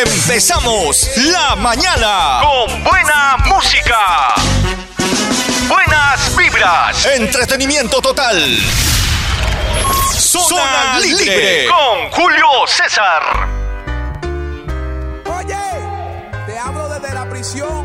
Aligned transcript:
Empezamos 0.00 1.10
la 1.16 1.56
mañana 1.56 2.40
con 2.40 2.84
buena 2.84 3.36
música. 3.46 4.32
Buenas 5.68 6.36
vibras. 6.36 7.04
Entretenimiento 7.06 8.00
total. 8.00 8.38
Zona, 10.16 11.00
libre. 11.00 11.24
libre 11.24 11.66
con 11.66 12.10
Julio 12.12 12.46
César. 12.68 13.48
Oye, 15.36 15.56
te 16.46 16.58
hablo 16.58 16.88
desde 16.90 17.14
la 17.14 17.28
prisión. 17.28 17.77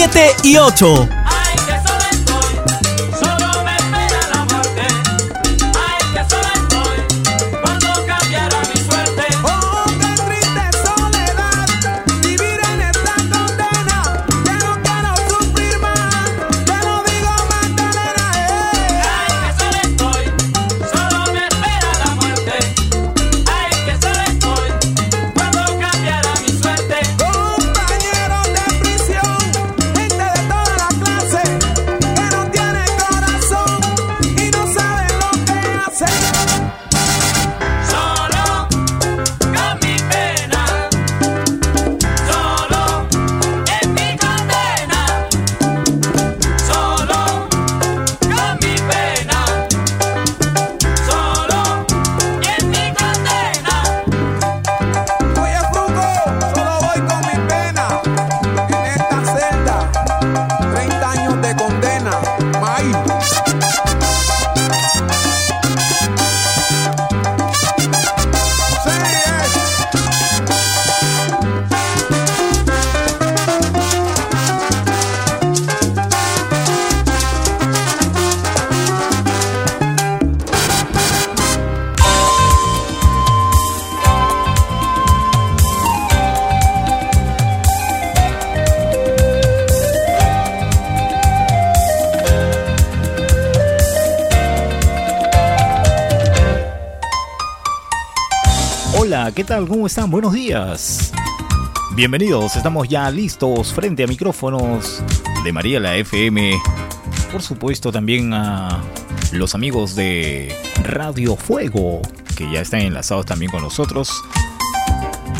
7 0.00 0.34
y 0.44 0.56
8. 0.56 1.19
¿Cómo 99.50 99.88
están? 99.88 100.12
Buenos 100.12 100.32
días. 100.32 101.12
Bienvenidos, 101.96 102.54
estamos 102.54 102.88
ya 102.88 103.10
listos 103.10 103.74
frente 103.74 104.04
a 104.04 104.06
micrófonos 104.06 105.02
de 105.42 105.52
María 105.52 105.80
la 105.80 105.96
FM. 105.96 106.56
Por 107.32 107.42
supuesto 107.42 107.90
también 107.90 108.32
a 108.32 108.80
los 109.32 109.56
amigos 109.56 109.96
de 109.96 110.54
Radio 110.84 111.34
Fuego, 111.34 112.00
que 112.36 112.48
ya 112.48 112.60
están 112.60 112.82
enlazados 112.82 113.26
también 113.26 113.50
con 113.50 113.62
nosotros. 113.62 114.22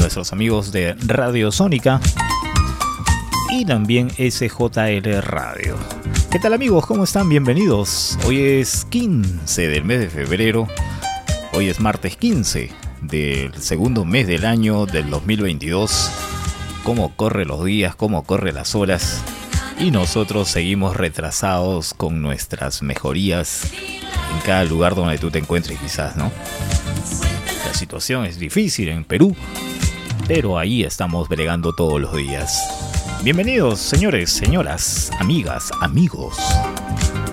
Nuestros 0.01 0.33
amigos 0.33 0.73
de 0.73 0.95
Radio 1.07 1.53
Sónica 1.53 2.01
y 3.53 3.65
también 3.65 4.11
SJL 4.11 5.23
Radio. 5.23 5.77
¿Qué 6.33 6.41
tal 6.41 6.55
amigos? 6.55 6.85
¿Cómo 6.85 7.05
están? 7.05 7.29
Bienvenidos. 7.29 8.19
Hoy 8.27 8.41
es 8.41 8.85
15 8.87 9.69
del 9.69 9.85
mes 9.85 10.01
de 10.01 10.11
febrero. 10.11 10.67
Hoy 11.53 11.69
es 11.69 11.79
martes 11.79 12.17
15 12.17 12.80
del 13.11 13.55
segundo 13.61 14.05
mes 14.05 14.27
del 14.27 14.45
año 14.45 14.87
del 14.87 15.11
2022. 15.11 16.11
Cómo 16.85 17.15
corren 17.17 17.49
los 17.49 17.65
días, 17.65 17.95
cómo 17.95 18.23
corren 18.23 18.55
las 18.55 18.75
horas. 18.75 19.23
Y 19.79 19.91
nosotros 19.91 20.49
seguimos 20.49 20.97
retrasados 20.97 21.95
con 21.95 22.23
nuestras 22.23 22.83
mejorías 22.83 23.71
en 24.35 24.41
cada 24.45 24.65
lugar 24.65 24.95
donde 24.95 25.19
tú 25.19 25.31
te 25.31 25.39
encuentres 25.39 25.79
quizás, 25.79 26.17
¿no? 26.17 26.31
La 27.67 27.75
situación 27.75 28.27
es 28.27 28.39
difícil 28.39 28.89
en 28.89 29.05
Perú, 29.05 29.35
pero 30.29 30.59
ahí 30.59 30.85
estamos 30.85 31.29
bregando 31.29 31.73
todos 31.73 32.01
los 32.01 32.15
días. 32.15 32.63
Bienvenidos, 33.23 33.81
señores, 33.81 34.31
señoras, 34.31 35.11
amigas, 35.19 35.71
amigos. 35.81 36.37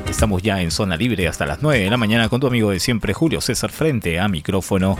Estamos 0.09 0.41
ya 0.41 0.61
en 0.61 0.71
zona 0.71 0.97
libre 0.97 1.27
hasta 1.27 1.45
las 1.45 1.61
9 1.61 1.83
de 1.83 1.89
la 1.89 1.97
mañana 1.97 2.27
con 2.29 2.39
tu 2.39 2.47
amigo 2.47 2.71
de 2.71 2.79
siempre, 2.79 3.13
Julio 3.13 3.39
César, 3.39 3.71
frente 3.71 4.19
a 4.19 4.27
micrófono, 4.27 4.97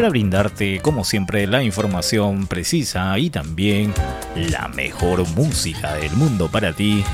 para 0.00 0.08
brindarte, 0.08 0.80
como 0.80 1.04
siempre, 1.04 1.46
la 1.46 1.62
información 1.62 2.46
precisa 2.46 3.18
y 3.18 3.28
también 3.28 3.92
la 4.34 4.66
mejor 4.68 5.28
música 5.28 5.92
del 5.92 6.12
mundo 6.12 6.50
para 6.50 6.72
ti, 6.72 7.04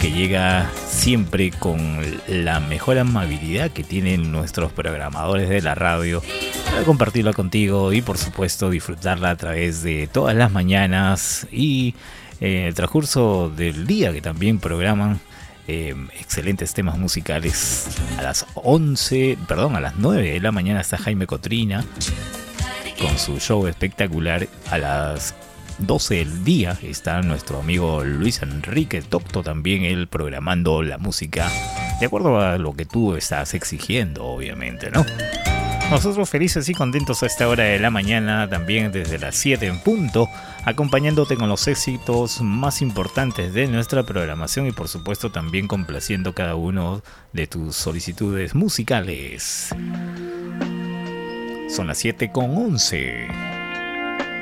que 0.00 0.10
llega 0.10 0.68
siempre 0.88 1.52
con 1.52 2.00
la 2.26 2.58
mejor 2.58 2.98
amabilidad 2.98 3.70
que 3.70 3.84
tienen 3.84 4.32
nuestros 4.32 4.72
programadores 4.72 5.48
de 5.48 5.62
la 5.62 5.76
radio, 5.76 6.20
para 6.64 6.82
compartirla 6.82 7.32
contigo 7.32 7.92
y, 7.92 8.02
por 8.02 8.18
supuesto, 8.18 8.70
disfrutarla 8.70 9.30
a 9.30 9.36
través 9.36 9.84
de 9.84 10.08
todas 10.08 10.34
las 10.34 10.50
mañanas 10.50 11.46
y 11.52 11.94
en 12.40 12.64
el 12.64 12.74
transcurso 12.74 13.52
del 13.54 13.86
día 13.86 14.12
que 14.12 14.20
también 14.20 14.58
programan 14.58 15.20
eh, 15.68 15.94
excelentes 16.18 16.74
temas 16.74 16.98
musicales. 16.98 17.88
A 18.18 18.22
las 18.22 18.46
11, 18.54 19.38
perdón, 19.46 19.76
a 19.76 19.80
las 19.80 19.96
9 19.96 20.32
de 20.32 20.40
la 20.40 20.52
mañana 20.52 20.80
está 20.80 20.98
Jaime 20.98 21.26
Cotrina 21.26 21.84
con 23.00 23.18
su 23.18 23.38
show 23.38 23.66
espectacular. 23.66 24.48
A 24.70 24.78
las 24.78 25.34
12 25.78 26.16
del 26.16 26.44
día 26.44 26.78
está 26.82 27.20
nuestro 27.22 27.60
amigo 27.60 28.04
Luis 28.04 28.42
Enrique 28.42 29.02
Tocto 29.02 29.42
también 29.42 29.84
él 29.84 30.06
programando 30.06 30.82
la 30.82 30.98
música 30.98 31.50
de 31.98 32.06
acuerdo 32.06 32.40
a 32.40 32.58
lo 32.58 32.74
que 32.74 32.84
tú 32.84 33.14
estás 33.14 33.54
exigiendo, 33.54 34.24
obviamente, 34.24 34.90
¿no? 34.90 35.04
Nosotros 35.92 36.30
felices 36.30 36.70
y 36.70 36.74
contentos 36.74 37.22
a 37.22 37.26
esta 37.26 37.46
hora 37.46 37.64
de 37.64 37.78
la 37.78 37.90
mañana, 37.90 38.48
también 38.48 38.90
desde 38.92 39.18
las 39.18 39.36
7 39.36 39.66
en 39.66 39.78
punto, 39.78 40.26
acompañándote 40.64 41.36
con 41.36 41.50
los 41.50 41.68
éxitos 41.68 42.40
más 42.40 42.80
importantes 42.80 43.52
de 43.52 43.66
nuestra 43.66 44.02
programación 44.02 44.66
y 44.66 44.72
por 44.72 44.88
supuesto 44.88 45.30
también 45.30 45.68
complaciendo 45.68 46.32
cada 46.32 46.54
uno 46.54 47.02
de 47.34 47.46
tus 47.46 47.76
solicitudes 47.76 48.54
musicales. 48.54 49.68
Son 51.68 51.86
las 51.86 51.98
7 51.98 52.32
con 52.32 52.56
11. 52.56 53.28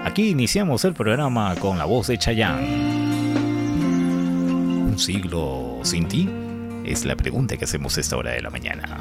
Aquí 0.04 0.28
iniciamos 0.28 0.84
el 0.84 0.94
programa 0.94 1.56
con 1.56 1.78
la 1.78 1.84
voz 1.84 2.06
de 2.06 2.16
Chayanne. 2.16 2.64
¿Un 4.86 4.94
siglo 4.96 5.80
sin 5.82 6.06
ti? 6.06 6.30
Es 6.84 7.04
la 7.04 7.16
pregunta 7.16 7.56
que 7.56 7.64
hacemos 7.64 7.98
esta 7.98 8.16
hora 8.16 8.30
de 8.30 8.40
la 8.40 8.50
mañana. 8.50 9.00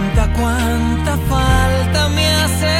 cuánta 0.27 1.17
falta 1.29 2.09
me 2.09 2.27
hace. 2.41 2.77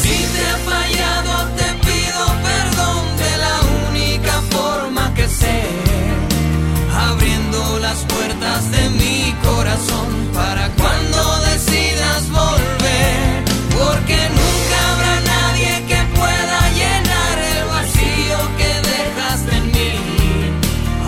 Si 0.00 0.16
te 0.32 0.40
he 0.50 0.56
fallado, 0.70 1.34
te 1.58 1.68
pido 1.86 2.22
perdón 2.48 3.02
de 3.24 3.32
la 3.44 3.56
única 3.88 4.34
forma 4.50 5.14
que 5.14 5.28
sé, 5.28 5.60
abriendo 7.10 7.78
las 7.80 7.98
puertas 8.04 8.70
de 8.70 8.90
mi 8.90 9.34
corazón 9.42 10.08
para 10.34 10.68
cuando 10.80 11.40
decidas 11.50 12.30
volver, 12.30 13.44
porque 13.76 14.18
nunca 14.38 14.76
habrá 14.92 15.14
nadie 15.34 15.72
que 15.90 16.00
pueda 16.18 16.58
llenar 16.80 17.36
el 17.54 17.64
vacío 17.74 18.38
que 18.58 18.72
dejaste 18.92 19.56
en 19.56 19.66
mí. 19.76 19.92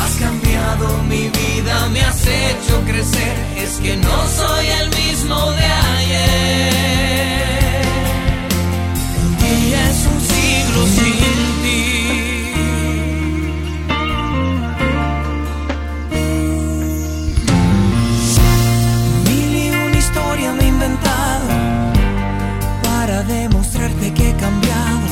Has 0.01 0.15
cambiado 0.17 1.03
mi 1.05 1.29
vida, 1.29 1.89
me 1.93 2.01
has 2.03 2.27
hecho 2.27 2.75
crecer, 2.87 3.37
que 3.83 3.97
no 3.97 4.29
soy 4.39 4.67
el 4.67 4.91
mismo 4.91 5.53
de 5.53 5.65
ayer. 5.97 6.71
Un 9.25 9.37
día 9.39 9.91
es 9.91 10.07
un 10.13 10.21
siglo 10.33 10.81
sin 10.97 11.41
ti. 11.63 11.85
Mil 19.27 19.53
y 19.57 19.69
una 19.71 19.99
historia 19.99 20.53
me 20.53 20.65
he 20.65 20.69
inventado 20.69 21.49
para 22.83 23.23
demostrarte 23.23 24.13
que 24.13 24.31
he 24.31 24.35
cambiado. 24.37 25.09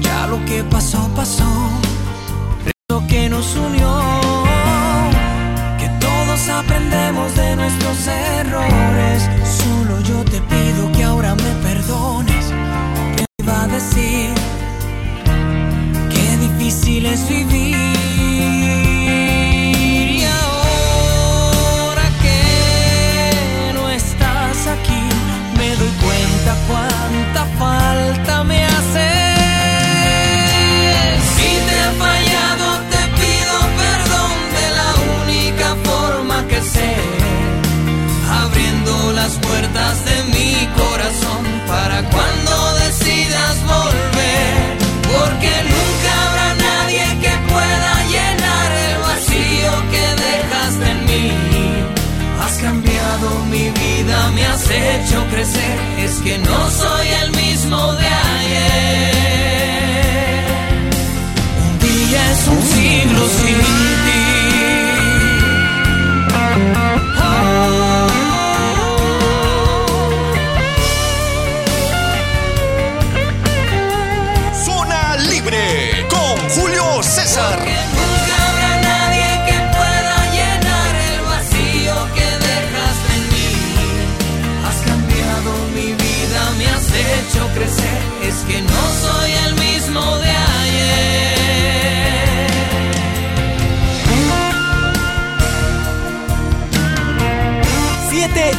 Ya 0.00 0.26
lo 0.28 0.44
que 0.44 0.62
pasó, 0.64 1.08
pasó. 1.16 1.50
Lo 2.88 3.06
que 3.06 3.28
nos 3.28 3.56
unió 3.56 3.71
nuestros 7.62 8.06
errores. 8.08 9.28
Solo 9.44 10.00
yo 10.00 10.24
te 10.24 10.40
pido 10.40 10.61
has 54.62 54.70
hecho 54.70 55.26
crecer, 55.30 55.78
es 55.98 56.20
que 56.20 56.38
no 56.38 56.70
soy 56.70 57.08
el 57.22 57.30
mismo. 57.30 57.41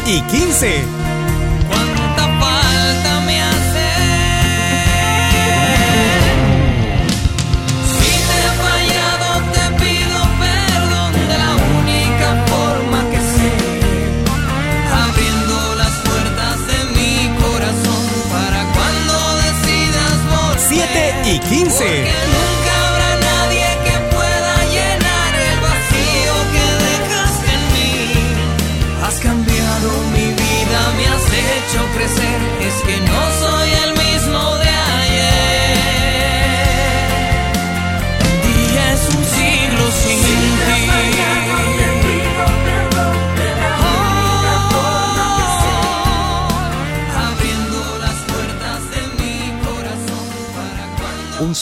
Y 0.06 0.22
15. 0.22 1.03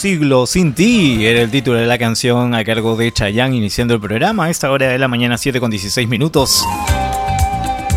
Siglo 0.02 0.48
sin 0.48 0.74
ti 0.74 1.28
era 1.28 1.42
el 1.42 1.52
título 1.52 1.78
de 1.78 1.86
la 1.86 2.00
canción 2.00 2.56
a 2.56 2.64
cargo 2.64 2.96
de 2.96 3.12
Chayanne 3.12 3.56
iniciando 3.56 3.94
el 3.94 4.02
programa 4.02 4.46
a 4.46 4.50
esta 4.50 4.72
hora 4.72 4.88
de 4.88 4.98
la 4.98 5.08
mañana 5.08 5.38
7 5.38 5.60
con 5.60 5.70
16 5.70 6.10
minutos. 6.10 6.66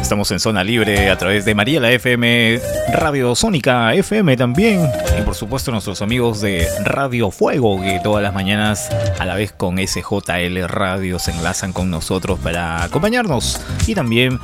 Estamos 0.03 0.31
en 0.31 0.39
zona 0.39 0.63
libre 0.63 1.09
a 1.09 1.17
través 1.17 1.47
de 1.47 1.55
María 1.55 1.81
la 1.81 1.91
FM, 1.91 2.61
Radio 2.93 3.35
Sónica 3.35 3.95
FM 3.95 4.37
también 4.37 4.87
y 5.19 5.23
por 5.23 5.35
supuesto 5.35 5.71
nuestros 5.71 6.03
amigos 6.03 6.43
de 6.43 6.69
Radio 6.85 7.31
Fuego 7.31 7.81
que 7.81 7.99
todas 8.05 8.23
las 8.23 8.35
mañanas 8.35 8.91
a 9.19 9.25
la 9.25 9.35
vez 9.35 9.53
con 9.53 9.79
SJL 9.79 10.63
Radio 10.69 11.19
se 11.19 11.31
enlazan 11.31 11.73
con 11.73 11.91
nosotros 11.91 12.39
para 12.39 12.85
acompañarnos 12.85 13.59
y 13.87 13.95
también 13.95 14.39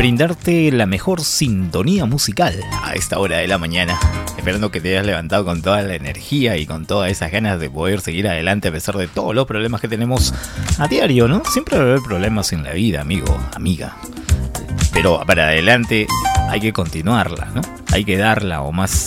brindarte 0.00 0.72
la 0.72 0.86
mejor 0.86 1.20
sintonía 1.20 2.06
musical 2.06 2.58
a 2.82 2.94
esta 2.94 3.18
hora 3.18 3.36
de 3.36 3.46
la 3.46 3.58
mañana. 3.58 4.00
Esperando 4.34 4.70
que 4.70 4.80
te 4.80 4.92
hayas 4.92 5.04
levantado 5.04 5.44
con 5.44 5.60
toda 5.60 5.82
la 5.82 5.94
energía 5.94 6.56
y 6.56 6.64
con 6.64 6.86
todas 6.86 7.10
esas 7.10 7.30
ganas 7.30 7.60
de 7.60 7.68
poder 7.68 8.00
seguir 8.00 8.26
adelante 8.26 8.68
a 8.68 8.72
pesar 8.72 8.96
de 8.96 9.08
todos 9.08 9.34
los 9.34 9.46
problemas 9.46 9.82
que 9.82 9.88
tenemos 9.88 10.32
a 10.78 10.88
diario, 10.88 11.28
¿no? 11.28 11.42
Siempre 11.44 11.76
va 11.76 11.84
a 11.84 11.86
haber 11.88 12.00
problemas 12.00 12.50
en 12.54 12.64
la 12.64 12.72
vida, 12.72 13.02
amigo, 13.02 13.38
amiga. 13.54 13.94
Pero 14.94 15.20
para 15.26 15.48
adelante 15.48 16.06
hay 16.48 16.60
que 16.60 16.72
continuarla, 16.72 17.50
¿no? 17.54 17.60
Hay 17.92 18.06
que 18.06 18.16
darla 18.16 18.62
o 18.62 18.72
más 18.72 19.06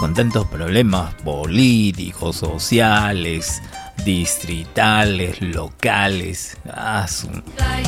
con 0.00 0.12
tantos 0.12 0.48
problemas 0.48 1.14
políticos, 1.22 2.34
sociales, 2.34 3.62
distritales, 4.04 5.40
locales. 5.40 6.56
Ah, 6.68 7.06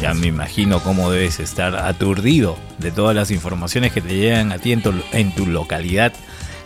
ya 0.00 0.14
me 0.14 0.28
imagino 0.28 0.80
cómo 0.80 1.10
debes 1.10 1.40
estar 1.40 1.76
aturdido 1.76 2.56
de 2.78 2.90
todas 2.90 3.14
las 3.14 3.30
informaciones 3.30 3.92
que 3.92 4.00
te 4.00 4.14
llegan 4.16 4.52
a 4.52 4.58
ti 4.58 4.72
en 4.72 4.82
tu, 5.32 5.46
localidad, 5.46 6.12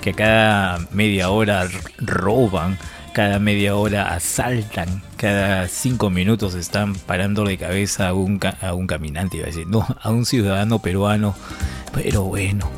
que 0.00 0.14
cada 0.14 0.78
media 0.92 1.30
hora 1.30 1.68
roban, 1.98 2.78
cada 3.12 3.38
media 3.38 3.74
hora 3.74 4.14
asaltan, 4.14 5.02
cada 5.16 5.66
cinco 5.68 6.10
minutos 6.10 6.54
están 6.54 6.94
parando 6.94 7.44
de 7.44 7.58
cabeza 7.58 8.08
a 8.08 8.14
un, 8.14 8.40
a 8.62 8.74
un 8.74 8.86
caminante, 8.86 9.42
a 9.42 9.46
decir, 9.46 9.66
no, 9.66 9.86
a 10.00 10.10
un 10.10 10.24
ciudadano 10.26 10.78
peruano. 10.80 11.34
Pero 11.92 12.22
bueno, 12.22 12.70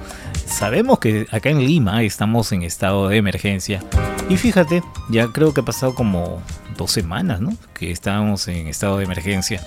sabemos 0.46 0.98
que 0.98 1.26
acá 1.30 1.50
en 1.50 1.66
Lima 1.66 2.02
estamos 2.02 2.50
en 2.52 2.62
estado 2.62 3.08
de 3.08 3.18
emergencia. 3.18 3.82
Y 4.30 4.36
fíjate, 4.38 4.82
ya 5.10 5.28
creo 5.28 5.52
que 5.52 5.60
ha 5.60 5.64
pasado 5.64 5.94
como 5.94 6.40
dos 6.76 6.92
semanas, 6.92 7.40
¿no? 7.40 7.56
Que 7.74 7.90
estábamos 7.90 8.48
en 8.48 8.66
estado 8.66 8.98
de 8.98 9.04
emergencia. 9.04 9.60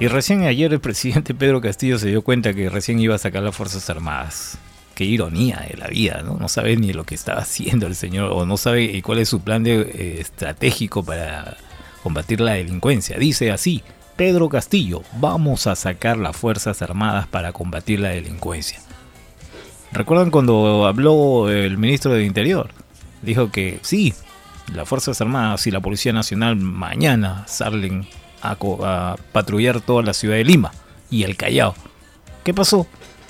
Y 0.00 0.08
recién 0.08 0.44
ayer 0.44 0.72
el 0.72 0.80
presidente 0.80 1.34
Pedro 1.34 1.60
Castillo 1.60 1.98
se 1.98 2.08
dio 2.08 2.22
cuenta 2.22 2.54
que 2.54 2.70
recién 2.70 2.98
iba 3.00 3.14
a 3.14 3.18
sacar 3.18 3.42
las 3.42 3.54
Fuerzas 3.54 3.88
Armadas. 3.90 4.58
Qué 4.94 5.04
ironía 5.04 5.66
de 5.68 5.76
la 5.76 5.86
vida, 5.86 6.22
¿no? 6.24 6.36
No 6.36 6.48
sabe 6.48 6.76
ni 6.76 6.92
lo 6.92 7.04
que 7.04 7.14
estaba 7.14 7.40
haciendo 7.42 7.86
el 7.86 7.94
señor 7.94 8.30
o 8.32 8.46
no 8.46 8.56
sabe 8.56 9.00
cuál 9.02 9.18
es 9.18 9.28
su 9.28 9.40
plan 9.40 9.62
de, 9.62 9.80
eh, 9.80 10.16
estratégico 10.20 11.02
para 11.02 11.56
combatir 12.02 12.40
la 12.40 12.54
delincuencia. 12.54 13.18
Dice 13.18 13.50
así, 13.50 13.82
Pedro 14.16 14.48
Castillo, 14.48 15.02
vamos 15.18 15.66
a 15.66 15.76
sacar 15.76 16.16
las 16.16 16.36
Fuerzas 16.36 16.82
Armadas 16.82 17.26
para 17.26 17.52
combatir 17.52 18.00
la 18.00 18.10
delincuencia. 18.10 18.80
¿Recuerdan 19.92 20.30
cuando 20.30 20.86
habló 20.86 21.50
el 21.50 21.76
ministro 21.76 22.12
del 22.12 22.24
Interior? 22.24 22.70
Dijo 23.22 23.50
que 23.50 23.80
sí, 23.82 24.14
las 24.74 24.88
Fuerzas 24.88 25.20
Armadas 25.20 25.66
y 25.66 25.70
la 25.70 25.80
Policía 25.80 26.12
Nacional 26.12 26.56
mañana 26.56 27.44
salen 27.46 28.06
a, 28.42 28.52
a 28.52 29.16
patrullar 29.32 29.80
toda 29.80 30.02
la 30.02 30.14
ciudad 30.14 30.36
de 30.36 30.44
Lima 30.44 30.72
y 31.10 31.24
el 31.24 31.36
Callao. 31.36 31.74
¿Qué 32.44 32.54
pasó? 32.54 32.86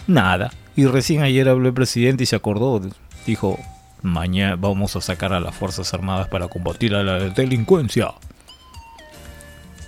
Nada. 0.07 0.53
Y 0.77 0.87
recién 0.87 1.23
ayer 1.23 1.49
habló 1.49 1.69
el 1.69 1.75
presidente 1.75 2.25
y 2.25 2.27
se 2.27 2.37
acordó. 2.37 2.81
Dijo, 3.27 3.59
mañana 4.03 4.57
vamos 4.57 4.97
a 4.97 5.01
sacar 5.01 5.33
a 5.33 5.41
las 5.41 5.55
Fuerzas 5.55 5.93
Armadas 5.95 6.29
para 6.29 6.49
combatir 6.49 6.95
a 6.95 7.03
la 7.03 7.19
delincuencia. 7.19 8.13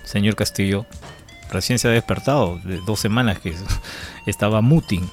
Señor 0.03 0.35
Castillo, 0.35 0.85
recién 1.51 1.79
se 1.79 1.87
ha 1.87 1.91
despertado 1.91 2.59
de 2.63 2.79
dos 2.85 2.99
semanas 2.99 3.39
que 3.39 3.55
estaba 4.25 4.61
muting. 4.61 5.09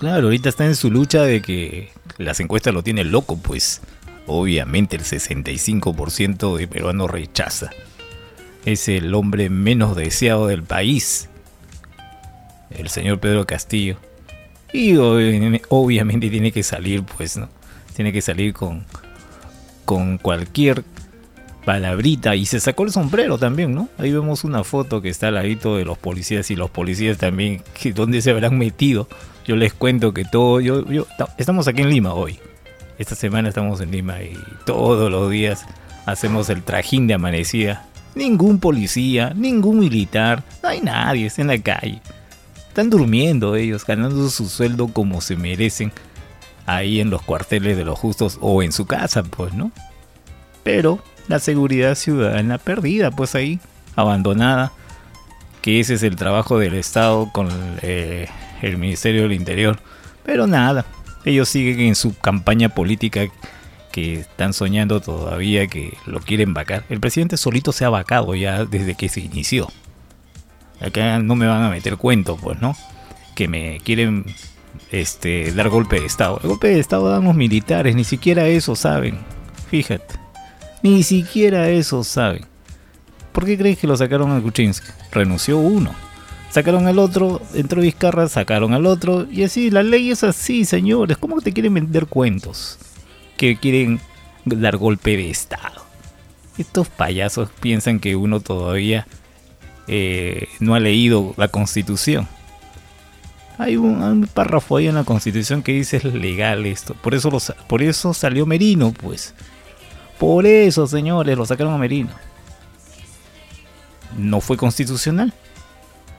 Claro, 0.00 0.26
ahorita 0.26 0.48
está 0.48 0.64
en 0.64 0.76
su 0.76 0.90
lucha 0.90 1.22
de 1.22 1.42
que 1.42 1.90
las 2.18 2.40
encuestas 2.40 2.74
lo 2.74 2.82
tienen 2.82 3.10
loco, 3.10 3.36
pues 3.36 3.80
obviamente 4.28 4.96
el 4.96 5.02
65% 5.02 6.56
de 6.56 6.68
peruanos 6.68 7.10
rechaza. 7.10 7.70
Es 8.64 8.88
el 8.88 9.14
hombre 9.14 9.50
menos 9.50 9.96
deseado 9.96 10.46
del 10.46 10.62
país, 10.62 11.28
el 12.70 12.88
señor 12.88 13.18
Pedro 13.18 13.46
Castillo. 13.46 13.96
Y 14.72 14.92
obvi- 14.94 15.62
obviamente 15.70 16.28
tiene 16.28 16.52
que 16.52 16.62
salir, 16.62 17.02
pues, 17.16 17.36
¿no? 17.36 17.48
Tiene 17.96 18.12
que 18.12 18.20
salir 18.20 18.52
con, 18.52 18.84
con 19.84 20.18
cualquier 20.18 20.84
palabrita 21.64 22.34
y 22.36 22.46
se 22.46 22.60
sacó 22.60 22.84
el 22.84 22.92
sombrero 22.92 23.38
también, 23.38 23.74
¿no? 23.74 23.88
Ahí 23.98 24.12
vemos 24.12 24.44
una 24.44 24.64
foto 24.64 25.00
que 25.02 25.08
está 25.08 25.28
al 25.28 25.34
ladito 25.34 25.76
de 25.76 25.84
los 25.84 25.98
policías 25.98 26.50
y 26.50 26.56
los 26.56 26.70
policías 26.70 27.18
también, 27.18 27.62
dónde 27.94 28.20
se 28.22 28.30
habrán 28.30 28.58
metido. 28.58 29.08
Yo 29.46 29.56
les 29.56 29.72
cuento 29.72 30.12
que 30.12 30.24
todo, 30.24 30.60
yo, 30.60 30.84
yo, 30.90 31.06
ta- 31.16 31.34
estamos 31.38 31.66
aquí 31.68 31.80
en 31.82 31.90
Lima 31.90 32.12
hoy. 32.12 32.38
Esta 32.98 33.14
semana 33.14 33.48
estamos 33.48 33.80
en 33.80 33.92
Lima 33.92 34.20
y 34.22 34.36
todos 34.66 35.08
los 35.08 35.30
días 35.30 35.64
hacemos 36.04 36.50
el 36.50 36.64
trajín 36.64 37.06
de 37.06 37.14
amanecida. 37.14 37.84
Ningún 38.16 38.58
policía, 38.58 39.32
ningún 39.36 39.78
militar, 39.78 40.42
no 40.64 40.68
hay 40.68 40.80
nadie, 40.80 41.26
está 41.26 41.42
en 41.42 41.48
la 41.48 41.58
calle. 41.58 42.02
Están 42.66 42.90
durmiendo 42.90 43.54
ellos, 43.54 43.86
ganando 43.86 44.28
su 44.30 44.48
sueldo 44.48 44.88
como 44.88 45.20
se 45.20 45.36
merecen 45.36 45.92
ahí 46.66 46.98
en 46.98 47.08
los 47.08 47.22
cuarteles 47.22 47.76
de 47.76 47.84
los 47.84 47.96
justos 47.96 48.36
o 48.40 48.64
en 48.64 48.72
su 48.72 48.84
casa, 48.86 49.22
pues, 49.22 49.54
¿no? 49.54 49.70
Pero 50.64 50.98
la 51.28 51.38
seguridad 51.38 51.94
ciudadana 51.94 52.58
perdida, 52.58 53.12
pues 53.12 53.36
ahí, 53.36 53.60
abandonada, 53.94 54.72
que 55.62 55.78
ese 55.78 55.94
es 55.94 56.02
el 56.02 56.16
trabajo 56.16 56.58
del 56.58 56.74
Estado 56.74 57.30
con 57.32 57.48
eh, 57.82 58.28
el 58.60 58.76
Ministerio 58.76 59.22
del 59.22 59.34
Interior. 59.34 59.78
Pero 60.24 60.48
nada, 60.48 60.84
ellos 61.24 61.48
siguen 61.48 61.80
en 61.80 61.94
su 61.94 62.16
campaña 62.16 62.68
política 62.68 63.26
que 63.92 64.20
están 64.20 64.52
soñando 64.52 65.00
todavía 65.00 65.66
que 65.66 65.96
lo 66.06 66.20
quieren 66.20 66.54
vacar. 66.54 66.84
El 66.88 67.00
presidente 67.00 67.36
solito 67.36 67.72
se 67.72 67.84
ha 67.84 67.90
vacado 67.90 68.34
ya 68.34 68.64
desde 68.64 68.94
que 68.94 69.08
se 69.08 69.20
inició. 69.20 69.68
Acá 70.80 71.18
no 71.18 71.34
me 71.34 71.46
van 71.46 71.62
a 71.62 71.70
meter 71.70 71.96
cuento, 71.96 72.36
pues, 72.36 72.60
¿no? 72.60 72.76
Que 73.34 73.48
me 73.48 73.80
quieren 73.80 74.24
este, 74.92 75.52
dar 75.52 75.68
golpe 75.68 76.00
de 76.00 76.06
Estado. 76.06 76.40
El 76.42 76.50
golpe 76.50 76.68
de 76.68 76.78
Estado 76.78 77.10
dan 77.10 77.24
los 77.24 77.34
militares, 77.34 77.94
ni 77.94 78.04
siquiera 78.04 78.46
eso 78.46 78.76
saben. 78.76 79.18
Fíjate. 79.70 80.14
Ni 80.82 81.02
siquiera 81.02 81.68
eso 81.68 82.04
saben. 82.04 82.46
¿Por 83.32 83.44
qué 83.44 83.58
crees 83.58 83.78
que 83.78 83.86
lo 83.86 83.96
sacaron 83.96 84.30
a 84.32 84.40
Kuczynski? 84.40 84.88
Renunció 85.10 85.58
uno. 85.58 85.94
Sacaron 86.50 86.86
al 86.86 86.98
otro, 86.98 87.42
entró 87.54 87.82
Vizcarra, 87.82 88.28
sacaron 88.28 88.72
al 88.72 88.86
otro. 88.86 89.26
Y 89.30 89.44
así, 89.44 89.70
la 89.70 89.82
ley 89.82 90.10
es 90.10 90.24
así, 90.24 90.64
señores. 90.64 91.18
¿Cómo 91.18 91.40
te 91.40 91.52
quieren 91.52 91.74
vender 91.74 92.06
cuentos? 92.06 92.78
Que 93.36 93.56
quieren 93.58 94.00
dar 94.44 94.76
golpe 94.78 95.16
de 95.16 95.30
Estado. 95.30 95.84
Estos 96.56 96.88
payasos 96.88 97.50
piensan 97.60 98.00
que 98.00 98.16
uno 98.16 98.40
todavía 98.40 99.06
eh, 99.86 100.48
no 100.58 100.74
ha 100.74 100.80
leído 100.80 101.34
la 101.36 101.48
Constitución. 101.48 102.26
Hay 103.58 103.76
un, 103.76 104.28
párrafo 104.32 104.76
ahí 104.76 104.86
en 104.88 104.94
la 104.94 105.04
Constitución 105.04 105.62
que 105.62 105.72
dice 105.72 105.98
es 105.98 106.04
legal 106.04 106.64
esto. 106.64 106.94
Por 106.94 107.14
eso, 107.14 107.30
lo 107.30 107.40
sa- 107.40 107.54
por 107.68 107.82
eso 107.82 108.14
salió 108.14 108.46
Merino, 108.46 108.92
pues. 108.92 109.34
Por 110.18 110.46
eso, 110.46 110.86
señores, 110.86 111.36
lo 111.36 111.44
sacaron 111.44 111.74
a 111.74 111.78
Merino. 111.78 112.10
No 114.16 114.40
fue 114.40 114.56
constitucional. 114.56 115.32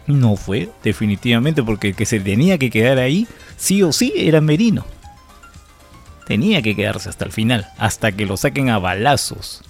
No 0.09 0.35
fue, 0.35 0.71
definitivamente, 0.83 1.61
porque 1.61 1.89
el 1.89 1.95
que 1.95 2.07
se 2.07 2.19
tenía 2.19 2.57
que 2.57 2.71
quedar 2.71 2.97
ahí, 2.97 3.27
sí 3.57 3.83
o 3.83 3.91
sí, 3.91 4.11
era 4.15 4.41
Merino. 4.41 4.83
Tenía 6.25 6.63
que 6.63 6.75
quedarse 6.75 7.09
hasta 7.09 7.25
el 7.25 7.31
final, 7.31 7.67
hasta 7.77 8.11
que 8.11 8.25
lo 8.25 8.35
saquen 8.35 8.69
a 8.69 8.79
balazos. 8.79 9.61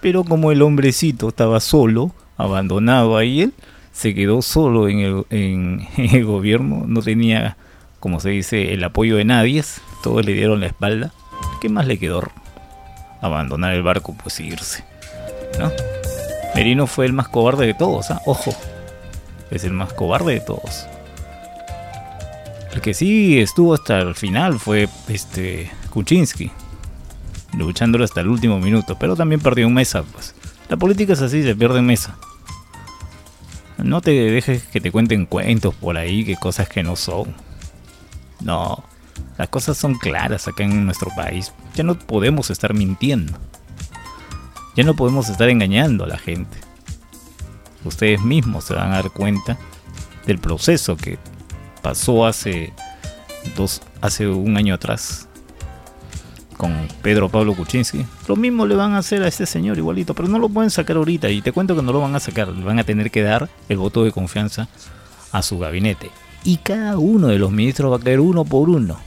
Pero 0.00 0.24
como 0.24 0.50
el 0.50 0.62
hombrecito 0.62 1.28
estaba 1.28 1.60
solo, 1.60 2.10
abandonado 2.36 3.16
ahí 3.16 3.42
él, 3.42 3.52
se 3.92 4.12
quedó 4.12 4.42
solo 4.42 4.88
en 4.88 4.98
el, 4.98 5.24
en, 5.30 5.86
el 5.96 6.24
gobierno, 6.24 6.82
no 6.84 7.00
tenía, 7.00 7.56
como 8.00 8.18
se 8.18 8.30
dice, 8.30 8.74
el 8.74 8.82
apoyo 8.82 9.14
de 9.14 9.24
nadie, 9.24 9.62
todos 10.02 10.26
le 10.26 10.32
dieron 10.32 10.58
la 10.58 10.66
espalda. 10.66 11.12
¿Qué 11.60 11.68
más 11.68 11.86
le 11.86 11.96
quedó? 11.96 12.28
Abandonar 13.20 13.72
el 13.72 13.84
barco, 13.84 14.16
pues 14.20 14.40
irse. 14.40 14.82
¿No? 15.60 15.70
Merino 16.56 16.88
fue 16.88 17.06
el 17.06 17.12
más 17.12 17.28
cobarde 17.28 17.66
de 17.66 17.74
todos, 17.74 18.10
¿ah? 18.10 18.20
Ojo, 18.26 18.52
es 19.50 19.64
el 19.64 19.72
más 19.72 19.92
cobarde 19.92 20.34
de 20.34 20.40
todos. 20.40 20.86
El 22.72 22.80
que 22.80 22.94
sí 22.94 23.40
estuvo 23.40 23.74
hasta 23.74 23.98
el 24.00 24.14
final 24.14 24.58
fue 24.58 24.88
este 25.08 25.70
Kuczynski, 25.90 26.50
luchándolo 27.56 28.04
hasta 28.04 28.20
el 28.20 28.28
último 28.28 28.58
minuto, 28.60 28.96
pero 28.98 29.16
también 29.16 29.40
perdió 29.40 29.66
un 29.66 29.74
mesa, 29.74 30.02
pues. 30.02 30.34
La 30.68 30.76
política 30.76 31.14
es 31.14 31.22
así, 31.22 31.42
se 31.42 31.54
pierde 31.54 31.78
en 31.78 31.86
mesa. 31.86 32.16
No 33.78 34.00
te 34.00 34.10
dejes 34.10 34.64
que 34.64 34.80
te 34.80 34.90
cuenten 34.90 35.26
cuentos 35.26 35.74
por 35.74 35.96
ahí, 35.96 36.24
que 36.24 36.36
cosas 36.36 36.68
que 36.68 36.82
no 36.82 36.96
son. 36.96 37.34
No, 38.40 38.84
las 39.38 39.48
cosas 39.48 39.76
son 39.76 39.94
claras 39.94 40.48
acá 40.48 40.64
en 40.64 40.84
nuestro 40.84 41.10
país. 41.14 41.52
Ya 41.74 41.84
no 41.84 41.98
podemos 41.98 42.50
estar 42.50 42.74
mintiendo. 42.74 43.38
Ya 44.74 44.84
no 44.84 44.94
podemos 44.94 45.28
estar 45.28 45.48
engañando 45.48 46.04
a 46.04 46.08
la 46.08 46.18
gente. 46.18 46.65
Ustedes 47.86 48.20
mismos 48.20 48.64
se 48.64 48.74
van 48.74 48.92
a 48.92 48.96
dar 48.96 49.10
cuenta 49.10 49.56
del 50.26 50.38
proceso 50.38 50.96
que 50.96 51.18
pasó 51.82 52.26
hace 52.26 52.72
dos, 53.56 53.80
hace 54.00 54.26
un 54.26 54.56
año 54.56 54.74
atrás 54.74 55.28
con 56.56 56.88
Pedro 57.02 57.28
Pablo 57.28 57.54
Kuczynski. 57.54 58.04
Lo 58.28 58.36
mismo 58.36 58.66
le 58.66 58.74
van 58.74 58.94
a 58.94 58.98
hacer 58.98 59.22
a 59.22 59.28
este 59.28 59.46
señor 59.46 59.78
igualito, 59.78 60.14
pero 60.14 60.28
no 60.28 60.38
lo 60.38 60.48
pueden 60.48 60.70
sacar 60.70 60.96
ahorita 60.96 61.28
y 61.28 61.42
te 61.42 61.52
cuento 61.52 61.76
que 61.76 61.82
no 61.82 61.92
lo 61.92 62.00
van 62.00 62.14
a 62.14 62.20
sacar, 62.20 62.48
le 62.48 62.64
van 62.64 62.78
a 62.78 62.84
tener 62.84 63.10
que 63.10 63.22
dar 63.22 63.48
el 63.68 63.76
voto 63.76 64.04
de 64.04 64.12
confianza 64.12 64.68
a 65.32 65.42
su 65.42 65.58
gabinete. 65.58 66.10
Y 66.44 66.58
cada 66.58 66.98
uno 66.98 67.28
de 67.28 67.38
los 67.38 67.50
ministros 67.50 67.92
va 67.92 67.96
a 67.96 68.00
caer 68.00 68.20
uno 68.20 68.44
por 68.44 68.70
uno. 68.70 68.98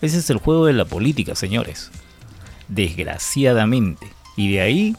Ese 0.00 0.18
es 0.18 0.30
el 0.30 0.38
juego 0.38 0.66
de 0.66 0.72
la 0.72 0.84
política, 0.84 1.34
señores. 1.34 1.90
Desgraciadamente. 2.68 4.08
Y 4.36 4.52
de 4.52 4.60
ahí 4.60 4.96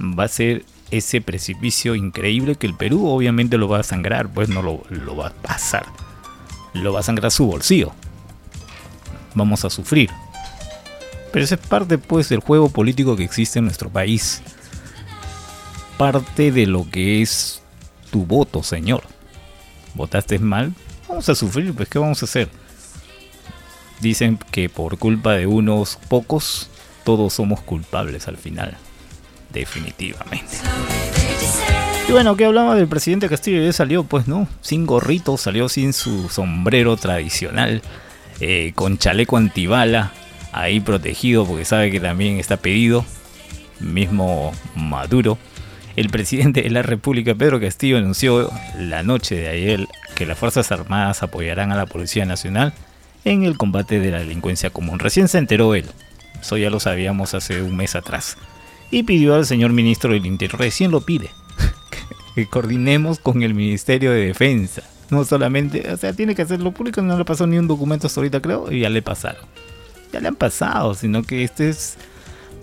va 0.00 0.24
a 0.24 0.28
ser 0.28 0.64
ese 0.92 1.22
precipicio 1.22 1.94
increíble 1.94 2.54
que 2.54 2.66
el 2.66 2.74
Perú 2.74 3.08
obviamente 3.08 3.56
lo 3.56 3.66
va 3.66 3.80
a 3.80 3.82
sangrar, 3.82 4.28
pues 4.28 4.50
no 4.50 4.62
lo, 4.62 4.82
lo 4.90 5.16
va 5.16 5.28
a 5.28 5.32
pasar. 5.32 5.86
Lo 6.74 6.92
va 6.92 7.00
a 7.00 7.02
sangrar 7.02 7.32
su 7.32 7.46
bolsillo. 7.46 7.92
Vamos 9.34 9.64
a 9.64 9.70
sufrir. 9.70 10.10
Pero 11.32 11.44
esa 11.44 11.54
es 11.54 11.66
parte 11.66 11.96
pues 11.96 12.28
del 12.28 12.40
juego 12.40 12.68
político 12.68 13.16
que 13.16 13.24
existe 13.24 13.58
en 13.58 13.64
nuestro 13.64 13.88
país. 13.88 14.42
Parte 15.96 16.52
de 16.52 16.66
lo 16.66 16.88
que 16.90 17.22
es 17.22 17.62
tu 18.10 18.26
voto, 18.26 18.62
señor. 18.62 19.02
¿Votaste 19.94 20.38
mal? 20.38 20.74
Vamos 21.08 21.26
a 21.30 21.34
sufrir, 21.34 21.74
pues 21.74 21.88
¿qué 21.88 21.98
vamos 21.98 22.22
a 22.22 22.26
hacer? 22.26 22.50
Dicen 24.00 24.38
que 24.50 24.68
por 24.68 24.98
culpa 24.98 25.32
de 25.32 25.46
unos 25.46 25.98
pocos, 26.08 26.68
todos 27.04 27.32
somos 27.32 27.60
culpables 27.60 28.28
al 28.28 28.36
final. 28.36 28.76
Definitivamente. 29.52 30.56
Y 32.08 32.12
bueno, 32.12 32.36
que 32.36 32.44
hablaba 32.44 32.74
del 32.74 32.88
presidente 32.88 33.28
Castillo, 33.28 33.62
ya 33.62 33.72
salió, 33.72 34.04
pues, 34.04 34.26
¿no? 34.26 34.48
Sin 34.60 34.86
gorrito, 34.86 35.36
salió 35.36 35.68
sin 35.68 35.92
su 35.92 36.28
sombrero 36.28 36.96
tradicional, 36.96 37.82
eh, 38.40 38.72
con 38.74 38.98
chaleco 38.98 39.36
antibala, 39.36 40.12
ahí 40.52 40.80
protegido 40.80 41.46
porque 41.46 41.64
sabe 41.64 41.90
que 41.90 42.00
también 42.00 42.38
está 42.38 42.56
pedido. 42.56 43.04
Mismo 43.80 44.52
Maduro. 44.74 45.38
El 45.94 46.08
presidente 46.08 46.62
de 46.62 46.70
la 46.70 46.82
República, 46.82 47.34
Pedro 47.34 47.60
Castillo, 47.60 47.98
anunció 47.98 48.50
la 48.78 49.02
noche 49.02 49.34
de 49.34 49.48
ayer 49.48 49.86
que 50.14 50.24
las 50.24 50.38
Fuerzas 50.38 50.72
Armadas 50.72 51.22
apoyarán 51.22 51.70
a 51.70 51.76
la 51.76 51.86
Policía 51.86 52.24
Nacional 52.24 52.72
en 53.24 53.42
el 53.44 53.58
combate 53.58 54.00
de 54.00 54.10
la 54.10 54.20
delincuencia 54.20 54.70
común. 54.70 54.98
Recién 54.98 55.28
se 55.28 55.38
enteró 55.38 55.74
él. 55.74 55.84
Eso 56.40 56.56
ya 56.56 56.70
lo 56.70 56.80
sabíamos 56.80 57.34
hace 57.34 57.62
un 57.62 57.76
mes 57.76 57.94
atrás. 57.94 58.36
Y 58.92 59.04
pidió 59.04 59.34
al 59.34 59.46
señor 59.46 59.72
ministro 59.72 60.12
del 60.12 60.26
Interior, 60.26 60.60
recién 60.60 60.90
lo 60.90 61.00
pide, 61.00 61.30
que 62.34 62.46
coordinemos 62.46 63.18
con 63.18 63.42
el 63.42 63.54
Ministerio 63.54 64.12
de 64.12 64.26
Defensa. 64.26 64.82
No 65.08 65.24
solamente, 65.24 65.90
o 65.90 65.96
sea, 65.96 66.12
tiene 66.12 66.34
que 66.34 66.42
hacerlo 66.42 66.72
público, 66.72 67.00
no 67.00 67.16
le 67.16 67.24
pasó 67.24 67.46
ni 67.46 67.56
un 67.56 67.66
documento 67.66 68.06
hasta 68.06 68.20
ahorita 68.20 68.42
creo, 68.42 68.70
y 68.70 68.80
ya 68.80 68.90
le 68.90 69.00
pasaron. 69.00 69.46
Ya 70.12 70.20
le 70.20 70.28
han 70.28 70.36
pasado, 70.36 70.92
sino 70.92 71.22
que 71.22 71.42
este 71.42 71.70
es 71.70 71.96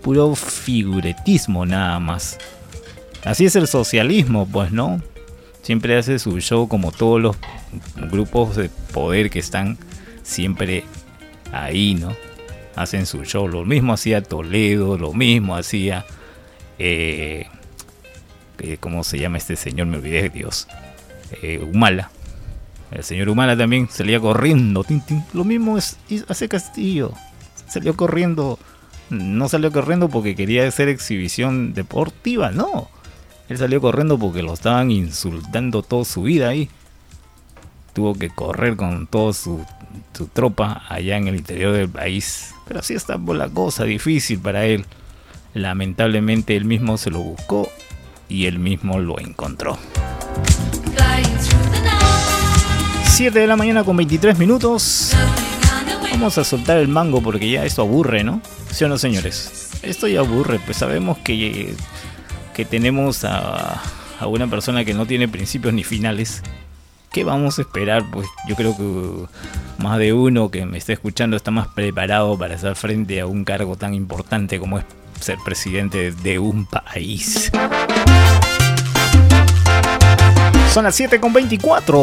puro 0.04 0.36
figuretismo 0.36 1.66
nada 1.66 2.00
más. 2.00 2.38
Así 3.26 3.46
es 3.46 3.56
el 3.56 3.68
socialismo, 3.68 4.48
pues, 4.48 4.72
¿no? 4.72 5.02
Siempre 5.64 5.98
hace 5.98 6.20
su 6.20 6.40
show 6.40 6.68
como 6.68 6.92
todos 6.92 7.20
los 7.20 7.38
grupos 8.12 8.56
de 8.56 8.70
poder 8.94 9.32
que 9.32 9.40
están 9.40 9.80
siempre 10.22 10.84
ahí, 11.52 11.96
¿no? 11.96 12.16
Hacen 12.76 13.08
su 13.08 13.24
show. 13.26 13.48
Lo 13.48 13.66
mismo 13.66 13.94
hacía 13.94 14.22
Toledo, 14.22 14.96
lo 14.96 15.12
mismo 15.12 15.56
hacía... 15.56 16.06
Eh, 16.80 17.46
eh, 18.60 18.78
¿Cómo 18.80 19.04
se 19.04 19.20
llama 19.20 19.38
este 19.38 19.56
señor? 19.56 19.88
Me 19.88 19.98
olvidé 19.98 20.24
de 20.24 20.30
Dios. 20.30 20.68
Eh, 21.42 21.60
Humala. 21.60 22.10
El 22.92 23.04
señor 23.04 23.30
Humala 23.30 23.56
también 23.56 23.88
salía 23.90 24.20
corriendo. 24.20 24.84
Tin. 24.84 25.04
Lo 25.34 25.44
mismo 25.44 25.78
es, 25.78 25.98
hace 26.28 26.50
Castillo. 26.50 27.14
Salió 27.68 27.96
corriendo. 27.96 28.58
No 29.10 29.50
salió 29.50 29.72
corriendo 29.72 30.10
porque 30.10 30.36
quería 30.36 30.68
hacer 30.68 30.88
exhibición 30.88 31.74
deportiva, 31.74 32.52
no. 32.52 32.90
Él 33.48 33.58
salió 33.58 33.82
corriendo 33.82 34.20
porque 34.20 34.44
lo 34.44 34.54
estaban 34.54 34.92
insultando 34.92 35.82
toda 35.82 36.06
su 36.06 36.24
vida 36.24 36.50
ahí. 36.50 36.70
Tuvo 37.94 38.14
que 38.14 38.30
correr 38.30 38.76
con 38.76 39.08
toda 39.08 39.34
su, 39.34 39.66
su 40.14 40.28
tropa 40.28 40.84
allá 40.88 41.18
en 41.18 41.28
el 41.28 41.36
interior 41.36 41.74
del 41.74 41.90
país. 41.90 42.54
Pero 42.68 42.82
así 42.82 42.94
está 42.94 43.18
la 43.18 43.50
cosa, 43.50 43.84
difícil 43.84 44.40
para 44.40 44.66
él. 44.66 44.86
Lamentablemente 45.54 46.56
él 46.56 46.66
mismo 46.66 46.98
se 46.98 47.10
lo 47.10 47.20
buscó 47.20 47.70
y 48.28 48.46
él 48.46 48.60
mismo 48.60 49.00
lo 49.00 49.20
encontró. 49.20 49.78
7 53.06 53.38
de 53.38 53.48
la 53.48 53.56
mañana 53.56 53.84
con 53.84 53.98
23 53.98 54.38
minutos. 54.38 55.14
Vamos 56.12 56.38
a 56.38 56.44
soltar 56.44 56.78
el 56.78 56.88
mango 56.88 57.22
porque 57.22 57.50
ya 57.50 57.66
esto 57.66 57.82
aburre, 57.82 58.24
¿no? 58.24 58.42
¿Sí 58.72 58.84
o 58.84 58.90
no, 58.90 58.98
señores? 58.98 59.72
Esto 59.82 60.08
ya 60.08 60.20
aburre, 60.20 60.60
pues 60.64 60.78
sabemos 60.78 61.18
que, 61.18 61.74
que 62.54 62.66
tenemos 62.66 63.26
a, 63.26 63.82
a 64.20 64.28
una 64.28 64.48
persona 64.48 64.86
que 64.86 64.94
no 64.94 65.06
tiene 65.06 65.28
principios 65.28 65.74
ni 65.74 65.84
finales. 65.84 66.44
¿Qué 67.12 67.24
vamos 67.24 67.58
a 67.58 67.64
esperar? 67.64 68.04
Pues 68.12 68.28
yo 68.48 68.56
creo 68.56 68.78
que 68.78 69.84
más 69.84 69.98
de 69.98 70.14
uno 70.14 70.52
que 70.52 70.66
me 70.66 70.78
está 70.78 70.94
escuchando 70.94 71.36
está 71.36 71.52
más 71.52 71.68
preparado 71.70 72.38
para 72.38 72.56
hacer 72.56 72.76
frente 72.76 73.20
a 73.20 73.26
un 73.26 73.44
cargo 73.44 73.76
tan 73.76 73.94
importante 73.94 74.60
como 74.60 74.78
es 74.78 74.86
ser 75.22 75.38
presidente 75.44 76.12
de 76.12 76.40
un 76.40 76.66
país. 76.66 77.52
Son 80.74 80.84
las 80.84 80.96
7 80.96 81.20
con 81.20 81.34
24. 81.34 82.00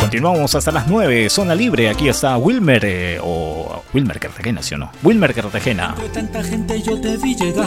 Continuamos 0.00 0.54
hasta 0.54 0.70
las 0.70 0.86
9, 0.86 1.30
zona 1.30 1.54
libre. 1.54 1.88
Aquí 1.88 2.08
está 2.08 2.36
Wilmer 2.36 2.84
eh, 2.84 3.18
o 3.22 3.82
Wilmer 3.94 4.20
Cartagena, 4.20 4.62
¿sí 4.62 4.74
o 4.74 4.78
no? 4.78 4.92
Wilmer 5.02 5.34
Cartagena. 5.34 5.94
Entre 5.96 6.08
tanta 6.10 6.44
gente 6.44 6.82
yo 6.82 7.00
te 7.00 7.16
vi 7.16 7.34
llegar. 7.34 7.66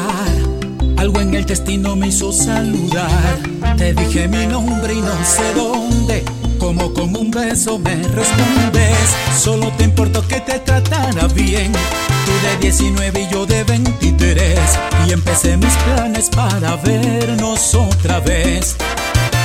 Algo 0.97 1.19
en 1.19 1.33
el 1.33 1.45
destino 1.45 1.95
me 1.95 2.07
hizo 2.07 2.31
saludar. 2.31 3.39
Te 3.77 3.93
dije 3.93 4.27
mi 4.27 4.45
nombre 4.45 4.93
y 4.93 5.01
no 5.01 5.25
sé 5.25 5.53
dónde. 5.55 6.23
Como 6.67 6.93
con 6.93 7.15
un 7.15 7.31
beso 7.31 7.79
me 7.79 7.95
respondes. 7.95 8.97
Solo 9.39 9.71
te 9.77 9.85
importó 9.85 10.27
que 10.27 10.41
te 10.41 10.59
tratara 10.59 11.25
bien. 11.27 11.71
Tú 11.71 12.31
de 12.45 12.57
19 12.59 13.21
y 13.21 13.27
yo 13.33 13.45
de 13.45 13.63
23. 13.63 14.59
Y 15.07 15.13
empecé 15.13 15.55
mis 15.55 15.73
planes 15.73 16.29
para 16.29 16.75
vernos 16.75 17.73
otra 17.73 18.19
vez. 18.19 18.75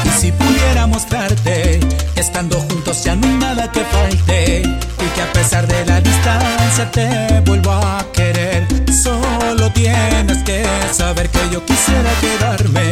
Y 0.04 0.20
si 0.20 0.32
pudiera 0.32 0.88
mostrarte 0.88 1.78
que 2.12 2.20
estando 2.20 2.58
juntos 2.58 3.04
ya 3.04 3.14
no 3.14 3.24
hay 3.24 3.34
nada 3.34 3.70
que 3.70 3.84
falte 3.84 4.62
y 4.62 5.14
que 5.14 5.22
a 5.22 5.32
pesar 5.32 5.68
de 5.68 5.86
la 5.86 6.00
distancia 6.00 6.90
te 6.90 7.40
vuelvo 7.46 7.70
a 7.70 8.04
querer. 8.12 8.66
Solo 8.92 9.70
tienes 9.72 10.38
que 10.42 10.64
saber 10.92 11.30
que 11.30 11.38
yo 11.52 11.64
quisiera 11.64 12.10
quedarme 12.20 12.90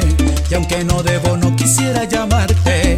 y 0.49 0.55
aunque 0.55 0.85
no 0.85 1.03
debo 1.03 1.37
no 1.37 1.57
quisiera 1.57 2.05
llamarte 2.05 2.90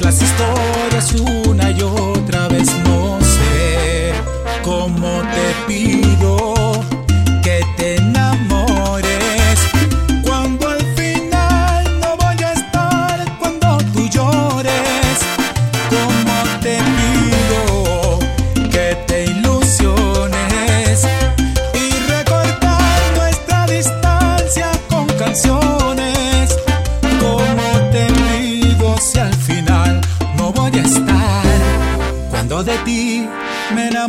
las 0.00 0.22
historias 0.22 1.14
una 1.46 1.70
y 1.70 1.82
otra 1.82 2.48
vez. 2.48 2.68
No 2.84 3.18
sé 3.20 4.12
cómo 4.62 5.22
te 5.22 5.72
pido 5.72 6.57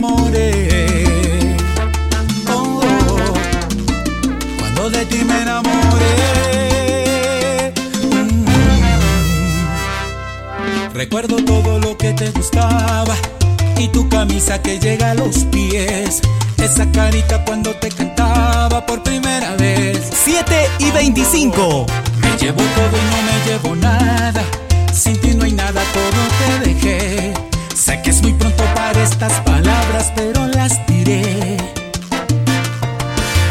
Oh, 0.02 0.32
cuando 4.58 4.90
de 4.90 5.06
ti 5.06 5.24
me 5.26 5.42
enamoré. 5.42 5.74
Mm. 8.14 8.46
Recuerdo 10.94 11.44
todo 11.44 11.80
lo 11.80 11.98
que 11.98 12.14
te 12.14 12.32
gustaba 12.32 13.16
y 13.78 13.90
tu 13.90 14.08
camisa 14.08 14.62
que 14.62 14.80
llega 14.80 15.12
a 15.12 15.16
los 15.16 15.40
pies. 15.46 16.22
Esa 16.58 16.90
carita 16.92 17.44
cuando 17.44 17.74
te 17.76 17.90
cantaba 17.90 18.86
por 18.86 19.04
primera 19.04 19.56
vez. 19.58 20.10
7 20.24 20.70
y 20.80 20.92
25. 20.92 21.86
Me 22.22 22.38
llevo 22.38 22.62
todo 22.62 22.98
y 22.98 23.04
no 23.12 23.22
me 23.24 23.38
llevo 23.46 23.76
nada. 23.76 24.44
Sin 24.94 25.20
ti 25.20 25.34
no 25.36 25.44
hay 25.44 25.52
nada, 25.54 25.82
todo 25.94 26.22
te 26.40 26.70
dejé. 26.70 27.49
Sé 27.89 27.99
que 28.04 28.12
es 28.12 28.21
muy 28.21 28.34
pronto 28.34 28.63
para 28.75 29.02
estas 29.02 29.34
palabras, 29.41 30.12
pero 30.15 30.45
las 30.45 30.86
diré. 30.86 31.58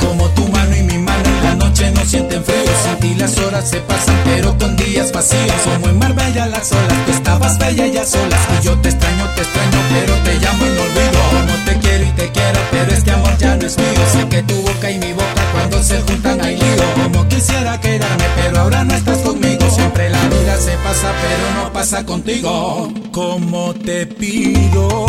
Como 0.01 0.29
tu 0.29 0.47
mano 0.47 0.77
y 0.77 0.83
mi 0.85 0.97
mano 0.97 1.25
en 1.25 1.43
la 1.43 1.55
noche 1.57 1.91
no 1.91 2.05
sienten 2.05 2.45
frío. 2.45 2.73
Sin 2.85 2.97
ti 3.01 3.15
las 3.17 3.37
horas 3.39 3.69
se 3.69 3.81
pasan, 3.81 4.15
pero 4.25 4.57
con 4.57 4.77
días 4.77 5.11
vacíos. 5.11 5.61
Como 5.65 5.89
en 5.89 5.99
Marbella 5.99 6.47
las 6.47 6.71
olas, 6.71 7.05
tú 7.05 7.13
estabas 7.15 7.59
bella 7.59 7.89
y 7.89 7.97
a 7.97 8.07
solas. 8.07 8.41
Y 8.61 8.65
yo 8.65 8.79
te 8.79 8.91
extraño, 8.91 9.25
te 9.35 9.43
extraño, 9.43 9.79
pero 9.93 10.15
te 10.23 10.35
llamo 10.39 10.67
y 10.67 10.71
no 10.71 10.83
olvido. 10.83 11.21
Como 11.33 11.65
te 11.65 11.79
quiero 11.81 12.05
y 12.05 12.13
te 12.13 12.31
quiero, 12.31 12.61
pero 12.71 12.93
este 12.93 13.11
amor 13.11 13.37
ya 13.39 13.57
no 13.57 13.67
es 13.67 13.77
mío. 13.77 14.05
Sé 14.13 14.29
que 14.29 14.43
tu 14.45 14.55
boca 14.63 14.89
y 14.89 14.99
mi 15.01 15.13
boca 15.15 15.43
cuando 15.53 15.83
se 15.83 16.01
juntan 16.03 16.41
hay 16.45 16.57
lío. 16.57 16.85
Como 16.95 17.27
quisiera 17.27 17.81
quedarme, 17.81 18.27
pero 18.37 18.61
ahora 18.61 18.85
no 18.85 18.95
estás 18.95 19.19
conmigo. 19.19 19.69
Siempre 19.69 20.11
la 20.11 20.18
se 20.61 20.77
pasa, 20.79 21.13
pero 21.23 21.63
no 21.63 21.73
pasa 21.73 22.05
contigo. 22.05 22.93
Como 23.13 23.75
te 23.75 24.07
pido 24.07 25.07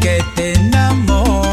que 0.00 0.22
te 0.34 0.52
enamores. 0.54 1.43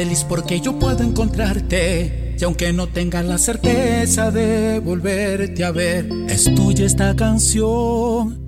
Feliz 0.00 0.24
porque 0.24 0.62
yo 0.62 0.78
puedo 0.78 1.02
encontrarte. 1.02 2.34
Y 2.38 2.44
aunque 2.44 2.72
no 2.72 2.86
tenga 2.86 3.22
la 3.22 3.36
certeza 3.36 4.30
de 4.30 4.80
volverte 4.80 5.62
a 5.62 5.72
ver, 5.72 6.08
es 6.26 6.44
tuya 6.54 6.86
esta 6.86 7.14
canción. 7.14 8.40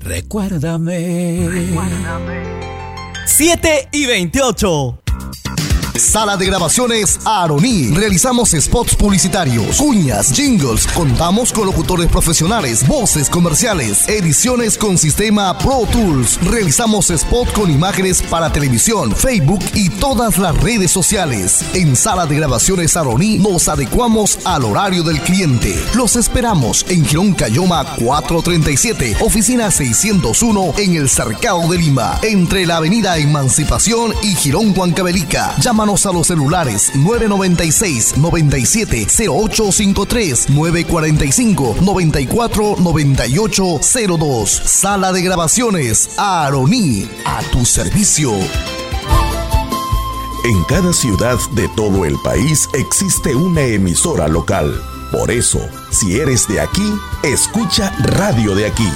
Recuérdame. 0.00 1.46
7 3.26 3.88
y 3.92 4.06
28. 4.06 5.03
Sala 5.98 6.36
de 6.36 6.46
grabaciones 6.46 7.20
Aroni. 7.24 7.90
Realizamos 7.90 8.50
spots 8.50 8.96
publicitarios, 8.96 9.76
cuñas, 9.76 10.32
jingles. 10.32 10.88
Contamos 10.88 11.52
con 11.52 11.66
locutores 11.66 12.08
profesionales, 12.08 12.84
voces 12.88 13.30
comerciales, 13.30 14.08
ediciones 14.08 14.76
con 14.76 14.98
sistema 14.98 15.56
Pro 15.56 15.86
Tools. 15.92 16.40
Realizamos 16.44 17.10
spot 17.10 17.52
con 17.52 17.70
imágenes 17.70 18.22
para 18.22 18.50
televisión, 18.50 19.14
Facebook 19.14 19.60
y 19.74 19.88
todas 19.88 20.38
las 20.38 20.56
redes 20.60 20.90
sociales. 20.90 21.64
En 21.74 21.94
Sala 21.94 22.26
de 22.26 22.36
grabaciones 22.36 22.96
Aroni 22.96 23.38
nos 23.38 23.68
adecuamos 23.68 24.40
al 24.44 24.64
horario 24.64 25.04
del 25.04 25.20
cliente. 25.20 25.80
Los 25.94 26.16
esperamos 26.16 26.84
en 26.88 27.04
Girón 27.04 27.34
Cayoma 27.34 27.84
437, 28.04 29.18
oficina 29.20 29.70
601 29.70 30.74
en 30.76 30.96
el 30.96 31.08
Cercado 31.08 31.68
de 31.68 31.78
Lima, 31.78 32.18
entre 32.22 32.66
la 32.66 32.78
avenida 32.78 33.16
Emancipación 33.16 34.12
y 34.24 34.34
Girón 34.34 34.76
Huancavelica. 34.76 35.54
Llámanos 35.84 36.06
a 36.06 36.12
los 36.12 36.28
celulares 36.28 36.92
996 36.94 38.16
97 38.16 39.06
0853 39.28 40.48
945 40.48 41.76
94 41.82 42.76
98 42.78 43.80
02. 44.18 44.50
Sala 44.50 45.12
de 45.12 45.20
grabaciones 45.20 46.08
Aroní 46.16 47.06
a 47.26 47.42
tu 47.52 47.66
servicio. 47.66 48.32
En 50.44 50.64
cada 50.70 50.94
ciudad 50.94 51.38
de 51.52 51.68
todo 51.76 52.06
el 52.06 52.16
país 52.24 52.66
existe 52.72 53.36
una 53.36 53.60
emisora 53.60 54.26
local. 54.26 54.80
Por 55.12 55.30
eso, 55.30 55.60
si 55.90 56.18
eres 56.18 56.48
de 56.48 56.62
aquí, 56.62 56.94
escucha 57.22 57.94
Radio 57.98 58.54
de 58.54 58.64
aquí. 58.68 58.88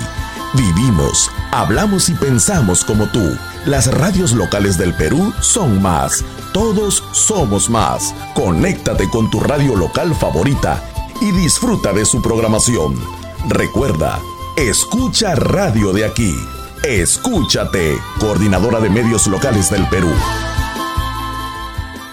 Vivimos, 0.55 1.31
hablamos 1.53 2.09
y 2.09 2.15
pensamos 2.15 2.83
como 2.83 3.07
tú. 3.11 3.37
Las 3.67 3.93
radios 3.93 4.33
locales 4.33 4.79
del 4.79 4.95
Perú 4.95 5.33
son 5.41 5.83
más. 5.83 6.25
Todos 6.53 7.05
somos 7.13 7.69
más. 7.69 8.15
Conéctate 8.35 9.09
con 9.11 9.31
tu 9.31 9.41
radio 9.41 9.77
local 9.77 10.15
favorita 10.15 10.83
y 11.21 11.33
disfruta 11.33 11.93
de 11.93 12.05
su 12.05 12.23
programación. 12.23 12.95
Recuerda, 13.49 14.21
escucha 14.57 15.35
Radio 15.35 15.93
de 15.93 16.05
aquí. 16.05 16.35
Escúchate, 16.85 17.99
coordinadora 18.21 18.81
de 18.81 18.89
medios 18.89 19.27
locales 19.27 19.71
del 19.71 19.87
Perú. 19.89 20.13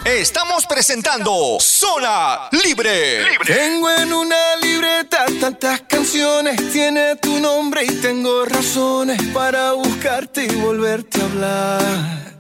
Estamos 0.06 0.68
presentando 0.68 1.58
Zona 1.60 2.48
Libre. 2.52 3.26
Tengo 3.44 3.89
en 3.89 4.13
una 4.13 4.56
libreta 4.62 5.26
tantas 5.41 5.82
canciones, 5.82 6.72
tiene 6.72 7.15
tu 7.15 7.39
nombre 7.39 7.84
y 7.86 7.88
tengo 7.88 8.46
razones 8.46 9.20
para 9.34 9.72
buscarte 9.72 10.44
y 10.46 10.56
volverte 10.58 11.20
a 11.20 11.24
hablar. 11.24 12.39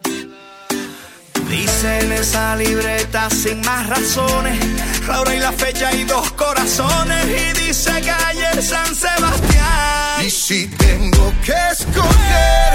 Dice 1.49 1.99
en 2.01 2.11
esa 2.11 2.55
libreta 2.55 3.31
sin 3.31 3.59
más 3.61 3.89
razones, 3.89 4.59
la 5.07 5.21
hora 5.21 5.35
y 5.35 5.39
la 5.39 5.51
fecha 5.51 5.91
y 5.91 6.03
dos 6.03 6.33
corazones 6.33 7.25
y 7.25 7.65
dice 7.65 7.89
calle 8.01 8.61
San 8.61 8.95
Sebastián. 8.95 10.23
Y 10.23 10.29
si 10.29 10.67
tengo 10.67 11.33
que 11.43 11.55
escoger, 11.71 12.73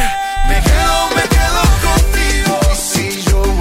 me 0.49 0.61
quedo, 0.61 1.09
me 1.15 1.23
quedo 1.29 1.61
contigo. 1.81 2.59
Contigo 2.59 3.61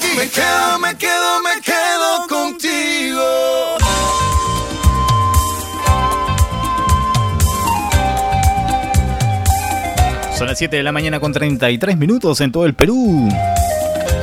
boquita. 0.00 0.14
Me 0.16 0.28
quedo, 0.28 0.78
me 0.78 0.96
quedo, 0.96 1.42
me 1.42 1.60
quedo 1.60 2.26
contigo. 2.28 3.76
Son 10.36 10.46
las 10.46 10.56
7 10.56 10.76
de 10.76 10.82
la 10.82 10.92
mañana 10.92 11.20
con 11.20 11.32
33 11.32 11.98
minutos 11.98 12.40
en 12.40 12.50
todo 12.50 12.64
el 12.64 12.74
Perú. 12.74 13.28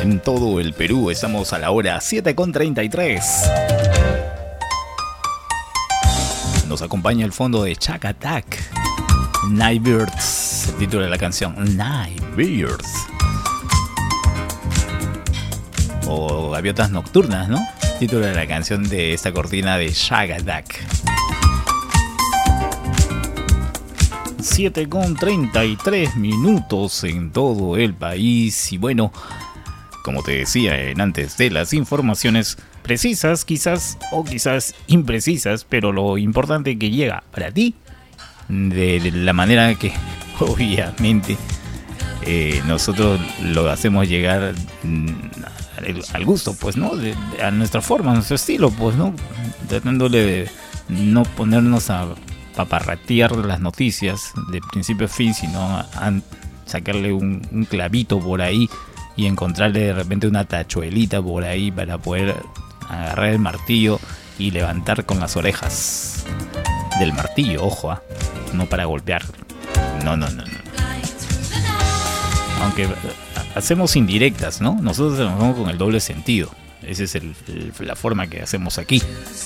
En 0.01 0.19
todo 0.19 0.59
el 0.59 0.73
Perú 0.73 1.11
estamos 1.11 1.53
a 1.53 1.59
la 1.59 1.69
hora 1.71 2.01
7 2.01 2.33
con 2.33 2.51
33. 2.51 3.51
Nos 6.67 6.81
acompaña 6.81 7.23
el 7.23 7.31
fondo 7.31 7.63
de 7.63 7.75
Chuck 7.75 8.05
Attack. 8.05 8.45
Night 9.51 9.81
Birds, 9.83 10.73
título 10.79 11.03
de 11.03 11.09
la 11.09 11.17
canción. 11.17 11.55
Night 11.77 12.23
Birds. 12.35 13.07
O 16.07 16.51
Gaviotas 16.51 16.89
Nocturnas, 16.89 17.49
¿no? 17.49 17.59
Título 17.99 18.25
de 18.25 18.33
la 18.33 18.47
canción 18.47 18.87
de 18.87 19.13
esta 19.13 19.31
cortina 19.33 19.77
de 19.77 19.89
Shag 19.89 20.31
Attack. 20.31 20.83
7 24.39 24.87
con 24.87 25.15
33 25.15 26.15
minutos 26.15 27.03
en 27.03 27.31
todo 27.31 27.75
el 27.77 27.93
país. 27.93 28.71
Y 28.71 28.77
bueno, 28.77 29.11
como 30.03 30.23
te 30.23 30.37
decía 30.37 30.89
en 30.89 31.01
antes 31.01 31.37
de 31.37 31.49
las 31.49 31.73
informaciones 31.73 32.57
precisas, 32.81 33.43
quizás 33.43 33.97
o 34.11 34.23
quizás 34.23 34.73
imprecisas, 34.87 35.65
pero 35.65 35.91
lo 35.91 36.17
importante 36.17 36.77
que 36.77 36.89
llega 36.89 37.23
para 37.31 37.51
ti, 37.51 37.75
de 38.47 39.11
la 39.13 39.33
manera 39.33 39.75
que 39.75 39.91
obviamente 40.39 41.37
eh, 42.21 42.61
nosotros 42.65 43.19
lo 43.41 43.69
hacemos 43.69 44.07
llegar 44.07 44.53
mm, 44.83 45.09
al, 46.13 46.25
gusto, 46.25 46.53
pues, 46.55 46.77
¿no? 46.77 46.95
De- 46.95 47.15
a 47.43 47.51
nuestra 47.51 47.81
forma, 47.81 48.11
a 48.11 48.15
nuestro 48.15 48.35
estilo, 48.35 48.69
pues, 48.71 48.95
¿no? 48.95 49.13
Tratándole 49.67 50.21
de 50.25 50.49
no 50.89 51.23
ponernos 51.23 51.89
a 51.89 52.07
paparratear 52.55 53.35
las 53.37 53.59
noticias 53.59 54.31
de 54.51 54.61
principio 54.71 55.05
a 55.05 55.09
fin, 55.09 55.33
sino 55.33 55.85
sacarle 56.65 57.13
un, 57.13 57.45
un 57.51 57.65
clavito 57.65 58.19
por 58.19 58.41
ahí 58.41 58.69
y 59.15 59.25
encontrarle 59.25 59.79
de 59.81 59.93
repente 59.93 60.27
una 60.27 60.43
tachuelita 60.45 61.21
por 61.21 61.43
ahí 61.43 61.71
para 61.71 61.97
poder 61.97 62.35
agarrar 62.89 63.29
el 63.29 63.39
martillo 63.39 63.99
y 64.39 64.51
levantar 64.51 65.05
con 65.05 65.19
las 65.19 65.35
orejas 65.35 66.25
del 66.99 67.13
martillo, 67.13 67.63
ojo, 67.63 67.91
¿ah? 67.91 68.01
no 68.53 68.65
para 68.65 68.85
golpear. 68.85 69.23
No, 70.03 70.15
no, 70.17 70.29
no, 70.29 70.43
no. 70.43 70.57
Aunque 72.63 72.83
eh, 72.83 72.89
hacemos 73.57 73.95
indirectas, 73.95 74.61
¿no? 74.61 74.77
Nosotros 74.81 75.17
trabajamos 75.17 75.57
con 75.57 75.69
el 75.69 75.77
doble 75.77 75.99
sentido. 75.99 76.49
Esa 76.83 77.03
es 77.03 77.17
la 77.79 77.95
forma 77.95 78.27
que 78.27 78.41
hacemos 78.41 78.77
aquí. 78.77 79.01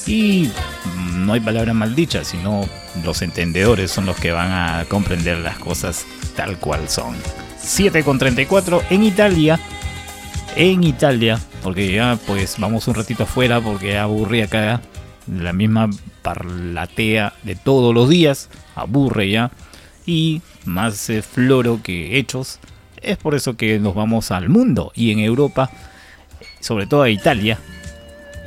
Y 0.05 0.49
mm, 0.95 1.25
no 1.25 1.33
hay 1.33 1.39
palabra 1.39 1.73
maldicha, 1.73 2.23
sino 2.23 2.67
los 3.03 3.21
entendedores 3.21 3.91
son 3.91 4.05
los 4.05 4.17
que 4.17 4.31
van 4.31 4.51
a 4.51 4.85
comprender 4.85 5.37
las 5.39 5.57
cosas 5.57 6.05
tal 6.35 6.57
cual 6.57 6.89
son. 6.89 7.15
7 7.57 8.03
con 8.03 8.19
34 8.19 8.83
en 8.89 9.03
Italia. 9.03 9.59
En 10.55 10.83
Italia, 10.83 11.39
porque 11.63 11.93
ya 11.93 12.19
pues 12.27 12.55
vamos 12.57 12.87
un 12.89 12.95
ratito 12.95 13.23
afuera 13.23 13.61
porque 13.61 13.93
ya 13.93 14.03
aburrí 14.03 14.41
acá. 14.41 14.81
La 15.27 15.53
misma 15.53 15.89
parlatea 16.21 17.33
de 17.43 17.55
todos 17.55 17.93
los 17.93 18.09
días. 18.09 18.49
Aburre 18.75 19.29
ya. 19.29 19.51
Y 20.05 20.41
más 20.65 21.09
eh, 21.09 21.21
floro 21.21 21.79
que 21.81 22.17
hechos. 22.17 22.59
Es 23.01 23.17
por 23.17 23.35
eso 23.35 23.57
que 23.57 23.79
nos 23.79 23.95
vamos 23.95 24.31
al 24.31 24.49
mundo 24.49 24.91
y 24.95 25.11
en 25.11 25.19
Europa, 25.19 25.71
sobre 26.59 26.85
todo 26.85 27.01
a 27.03 27.09
Italia. 27.09 27.57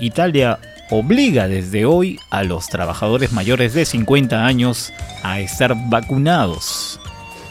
Italia 0.01 0.59
obliga 0.91 1.49
desde 1.49 1.87
hoy 1.87 2.19
a 2.31 2.45
los 2.45 2.69
trabajadores 2.69 3.33
mayores 3.33 3.75
de 3.75 3.85
50 3.85 4.45
años 4.47 4.93
a 5.23 5.41
estar 5.41 5.75
vacunados. 5.89 7.01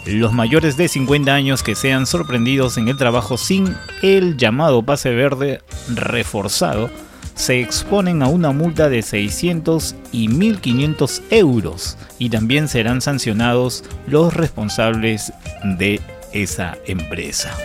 Los 0.05 0.33
mayores 0.33 0.75
de 0.77 0.87
50 0.87 1.33
años 1.33 1.63
que 1.63 1.75
sean 1.75 2.05
sorprendidos 2.05 2.77
en 2.77 2.87
el 2.89 2.97
trabajo 2.97 3.37
sin 3.37 3.75
el 4.01 4.37
llamado 4.37 4.83
pase 4.83 5.11
verde 5.11 5.61
reforzado 5.93 6.89
se 7.35 7.59
exponen 7.61 8.21
a 8.21 8.27
una 8.27 8.51
multa 8.51 8.89
de 8.89 9.01
600 9.01 9.95
y 10.11 10.27
1500 10.27 11.23
euros 11.31 11.97
y 12.19 12.29
también 12.29 12.67
serán 12.67 13.01
sancionados 13.01 13.83
los 14.07 14.33
responsables 14.33 15.33
de 15.63 15.99
esa 16.33 16.77
empresa. 16.85 17.55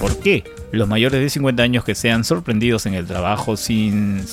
¿Por 0.00 0.18
qué? 0.20 0.44
Los 0.72 0.88
mayores 0.88 1.20
de 1.20 1.30
50 1.30 1.62
años 1.62 1.84
que 1.84 1.94
sean 1.94 2.24
sorprendidos 2.24 2.86
en 2.86 2.94
el 2.94 3.06
trabajo 3.06 3.56
sin 3.56 4.24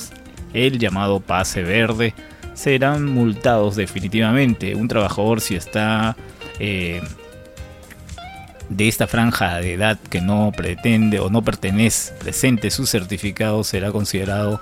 el 0.52 0.78
llamado 0.78 1.20
pase 1.20 1.62
verde 1.62 2.14
serán 2.54 3.06
multados 3.06 3.76
definitivamente. 3.76 4.74
Un 4.74 4.88
trabajador 4.88 5.40
si 5.40 5.56
está 5.56 6.16
eh, 6.58 7.02
de 8.68 8.88
esta 8.88 9.06
franja 9.06 9.56
de 9.56 9.74
edad 9.74 9.98
que 10.10 10.20
no 10.20 10.52
pretende 10.56 11.20
o 11.20 11.30
no 11.30 11.42
pertenece, 11.42 12.12
presente 12.14 12.70
su 12.70 12.86
certificado 12.86 13.64
será 13.64 13.92
considerado 13.92 14.60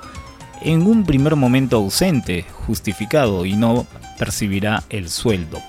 en 0.62 0.82
un 0.82 1.04
primer 1.04 1.36
momento 1.36 1.76
ausente, 1.76 2.44
justificado 2.66 3.44
y 3.44 3.54
no 3.54 3.86
percibirá 4.18 4.84
el 4.90 5.08
sueldo. 5.08 5.60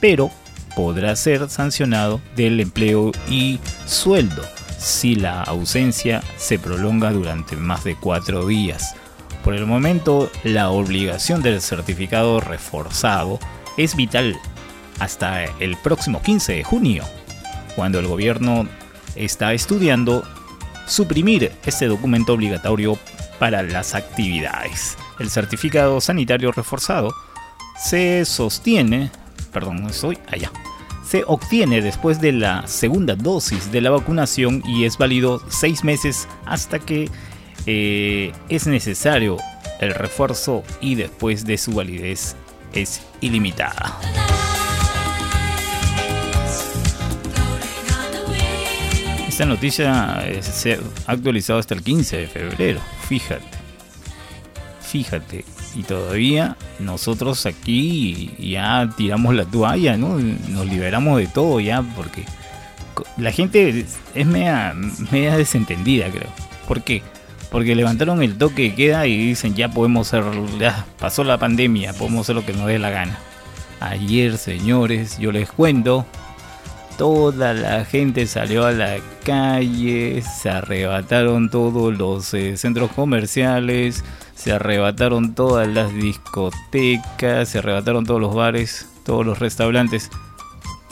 Pero 0.00 0.30
podrá 0.76 1.16
ser 1.16 1.48
sancionado 1.48 2.20
del 2.36 2.60
empleo 2.60 3.10
y 3.28 3.58
sueldo 3.86 4.44
si 4.78 5.16
la 5.16 5.42
ausencia 5.42 6.22
se 6.36 6.58
prolonga 6.58 7.10
durante 7.10 7.56
más 7.56 7.82
de 7.82 7.96
cuatro 7.96 8.46
días. 8.46 8.94
Por 9.42 9.54
el 9.54 9.66
momento, 9.66 10.30
la 10.44 10.70
obligación 10.70 11.42
del 11.42 11.60
certificado 11.60 12.40
reforzado 12.40 13.40
es 13.76 13.96
vital 13.96 14.38
hasta 15.00 15.44
el 15.44 15.76
próximo 15.76 16.22
15 16.22 16.52
de 16.52 16.64
junio, 16.64 17.04
cuando 17.74 17.98
el 17.98 18.06
gobierno 18.06 18.68
está 19.14 19.54
estudiando 19.54 20.22
suprimir 20.86 21.52
este 21.64 21.86
documento 21.86 22.34
obligatorio 22.34 22.98
para 23.38 23.62
las 23.62 23.94
actividades. 23.94 24.96
El 25.18 25.30
certificado 25.30 26.00
sanitario 26.00 26.52
reforzado 26.52 27.14
se 27.78 28.24
sostiene, 28.24 29.10
perdón, 29.56 29.86
estoy 29.86 30.18
allá, 30.28 30.52
se 31.02 31.24
obtiene 31.26 31.80
después 31.80 32.20
de 32.20 32.30
la 32.30 32.66
segunda 32.66 33.16
dosis 33.16 33.72
de 33.72 33.80
la 33.80 33.88
vacunación 33.88 34.62
y 34.66 34.84
es 34.84 34.98
válido 34.98 35.40
seis 35.48 35.82
meses 35.82 36.28
hasta 36.44 36.78
que 36.78 37.08
eh, 37.64 38.32
es 38.50 38.66
necesario 38.66 39.38
el 39.80 39.94
refuerzo 39.94 40.62
y 40.82 40.94
después 40.94 41.46
de 41.46 41.56
su 41.56 41.72
validez 41.72 42.36
es 42.74 43.00
ilimitada. 43.22 43.98
Esta 49.26 49.46
noticia 49.46 50.22
eh, 50.26 50.42
se 50.42 50.74
ha 50.74 50.80
actualizado 51.12 51.60
hasta 51.60 51.72
el 51.72 51.82
15 51.82 52.18
de 52.18 52.26
febrero, 52.26 52.80
fíjate. 53.08 53.56
Fíjate, 54.82 55.46
y 55.74 55.82
todavía 55.82 56.56
nosotros 56.78 57.46
aquí 57.46 58.30
ya 58.38 58.88
tiramos 58.96 59.34
la 59.34 59.44
toalla, 59.44 59.96
¿no? 59.96 60.18
Nos 60.18 60.66
liberamos 60.66 61.18
de 61.18 61.26
todo 61.26 61.60
ya, 61.60 61.82
porque 61.82 62.24
la 63.16 63.32
gente 63.32 63.84
es 64.14 64.26
media, 64.26 64.74
desentendida, 65.36 66.08
creo. 66.08 66.28
¿Por 66.68 66.82
qué? 66.82 67.02
Porque 67.50 67.74
levantaron 67.74 68.22
el 68.22 68.36
toque 68.38 68.62
de 68.62 68.74
queda 68.74 69.06
y 69.06 69.16
dicen 69.28 69.54
ya 69.54 69.70
podemos 69.70 70.12
hacer, 70.12 70.24
ya 70.58 70.84
pasó 70.98 71.24
la 71.24 71.38
pandemia, 71.38 71.92
podemos 71.92 72.22
hacer 72.22 72.36
lo 72.36 72.44
que 72.44 72.52
nos 72.52 72.66
dé 72.66 72.78
la 72.78 72.90
gana. 72.90 73.18
Ayer, 73.80 74.38
señores, 74.38 75.18
yo 75.18 75.32
les 75.32 75.50
cuento, 75.50 76.06
toda 76.96 77.54
la 77.54 77.84
gente 77.84 78.26
salió 78.26 78.66
a 78.66 78.72
la 78.72 78.98
calle, 79.24 80.22
se 80.22 80.50
arrebataron 80.50 81.50
todos 81.50 81.96
los 81.96 82.32
eh, 82.34 82.56
centros 82.56 82.90
comerciales, 82.92 84.04
se 84.34 84.52
arrebataron 84.52 85.34
todas 85.34 85.68
las 85.68 85.92
discotecas, 85.94 87.48
se 87.48 87.58
arrebataron 87.58 88.04
todos 88.04 88.20
los 88.20 88.34
bares, 88.34 88.88
todos 89.04 89.26
los 89.26 89.38
restaurantes, 89.38 90.10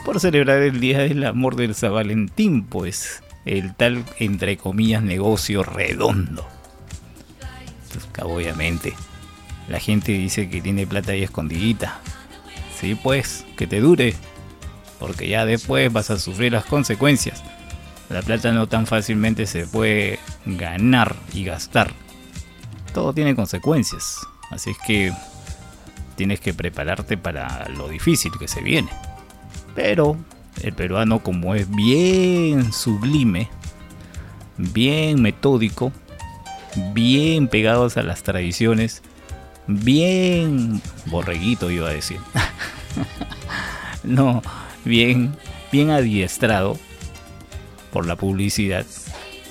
por 0.05 0.21
celebrar 0.21 0.63
el 0.63 0.81
Día 0.81 1.01
del 1.01 1.25
Amor 1.25 1.57
del 1.57 1.75
San 1.75 1.95
Valentín, 1.95 2.65
pues 2.65 3.23
el 3.47 3.75
tal, 3.75 4.05
entre 4.19 4.57
comillas, 4.57 5.03
negocio 5.03 5.63
redondo. 5.63 6.47
Obviamente, 8.23 8.95
la 9.69 9.81
gente 9.81 10.13
dice 10.13 10.49
que 10.49 10.61
tiene 10.61 10.87
plata 10.87 11.13
ahí 11.13 11.23
escondidita. 11.23 12.01
Sí, 12.79 12.95
pues, 12.95 13.47
que 13.57 13.67
te 13.67 13.81
dure, 13.81 14.15
porque 15.05 15.29
ya 15.29 15.45
después 15.45 15.93
vas 15.93 16.09
a 16.09 16.19
sufrir 16.19 16.53
las 16.53 16.65
consecuencias. 16.65 17.43
La 18.09 18.23
plata 18.23 18.53
no 18.53 18.69
tan 18.69 18.87
fácilmente 18.87 19.45
se 19.45 19.67
puede 19.67 20.19
ganar 20.47 21.15
y 21.35 21.45
gastar. 21.45 21.93
Todo 22.95 23.13
tiene 23.13 23.37
consecuencias, 23.37 24.17
así 24.51 24.71
es 24.71 24.79
que 24.87 25.13
tienes 26.17 26.41
que 26.41 26.55
prepararte 26.55 27.19
para 27.19 27.69
lo 27.69 27.91
difícil 27.91 28.33
que 28.39 28.49
se 28.49 28.63
viene. 28.63 28.89
Pero 29.75 30.17
el 30.63 30.73
peruano 30.73 31.23
como 31.23 31.55
es 31.55 31.71
bien 31.71 32.73
sublime, 32.73 33.51
bien 34.57 35.21
metódico, 35.21 35.93
bien 36.95 37.49
pegados 37.49 37.99
a 37.99 38.03
las 38.03 38.23
tradiciones, 38.23 39.03
bien 39.67 40.81
borreguito 41.05 41.71
iba 41.71 41.91
a 41.91 41.93
decir. 41.93 42.21
no, 44.03 44.41
bien, 44.85 45.37
bien 45.73 45.91
adiestrado 45.91 46.79
por 47.93 48.07
la 48.07 48.17
publicidad, 48.17 48.87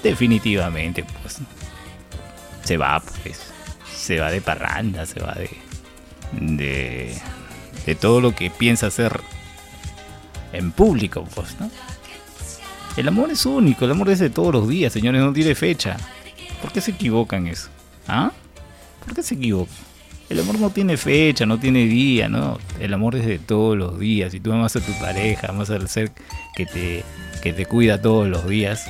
definitivamente 0.04 1.06
pues 1.22 1.40
se 2.64 2.78
va 2.78 3.02
pues, 3.24 3.40
se 3.96 4.20
va 4.20 4.32
de 4.32 4.42
parranda, 4.42 5.06
se 5.06 5.20
va 5.20 5.34
de 5.34 5.50
de, 6.40 7.16
de 7.86 7.96
todo 7.96 8.22
lo 8.22 8.34
que 8.36 8.50
piensa 8.50 8.88
hacer 8.88 9.22
en 10.52 10.72
público, 10.72 11.28
pues, 11.36 11.60
¿no? 11.60 11.70
El 12.96 13.08
amor 13.08 13.32
es 13.32 13.46
único, 13.46 13.86
el 13.86 13.92
amor 13.92 14.10
es 14.10 14.20
de 14.20 14.30
todos 14.30 14.54
los 14.54 14.68
días, 14.68 14.94
señores, 14.94 15.22
no 15.22 15.34
tiene 15.34 15.56
fecha. 15.56 15.98
¿Por 16.62 16.72
qué 16.72 16.80
se 16.80 16.92
equivocan 16.92 17.48
eso? 17.48 17.70
¿Ah? 18.08 18.32
¿Por 19.04 19.16
qué 19.16 19.24
se 19.24 19.36
equivocan? 19.36 19.76
El 20.30 20.40
amor 20.40 20.60
no 20.60 20.70
tiene 20.70 20.98
fecha, 20.98 21.46
no 21.46 21.60
tiene 21.60 21.86
día, 21.86 22.30
¿no? 22.30 22.58
El 22.80 22.94
amor 22.94 23.16
es 23.16 23.26
de 23.26 23.40
todos 23.40 23.78
los 23.78 24.00
días. 24.00 24.32
Si 24.32 24.40
tú 24.40 24.52
amas 24.52 24.76
a 24.76 24.82
tu 24.82 24.92
pareja, 25.00 25.48
amas 25.50 25.70
al 25.70 25.88
ser 25.90 26.12
que 26.56 26.66
te, 26.66 27.04
que 27.42 27.54
te 27.54 27.66
cuida 27.66 28.02
todos 28.02 28.28
los 28.28 28.48
días, 28.48 28.88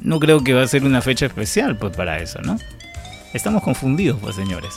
no 0.00 0.20
creo 0.20 0.42
que 0.42 0.54
va 0.54 0.62
a 0.62 0.68
ser 0.68 0.84
una 0.84 1.02
fecha 1.02 1.26
especial 1.26 1.76
pues 1.76 1.96
para 1.96 2.20
eso, 2.20 2.40
¿no? 2.42 2.58
Estamos 3.32 3.62
confundidos, 3.62 4.18
pues 4.20 4.36
señores. 4.36 4.74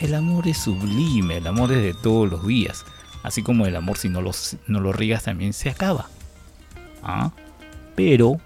El 0.00 0.14
amor 0.14 0.48
es 0.48 0.58
sublime, 0.58 1.38
el 1.38 1.46
amor 1.46 1.72
es 1.72 1.82
de 1.82 1.94
todos 1.94 2.30
los 2.30 2.46
días. 2.46 2.84
Así 3.22 3.42
como 3.42 3.66
el 3.66 3.76
amor 3.76 3.96
si 3.96 4.08
no 4.08 4.20
lo, 4.20 4.32
no 4.66 4.92
riegas 4.92 5.24
también 5.24 5.52
se 5.52 5.70
acaba. 5.70 6.08
¿Ah? 7.02 7.32
Pero 7.94 8.40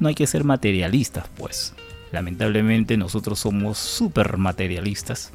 no 0.00 0.08
hay 0.08 0.14
que 0.14 0.26
ser 0.26 0.44
materialistas, 0.44 1.26
pues. 1.36 1.74
Lamentablemente 2.10 2.96
nosotros 2.96 3.38
somos 3.40 3.78
súper 3.78 4.38
materialistas 4.38 5.32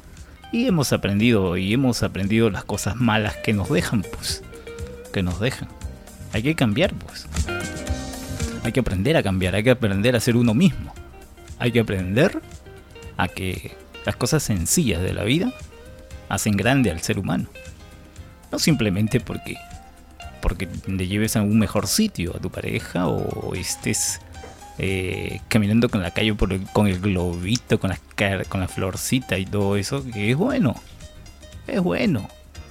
y 0.52 0.66
hemos 0.66 0.92
aprendido 0.92 1.56
y 1.56 1.72
hemos 1.72 2.02
aprendido 2.02 2.50
las 2.50 2.64
cosas 2.64 2.96
malas 2.96 3.36
que 3.36 3.52
nos 3.52 3.68
dejan, 3.70 4.02
pues. 4.02 4.42
Que 5.12 5.22
nos 5.22 5.40
dejan. 5.40 5.68
Hay 6.32 6.42
que 6.42 6.54
cambiar, 6.54 6.94
pues. 6.94 7.26
Hay 8.62 8.72
que 8.72 8.80
aprender 8.80 9.16
a 9.16 9.22
cambiar, 9.22 9.54
hay 9.54 9.62
que 9.62 9.70
aprender 9.70 10.16
a 10.16 10.20
ser 10.20 10.36
uno 10.36 10.54
mismo. 10.54 10.92
Hay 11.58 11.72
que 11.72 11.80
aprender 11.80 12.40
a 13.16 13.28
que 13.28 13.76
las 14.04 14.16
cosas 14.16 14.42
sencillas 14.42 15.02
de 15.02 15.12
la 15.12 15.24
vida 15.24 15.52
hacen 16.28 16.56
grande 16.56 16.90
al 16.90 17.00
ser 17.00 17.18
humano. 17.18 17.46
No 18.50 18.58
simplemente 18.58 19.20
porque 19.20 19.56
porque 20.40 20.68
le 20.86 21.06
lleves 21.06 21.36
a 21.36 21.42
un 21.42 21.58
mejor 21.58 21.86
sitio 21.86 22.34
a 22.34 22.40
tu 22.40 22.50
pareja 22.50 23.06
o 23.06 23.54
estés 23.54 24.20
eh, 24.78 25.40
caminando 25.48 25.88
con 25.88 26.02
la 26.02 26.10
calle 26.10 26.34
con 26.72 26.86
el 26.86 27.00
globito, 27.00 27.78
con 27.78 27.90
la, 27.90 27.98
con 28.48 28.60
la 28.60 28.68
florcita 28.68 29.38
y 29.38 29.46
todo 29.46 29.76
eso, 29.76 30.04
que 30.04 30.30
es 30.30 30.36
bueno. 30.36 30.74
Es 31.66 31.80
bueno. 31.80 32.28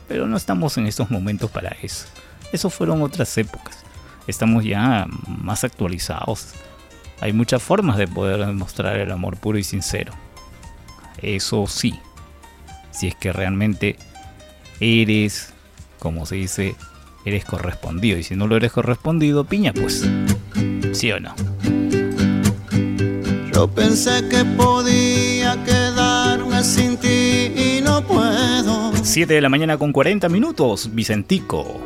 Pero 0.07 0.25
no 0.25 0.37
estamos 0.37 0.77
en 0.77 0.87
estos 0.87 1.11
momentos 1.11 1.51
para 1.51 1.75
eso. 1.81 2.07
Eso 2.51 2.69
fueron 2.69 3.01
otras 3.01 3.37
épocas. 3.37 3.83
Estamos 4.27 4.63
ya 4.63 5.05
más 5.27 5.63
actualizados. 5.63 6.53
Hay 7.21 7.33
muchas 7.33 7.61
formas 7.61 7.97
de 7.97 8.07
poder 8.07 8.45
demostrar 8.45 8.97
el 8.97 9.11
amor 9.11 9.37
puro 9.37 9.57
y 9.57 9.63
sincero. 9.63 10.13
Eso 11.21 11.67
sí. 11.67 11.99
Si 12.91 13.07
es 13.07 13.15
que 13.15 13.33
realmente 13.33 13.97
eres, 14.79 15.53
como 15.99 16.25
se 16.25 16.35
dice, 16.35 16.75
eres 17.25 17.45
correspondido. 17.45 18.17
Y 18.17 18.23
si 18.23 18.35
no 18.35 18.47
lo 18.47 18.55
eres 18.55 18.71
correspondido, 18.71 19.43
piña, 19.43 19.73
pues. 19.73 20.07
¿Sí 20.93 21.11
o 21.11 21.19
no? 21.19 21.35
Yo 23.59 23.67
pensé 23.67 24.25
que 24.29 24.45
podía 24.45 25.61
quedarme 25.65 26.63
sin 26.63 26.95
ti 26.95 27.51
y 27.53 27.81
no 27.83 28.01
puedo. 28.01 28.93
7 29.03 29.33
de 29.33 29.41
la 29.41 29.49
mañana 29.49 29.77
con 29.77 29.91
40 29.91 30.29
minutos, 30.29 30.89
Vicentico. 30.93 31.81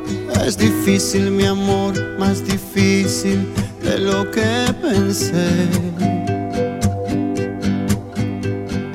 Es 0.46 0.56
difícil 0.56 1.32
mi 1.32 1.46
amor, 1.46 1.94
más 2.16 2.46
difícil 2.46 3.52
de 3.82 3.98
lo 3.98 4.30
que 4.30 4.72
pensé. 4.80 5.48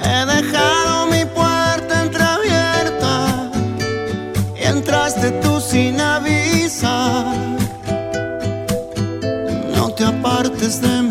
He 0.01 0.25
dejado 0.37 1.07
mi 1.07 1.25
puerta 1.25 2.03
entreabierta 2.05 3.51
y 4.57 4.63
entraste 4.63 5.31
tú 5.41 5.59
sin 5.59 5.99
avisar. 5.99 7.35
No 9.75 9.89
te 9.91 10.05
apartes 10.05 10.81
de 10.81 11.01
mí, 11.01 11.08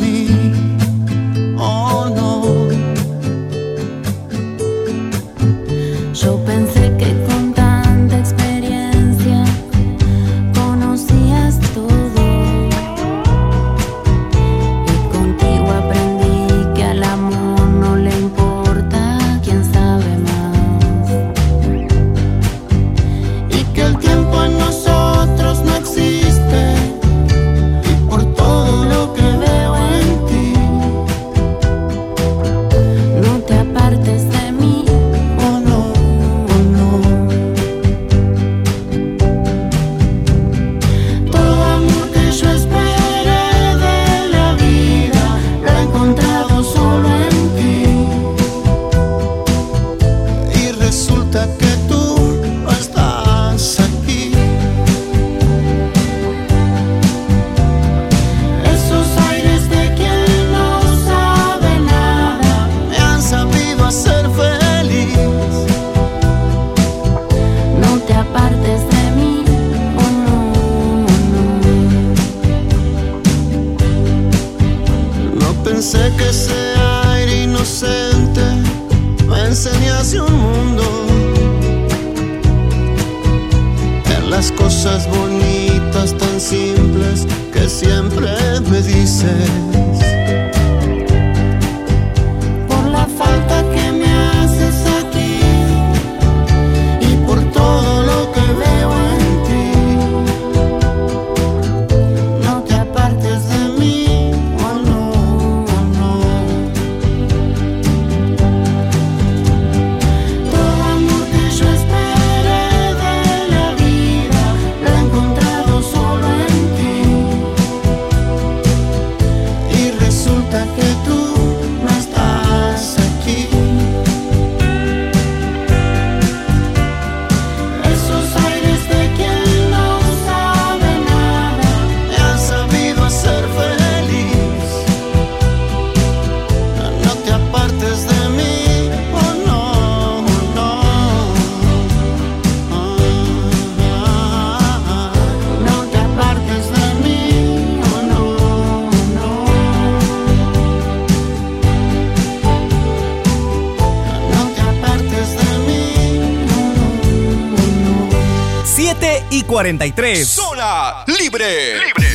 43. 159.48 160.28
Zona 160.28 161.04
Libre. 161.06 161.78
Libre. 161.78 162.06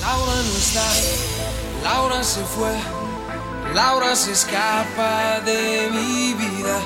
Laura 0.00 0.34
no 0.34 0.58
está, 0.58 0.82
Laura 1.84 2.24
se 2.24 2.40
fue, 2.40 2.72
Laura 3.72 4.16
se 4.16 4.32
escapa 4.32 5.40
de 5.44 5.88
mi 5.92 6.34
vida. 6.34 6.76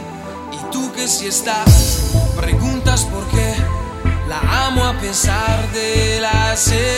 Y 0.53 0.71
tú 0.71 0.93
que 0.93 1.09
si 1.09 1.21
sí 1.21 1.27
estás, 1.29 2.13
preguntas 2.37 3.05
por 3.05 3.27
qué. 3.29 3.55
La 4.29 4.67
amo 4.67 4.85
a 4.85 5.01
pesar 5.01 5.73
de 5.73 6.21
la 6.21 6.55
sed 6.57 6.94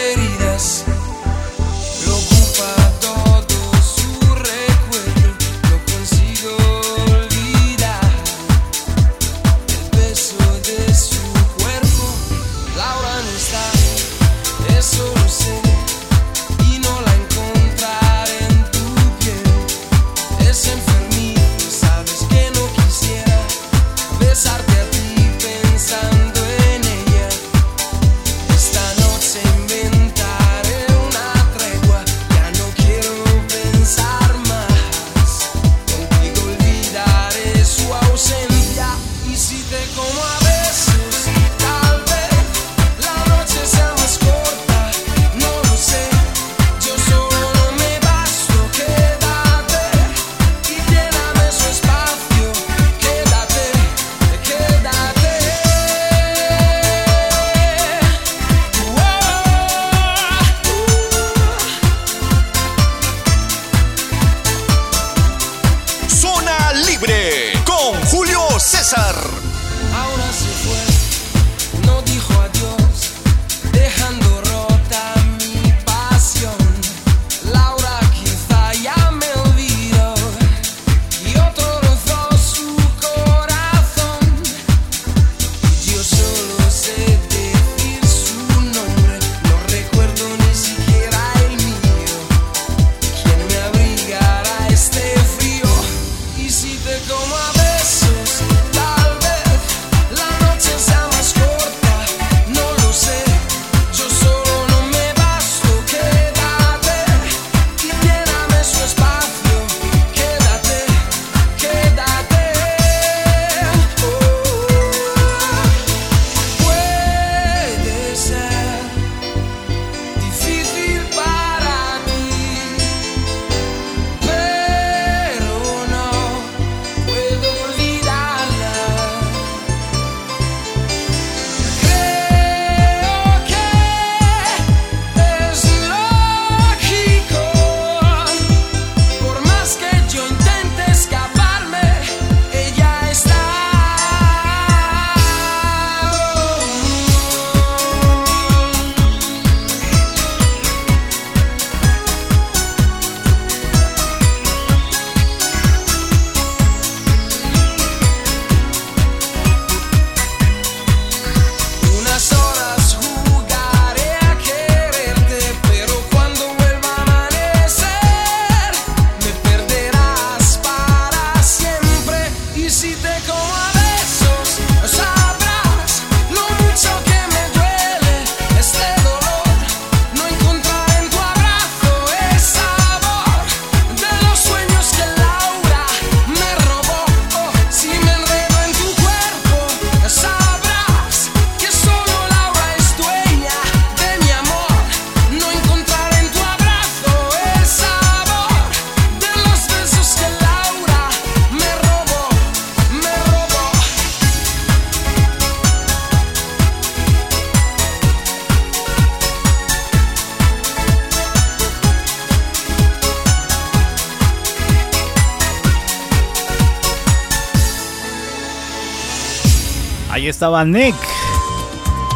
estaba 220.36 220.66
Nick, 220.66 220.94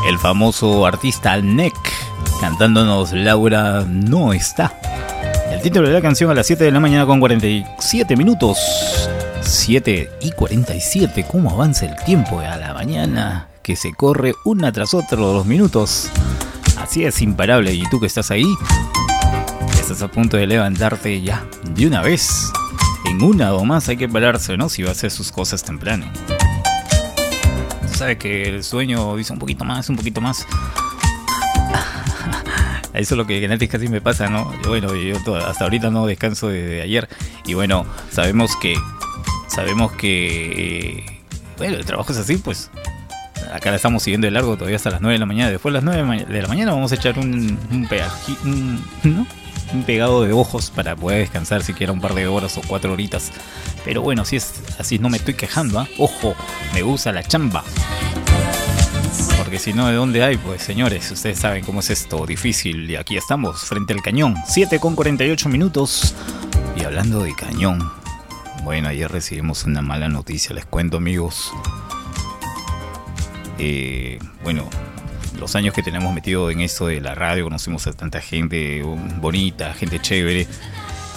el 0.06 0.18
famoso 0.18 0.84
artista 0.84 1.40
Nick, 1.40 1.74
cantándonos 2.38 3.14
Laura 3.14 3.86
no 3.88 4.34
está. 4.34 4.78
El 5.50 5.62
título 5.62 5.88
de 5.88 5.94
la 5.94 6.02
canción 6.02 6.30
a 6.30 6.34
las 6.34 6.46
7 6.46 6.64
de 6.64 6.70
la 6.70 6.80
mañana 6.80 7.06
con 7.06 7.18
47 7.18 8.18
minutos. 8.18 8.58
7 9.40 10.10
y 10.20 10.32
47, 10.32 11.24
¿cómo 11.32 11.48
avanza 11.48 11.86
el 11.86 11.96
tiempo 12.04 12.40
a 12.40 12.58
la 12.58 12.74
mañana? 12.74 13.48
Que 13.62 13.74
se 13.74 13.94
corre 13.94 14.34
una 14.44 14.70
tras 14.70 14.92
otra 14.92 15.18
los 15.18 15.46
minutos. 15.46 16.10
Así 16.78 17.06
es 17.06 17.22
imparable. 17.22 17.72
¿Y 17.72 17.88
tú 17.88 18.00
que 18.00 18.06
estás 18.06 18.30
ahí? 18.30 18.44
Estás 19.80 20.02
a 20.02 20.08
punto 20.08 20.36
de 20.36 20.46
levantarte 20.46 21.22
ya 21.22 21.46
de 21.70 21.86
una 21.86 22.02
vez. 22.02 22.52
En 23.06 23.22
una 23.22 23.54
o 23.54 23.64
más 23.64 23.88
hay 23.88 23.96
que 23.96 24.10
pararse, 24.10 24.58
¿no? 24.58 24.68
Si 24.68 24.82
va 24.82 24.90
a 24.90 24.92
hacer 24.92 25.10
sus 25.10 25.32
cosas 25.32 25.64
temprano. 25.64 26.04
Tú 28.00 28.04
sabes 28.04 28.16
que 28.16 28.44
el 28.44 28.64
sueño 28.64 29.14
dice 29.14 29.34
un 29.34 29.38
poquito 29.38 29.62
más, 29.62 29.90
un 29.90 29.96
poquito 29.96 30.22
más. 30.22 30.46
Eso 32.94 33.14
es 33.14 33.18
lo 33.18 33.26
que 33.26 33.40
gratis 33.40 33.68
casi 33.68 33.88
me 33.88 34.00
pasa, 34.00 34.30
¿no? 34.30 34.50
Bueno, 34.66 34.94
yo 34.94 35.16
hasta 35.36 35.64
ahorita 35.64 35.90
no 35.90 36.06
descanso 36.06 36.48
desde 36.48 36.80
ayer. 36.80 37.10
Y 37.44 37.52
bueno, 37.52 37.84
sabemos 38.10 38.56
que. 38.56 38.74
Sabemos 39.48 39.92
que. 39.92 40.96
Eh, 40.96 41.04
bueno, 41.58 41.76
el 41.76 41.84
trabajo 41.84 42.10
es 42.12 42.16
así, 42.16 42.38
pues. 42.38 42.70
Acá 43.52 43.68
la 43.68 43.76
estamos 43.76 44.02
siguiendo 44.02 44.26
de 44.26 44.30
largo 44.30 44.56
todavía 44.56 44.76
hasta 44.76 44.88
las 44.88 45.02
9 45.02 45.12
de 45.12 45.18
la 45.18 45.26
mañana. 45.26 45.50
Después 45.50 45.74
de 45.74 45.82
las 45.82 45.84
9 45.84 46.24
de 46.24 46.40
la 46.40 46.48
mañana 46.48 46.72
vamos 46.72 46.92
a 46.92 46.94
echar 46.94 47.18
un, 47.18 47.58
un, 47.70 47.86
pegaji, 47.86 48.34
un, 48.44 48.82
¿no? 49.04 49.26
Un 49.72 49.84
pegado 49.84 50.24
de 50.24 50.32
ojos 50.32 50.70
para 50.70 50.96
poder 50.96 51.20
descansar 51.20 51.62
siquiera 51.62 51.92
un 51.92 52.00
par 52.00 52.14
de 52.14 52.26
horas 52.26 52.56
o 52.58 52.62
cuatro 52.66 52.92
horitas. 52.92 53.30
Pero 53.84 54.02
bueno, 54.02 54.24
si 54.24 54.36
es 54.36 54.52
así, 54.78 54.98
no 54.98 55.08
me 55.08 55.16
estoy 55.16 55.34
quejando, 55.34 55.80
¿ah? 55.80 55.88
Ojo, 55.98 56.34
me 56.74 56.82
gusta 56.82 57.12
la 57.12 57.22
chamba. 57.22 57.64
Porque 59.38 59.58
si 59.58 59.72
no, 59.72 59.88
¿de 59.88 59.94
dónde 59.94 60.22
hay? 60.22 60.36
Pues 60.36 60.62
señores, 60.62 61.10
ustedes 61.10 61.38
saben 61.38 61.64
cómo 61.64 61.80
es 61.80 61.90
esto, 61.90 62.24
difícil. 62.26 62.88
Y 62.90 62.96
aquí 62.96 63.16
estamos, 63.16 63.60
frente 63.60 63.92
al 63.92 64.02
cañón. 64.02 64.34
7 64.46 64.78
con 64.78 64.94
48 64.94 65.48
minutos. 65.48 66.14
Y 66.76 66.84
hablando 66.84 67.22
de 67.22 67.34
cañón. 67.34 67.90
Bueno, 68.62 68.88
ayer 68.88 69.10
recibimos 69.10 69.64
una 69.64 69.82
mala 69.82 70.08
noticia, 70.08 70.54
les 70.54 70.66
cuento 70.66 70.98
amigos. 70.98 71.50
Eh, 73.58 74.18
bueno, 74.42 74.68
los 75.40 75.56
años 75.56 75.72
que 75.74 75.82
tenemos 75.82 76.12
metido 76.12 76.50
en 76.50 76.60
esto 76.60 76.88
de 76.88 77.00
la 77.00 77.14
radio, 77.14 77.44
conocimos 77.44 77.86
a 77.86 77.94
tanta 77.94 78.20
gente 78.20 78.82
bonita, 79.20 79.72
gente 79.72 79.98
chévere, 79.98 80.46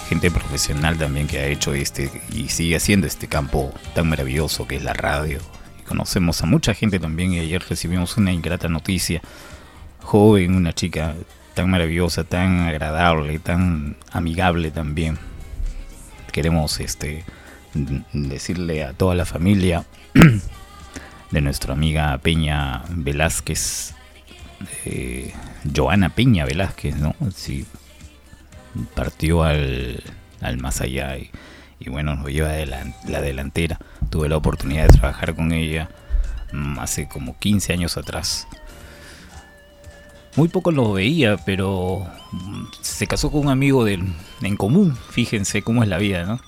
gente 0.08 0.30
profesional 0.30 0.96
también 0.96 1.26
que 1.26 1.38
ha 1.40 1.46
hecho 1.46 1.74
este 1.74 2.10
y 2.32 2.48
sigue 2.48 2.76
haciendo 2.76 3.06
este 3.06 3.28
campo 3.28 3.74
tan 3.94 4.08
maravilloso 4.08 4.66
que 4.66 4.76
es 4.76 4.82
la 4.82 4.94
radio. 4.94 5.40
Conocemos 5.86 6.42
a 6.42 6.46
mucha 6.46 6.72
gente 6.72 6.98
también 6.98 7.34
y 7.34 7.38
ayer 7.38 7.62
recibimos 7.68 8.16
una 8.16 8.32
ingrata 8.32 8.66
noticia. 8.66 9.20
Joven, 10.00 10.54
una 10.54 10.72
chica 10.72 11.14
tan 11.52 11.70
maravillosa, 11.70 12.24
tan 12.24 12.60
agradable, 12.60 13.38
tan 13.38 13.96
amigable 14.10 14.70
también. 14.70 15.18
Queremos 16.32 16.80
este 16.80 17.24
decirle 18.14 18.84
a 18.84 18.94
toda 18.94 19.14
la 19.14 19.26
familia 19.26 19.84
de 21.30 21.40
nuestra 21.42 21.74
amiga 21.74 22.16
Peña 22.18 22.84
Velázquez, 22.88 23.94
eh, 24.84 25.32
Joana 25.74 26.10
Peña 26.10 26.44
Velázquez, 26.44 26.96
¿no? 26.96 27.14
Partió 28.94 29.44
al, 29.44 30.02
al 30.40 30.58
más 30.58 30.80
allá 30.80 31.16
y, 31.16 31.30
bueno, 31.88 32.14
nos 32.16 32.28
lleva 32.28 32.48
de 32.48 32.66
la, 32.66 32.84
la, 33.08 33.20
delantera. 33.20 33.78
Tuve 34.10 34.28
la 34.28 34.36
oportunidad 34.36 34.88
de 34.88 34.98
trabajar 34.98 35.34
con 35.34 35.52
ella 35.52 35.88
mm, 36.52 36.78
hace 36.78 37.08
como 37.08 37.38
15 37.38 37.72
años 37.72 37.96
atrás. 37.96 38.46
Muy 40.36 40.48
poco 40.48 40.72
lo 40.72 40.92
veía, 40.92 41.36
pero 41.36 42.06
mm, 42.32 42.64
se 42.80 43.06
casó 43.06 43.30
con 43.30 43.42
un 43.42 43.48
amigo 43.50 43.84
de, 43.84 44.02
en 44.42 44.56
común. 44.56 44.96
Fíjense 45.10 45.62
cómo 45.62 45.82
es 45.82 45.88
la 45.88 45.98
vida, 45.98 46.24
¿no? 46.24 46.40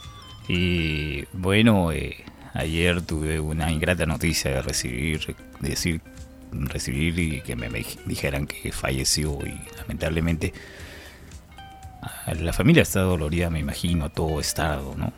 Y 0.49 1.25
bueno, 1.33 1.93
eh, 1.93 2.25
ayer 2.55 3.03
tuve 3.03 3.41
una 3.41 3.71
ingrata 3.71 4.07
noticia 4.07 4.51
de 4.51 4.63
recibir, 4.63 5.37
de 5.61 5.69
decir, 5.69 6.01
recibir 6.53 7.19
y 7.19 7.41
que 7.41 7.57
me, 7.57 7.69
dijeran 8.07 8.47
que 8.47 8.73
falleció 8.73 9.39
y 9.47 9.61
lamentablemente 9.79 10.53
la 12.41 12.53
familia 12.53 12.83
está 12.83 13.01
dolorida, 13.01 13.51
me 13.51 13.61
imagino, 13.61 14.11
todo 14.11 14.41
estado, 14.41 14.95
¿no? 14.97 15.13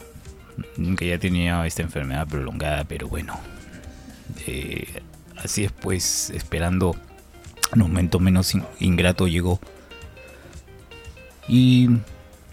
Nunca 0.76 1.04
ya 1.04 1.18
tenía 1.18 1.66
esta 1.66 1.82
enfermedad 1.82 2.26
prolongada, 2.26 2.84
pero 2.84 3.08
bueno, 3.08 3.38
eh, 4.46 5.02
así 5.36 5.64
es 5.64 5.72
pues, 5.72 6.30
esperando 6.30 6.96
un 7.74 7.80
momento 7.80 8.18
menos 8.18 8.54
ingrato 8.80 9.28
llegó. 9.28 9.60
Y 11.46 11.88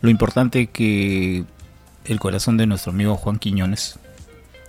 lo 0.01 0.09
importante 0.09 0.67
que 0.67 1.43
el 2.05 2.19
corazón 2.19 2.57
de 2.57 2.67
nuestro 2.67 2.91
amigo 2.91 3.15
Juan 3.15 3.39
Quiñones 3.39 3.99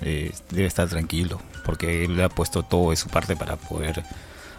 eh, 0.01 0.33
debe 0.51 0.67
estar 0.67 0.89
tranquilo, 0.89 1.41
porque 1.67 2.05
él 2.05 2.19
ha 2.23 2.29
puesto 2.29 2.63
todo 2.63 2.91
de 2.91 2.97
su 2.97 3.09
parte 3.09 3.35
para 3.35 3.57
poder 3.57 4.05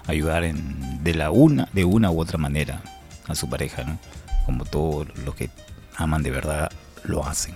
ayudar 0.07 0.43
de 0.43 1.13
la 1.15 1.31
una, 1.31 1.69
de 1.71 1.85
una 1.85 2.11
u 2.11 2.19
otra 2.19 2.37
manera 2.37 2.83
a 3.27 3.33
su 3.33 3.49
pareja. 3.49 3.97
Como 4.45 4.65
todos 4.65 5.07
los 5.19 5.33
que 5.33 5.49
aman 5.95 6.21
de 6.21 6.31
verdad 6.31 6.69
lo 7.05 7.25
hacen. 7.25 7.55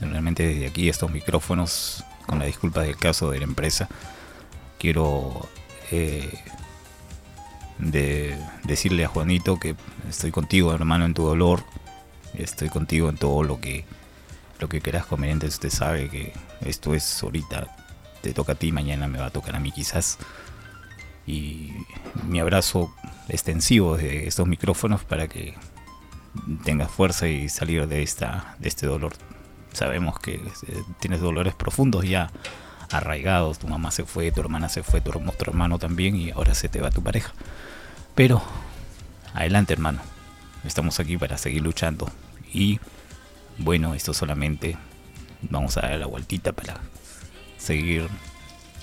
Realmente 0.00 0.46
desde 0.46 0.66
aquí 0.66 0.88
estos 0.88 1.10
micrófonos, 1.10 2.02
con 2.26 2.38
la 2.38 2.46
disculpa 2.46 2.80
del 2.80 2.96
caso 2.96 3.30
de 3.30 3.38
la 3.38 3.44
empresa, 3.44 3.88
quiero 4.78 5.48
eh, 5.90 6.32
de 7.78 8.36
decirle 8.64 9.04
a 9.04 9.08
Juanito 9.08 9.60
que 9.60 9.76
estoy 10.08 10.30
contigo, 10.32 10.74
hermano, 10.74 11.04
en 11.04 11.14
tu 11.14 11.24
dolor, 11.24 11.62
estoy 12.34 12.70
contigo 12.70 13.10
en 13.10 13.18
todo 13.18 13.42
lo 13.42 13.60
que 13.60 13.84
lo 14.58 14.68
que 14.68 14.80
quieras 14.80 15.06
comer, 15.06 15.36
usted 15.44 15.70
sabe 15.70 16.08
que 16.08 16.32
esto 16.64 16.94
es 16.94 17.22
ahorita, 17.22 17.66
te 18.22 18.32
toca 18.32 18.52
a 18.52 18.54
ti, 18.54 18.72
mañana 18.72 19.08
me 19.08 19.18
va 19.18 19.26
a 19.26 19.30
tocar 19.30 19.56
a 19.56 19.60
mí 19.60 19.72
quizás. 19.72 20.18
Y 21.26 21.72
mi 22.26 22.40
abrazo 22.40 22.94
extensivo 23.28 23.96
de 23.96 24.26
estos 24.26 24.46
micrófonos 24.46 25.04
para 25.04 25.28
que 25.28 25.54
tengas 26.64 26.90
fuerza 26.90 27.28
y 27.28 27.48
salir 27.48 27.86
de, 27.86 28.02
esta, 28.02 28.56
de 28.58 28.68
este 28.68 28.86
dolor. 28.86 29.12
Sabemos 29.72 30.18
que 30.18 30.34
eh, 30.34 30.82
tienes 31.00 31.20
dolores 31.20 31.54
profundos 31.54 32.04
ya 32.04 32.30
arraigados, 32.90 33.58
tu 33.58 33.68
mamá 33.68 33.90
se 33.90 34.04
fue, 34.04 34.32
tu 34.32 34.40
hermana 34.40 34.68
se 34.68 34.82
fue, 34.82 35.00
tu, 35.00 35.10
tu 35.12 35.44
hermano 35.50 35.78
también 35.78 36.16
y 36.16 36.30
ahora 36.30 36.54
se 36.54 36.68
te 36.68 36.80
va 36.80 36.90
tu 36.90 37.02
pareja. 37.02 37.32
Pero 38.14 38.42
adelante 39.34 39.72
hermano, 39.72 40.00
estamos 40.64 41.00
aquí 41.00 41.16
para 41.16 41.38
seguir 41.38 41.62
luchando 41.62 42.10
y 42.52 42.80
bueno, 43.58 43.94
esto 43.94 44.12
solamente 44.12 44.76
vamos 45.42 45.76
a 45.76 45.82
dar 45.82 45.98
la 45.98 46.06
vueltita 46.06 46.52
para 46.52 46.80
seguir 47.62 48.08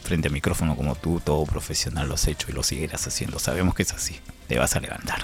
frente 0.03 0.27
al 0.27 0.33
micrófono 0.33 0.75
como 0.75 0.95
tú, 0.95 1.21
todo 1.23 1.45
profesional 1.45 2.07
lo 2.07 2.15
has 2.15 2.27
hecho 2.27 2.47
y 2.49 2.53
lo 2.53 2.63
seguirás 2.63 3.05
haciendo. 3.05 3.39
Sabemos 3.39 3.75
que 3.75 3.83
es 3.83 3.93
así. 3.93 4.19
Te 4.47 4.57
vas 4.57 4.75
a 4.75 4.79
levantar. 4.79 5.23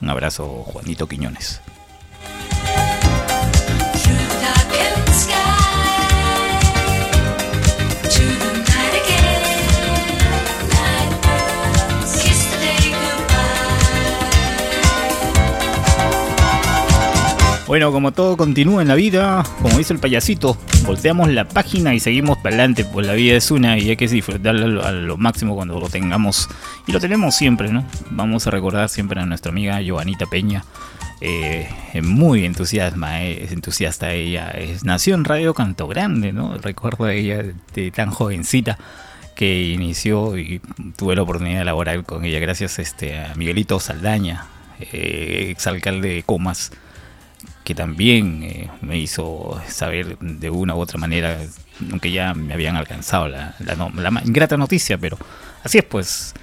Un 0.00 0.10
abrazo, 0.10 0.64
Juanito 0.64 1.06
Quiñones. 1.06 1.60
Bueno, 17.66 17.90
como 17.92 18.12
todo 18.12 18.36
continúa 18.36 18.82
en 18.82 18.88
la 18.88 18.94
vida, 18.94 19.42
como 19.62 19.78
dice 19.78 19.94
el 19.94 19.98
payasito, 19.98 20.58
volteamos 20.84 21.30
la 21.30 21.48
página 21.48 21.94
y 21.94 22.00
seguimos 22.00 22.36
para 22.36 22.50
adelante, 22.50 22.84
pues 22.84 23.06
la 23.06 23.14
vida 23.14 23.36
es 23.36 23.50
una 23.50 23.78
y 23.78 23.88
hay 23.88 23.96
que 23.96 24.06
disfrutarla 24.06 24.86
a 24.86 24.92
lo 24.92 25.16
máximo 25.16 25.54
cuando 25.54 25.80
lo 25.80 25.88
tengamos. 25.88 26.46
Y 26.86 26.92
lo 26.92 27.00
tenemos 27.00 27.34
siempre, 27.34 27.72
¿no? 27.72 27.82
Vamos 28.10 28.46
a 28.46 28.50
recordar 28.50 28.90
siempre 28.90 29.18
a 29.18 29.24
nuestra 29.24 29.50
amiga 29.50 29.80
Joanita 29.84 30.26
Peña. 30.26 30.62
Eh, 31.22 31.66
muy 32.02 32.44
entusiasma, 32.44 33.22
eh, 33.22 33.44
es 33.44 33.52
entusiasta 33.52 34.12
ella. 34.12 34.50
Es, 34.50 34.84
nació 34.84 35.14
en 35.14 35.24
Radio 35.24 35.54
Canto 35.54 35.88
Grande, 35.88 36.34
¿no? 36.34 36.58
Recuerdo 36.58 37.06
de 37.06 37.18
ella 37.18 37.42
de 37.74 37.90
tan 37.90 38.10
jovencita 38.10 38.76
que 39.34 39.68
inició 39.68 40.36
y 40.36 40.60
tuve 40.98 41.16
la 41.16 41.22
oportunidad 41.22 41.60
de 41.60 41.64
laborar 41.64 42.04
con 42.04 42.26
ella 42.26 42.40
gracias 42.40 42.78
este, 42.78 43.18
a 43.18 43.34
Miguelito 43.36 43.80
Saldaña, 43.80 44.48
eh, 44.80 45.46
exalcalde 45.50 46.08
de 46.08 46.22
Comas 46.24 46.70
que 47.64 47.74
también 47.74 48.42
eh, 48.42 48.70
me 48.80 48.98
hizo 48.98 49.60
saber 49.68 50.18
de 50.18 50.50
una 50.50 50.74
u 50.74 50.80
otra 50.80 50.98
manera, 50.98 51.38
aunque 51.90 52.12
ya 52.12 52.34
me 52.34 52.54
habían 52.54 52.76
alcanzado 52.76 53.28
la, 53.28 53.54
la, 53.58 53.74
la, 53.74 54.22
ingrata 54.24 54.56
noticia, 54.56 54.98
pero 54.98 55.18
así 55.62 55.78
es 55.78 55.84
pues, 55.84 56.34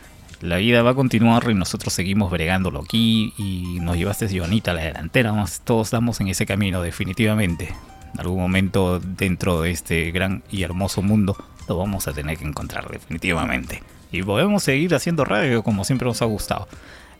la 0.42 0.58
vida 0.58 0.82
va 0.82 0.92
a 0.92 0.96
continuar 0.96 1.50
y 1.50 1.54
nosotros 1.54 1.94
seguimos 1.94 2.32
bregándolo 2.32 2.82
aquí 2.82 3.34
y 3.38 3.80
nos 3.80 3.98
llevaste 3.98 4.28
Joanita 4.28 4.72
a 4.72 4.74
la 4.74 4.82
delantera, 4.82 5.32
vamos, 5.32 5.62
todos 5.64 5.88
estamos 5.88 6.20
en 6.20 6.30
ese 6.30 6.46
camino 6.46 6.82
definitivamente. 6.82 7.74
En 8.14 8.20
algún 8.20 8.40
momento 8.40 9.00
dentro 9.00 9.62
de 9.62 9.72
este 9.72 10.12
gran 10.12 10.44
y 10.52 10.64
hermoso 10.64 11.02
mundo 11.02 11.38
lo 11.68 11.78
vamos 11.78 12.08
a 12.08 12.14
tener 12.14 12.38
que 12.38 12.46
encontrar 12.46 12.90
definitivamente. 12.90 13.84
Y 14.12 14.24
podemos 14.24 14.64
seguir 14.64 14.94
haciendo 14.94 15.24
radio 15.24 15.64
como 15.64 15.86
siempre 15.86 16.08
nos 16.08 16.22
ha 16.22 16.26
gustado. 16.26 16.68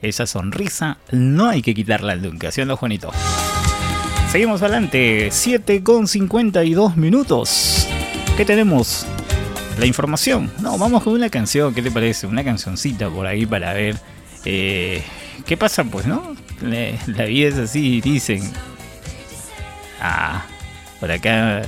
Esa 0.02 0.26
sonrisa 0.26 0.98
no 1.12 1.48
hay 1.48 1.62
que 1.62 1.74
quitarla 1.74 2.16
nunca, 2.16 2.52
¿sí 2.52 2.64
Juanito? 2.66 3.12
Seguimos 4.32 4.62
adelante, 4.62 5.30
7 5.32 5.84
con 5.84 6.08
52 6.08 6.98
minutos. 6.98 7.88
¿Qué 8.38 8.46
tenemos? 8.46 9.06
La 9.78 9.86
información. 9.86 10.52
No, 10.60 10.78
vamos 10.78 11.04
con 11.04 11.14
una 11.14 11.30
canción, 11.30 11.74
¿qué 11.74 11.82
te 11.82 11.92
parece? 11.92 12.28
Una 12.28 12.44
cancioncita 12.44 13.10
por 13.10 13.28
ahí 13.28 13.46
para 13.46 13.74
ver 13.74 13.98
eh, 14.46 15.04
qué 15.46 15.58
pasa, 15.58 15.84
pues, 15.84 16.08
¿no? 16.08 16.36
La 16.62 17.26
vida 17.26 17.50
es 17.50 17.58
así, 17.58 18.02
dicen. 18.02 18.42
Ah, 20.00 20.46
por 21.00 21.12
acá 21.12 21.62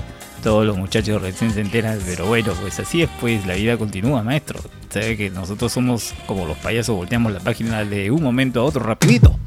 todos 0.44 0.66
los 0.66 0.78
muchachos 0.78 1.22
recién 1.22 1.54
se 1.54 1.62
enteran, 1.62 1.98
pero 2.06 2.26
bueno, 2.26 2.54
pues 2.60 2.78
así 2.78 3.02
es, 3.02 3.10
pues 3.22 3.48
la 3.48 3.54
vida 3.54 3.78
continúa, 3.78 4.24
maestro. 4.24 4.60
Sabe 4.90 5.16
que 5.16 5.30
nosotros 5.30 5.72
somos 5.72 6.14
como 6.26 6.46
los 6.46 6.58
payasos, 6.58 6.96
volteamos 6.96 7.32
la 7.32 7.40
página 7.40 7.86
de 7.86 8.12
un 8.12 8.22
momento 8.22 8.60
a 8.60 8.66
otro 8.66 8.84
rapidito. 8.84 9.40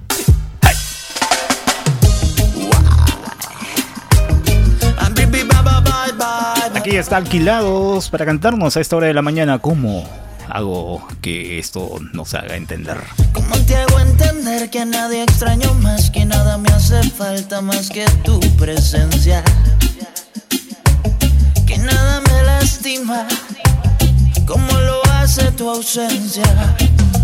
Aquí 6.75 6.97
está 6.97 7.19
alquilados 7.19 8.09
para 8.09 8.25
cantarnos 8.25 8.77
a 8.77 8.81
esta 8.81 8.97
hora 8.97 9.09
de 9.09 9.15
la 9.15 9.23
mañana. 9.23 9.59
¿Cómo 9.59 10.09
hago 10.49 11.07
que 11.21 11.59
esto 11.59 11.99
nos 12.15 12.33
haga 12.33 12.57
entender? 12.57 12.97
¿Cómo 13.33 13.55
te 13.67 13.77
hago 13.77 14.01
entender 14.01 14.71
que 14.71 14.81
a 14.81 14.85
nadie 14.85 15.23
extraño 15.25 15.75
más, 15.75 16.11
que 16.11 16.25
nada 16.25 16.57
me 16.57 16.69
hace 16.71 17.03
falta 17.11 17.61
más 17.61 17.91
que 17.91 18.07
tu 18.25 18.41
presencia? 18.57 19.43
Que 21.77 21.83
nada 21.83 22.23
me 22.23 22.43
lastima 22.45 23.27
como 24.47 24.73
lo 24.79 25.05
hace 25.13 25.53
tu 25.53 25.69
ausencia. 25.69 26.75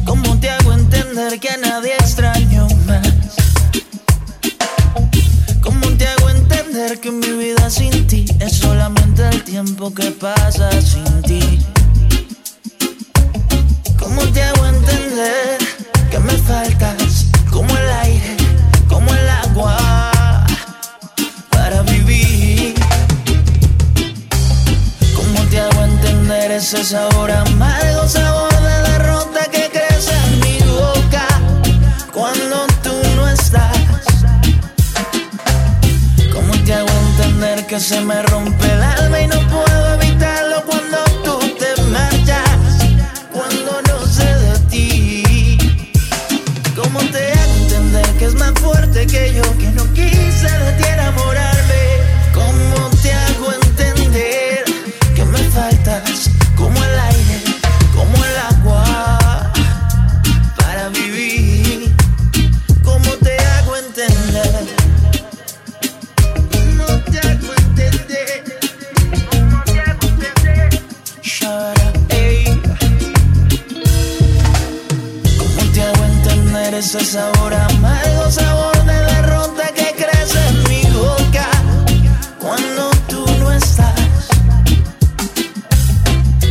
¿Cómo 0.05 0.39
te 0.41 0.51
hago 0.51 0.75
entender 0.75 1.41
que 1.41 1.49
a 1.49 1.57
nadie 1.57 1.95
extraño 1.95 2.69
más? 2.87 3.35
¿Cómo 5.63 5.89
te 5.97 6.07
hago 6.07 6.29
entender 6.29 7.01
que 7.01 7.11
mi 7.11 7.31
vida 7.31 7.71
sin 7.71 8.07
ti 8.07 8.27
es 8.41 8.57
solamente 8.59 9.27
el 9.27 9.43
tiempo 9.43 9.95
que 9.95 10.11
pasa 10.11 10.71
sin 10.83 11.23
ti? 11.23 11.59
¿Cómo 13.99 14.21
te 14.35 14.43
hago 14.43 14.67
entender 14.67 15.59
que 16.11 16.19
me 16.19 16.33
faltas 16.33 17.25
como 17.51 17.75
el 17.75 17.91
aire, 18.03 18.37
como 18.87 19.15
el 19.15 19.31
agua 19.31 20.02
ese 26.63 26.85
sabor 26.85 27.29
amargo, 27.29 28.07
sabor 28.07 28.55
de 28.55 28.91
derrota 28.93 29.41
que 29.51 29.69
crece 29.69 30.15
en 30.27 30.41
mi 30.41 30.59
boca 30.71 31.27
cuando 32.13 32.67
tú 32.85 32.93
no 33.17 33.29
estás? 33.29 33.77
¿Cómo 36.33 36.53
te 36.65 36.73
hago 36.73 36.89
entender 37.09 37.67
que 37.67 37.81
se 37.81 38.01
me 38.03 38.23
rompe 38.23 38.65
el 38.75 38.83
ese 76.95 77.05
sabor 77.07 77.55
amargo, 77.55 78.31
sabor 78.31 78.85
de 78.85 78.93
derrota 78.93 79.67
que 79.75 79.95
crece 79.97 80.47
en 80.49 80.63
mi 80.69 80.83
boca 80.91 81.49
cuando 82.39 82.91
tú 83.09 83.25
no 83.41 83.51
estás? 83.51 84.29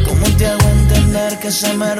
¿Cómo 0.08 0.26
te 0.38 0.48
hago 0.48 0.68
entender 0.70 1.38
que 1.38 1.52
se 1.52 1.72
me 1.76 1.94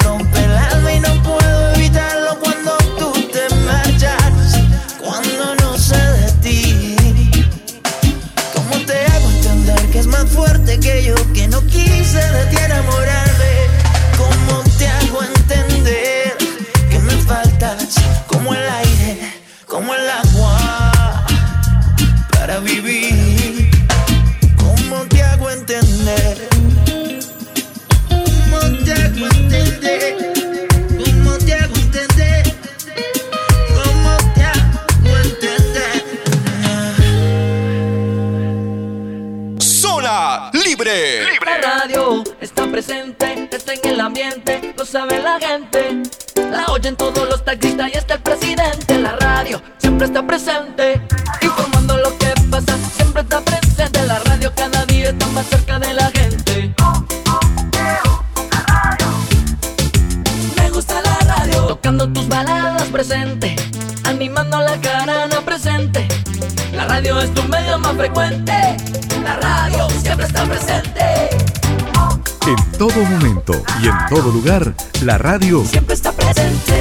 todo 74.14 74.30
lugar, 74.30 74.74
la 75.04 75.16
radio 75.16 75.64
Siempre 75.64 75.94
está 75.94 76.12
presente. 76.12 76.74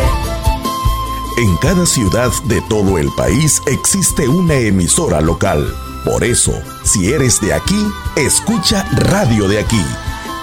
En 1.37 1.55
cada 1.57 1.85
ciudad 1.85 2.29
de 2.47 2.59
todo 2.63 2.97
el 2.97 3.07
país 3.15 3.61
existe 3.67 4.27
una 4.27 4.55
emisora 4.55 5.21
local. 5.21 5.73
Por 6.03 6.25
eso, 6.25 6.51
si 6.83 7.13
eres 7.13 7.39
de 7.39 7.53
aquí, 7.53 7.87
escucha 8.17 8.85
Radio 8.91 9.47
de 9.47 9.59
aquí. 9.59 9.81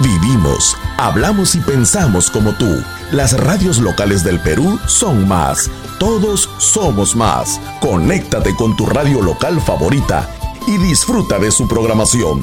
Vivimos, 0.00 0.78
hablamos 0.96 1.54
y 1.56 1.60
pensamos 1.60 2.30
como 2.30 2.54
tú. 2.54 2.82
Las 3.12 3.38
radios 3.38 3.80
locales 3.80 4.24
del 4.24 4.40
Perú 4.40 4.80
son 4.86 5.28
más. 5.28 5.70
Todos 5.98 6.48
somos 6.56 7.14
más. 7.14 7.60
Conéctate 7.82 8.56
con 8.56 8.74
tu 8.76 8.86
radio 8.86 9.20
local 9.20 9.60
favorita 9.60 10.26
y 10.66 10.78
disfruta 10.78 11.38
de 11.38 11.50
su 11.50 11.68
programación. 11.68 12.40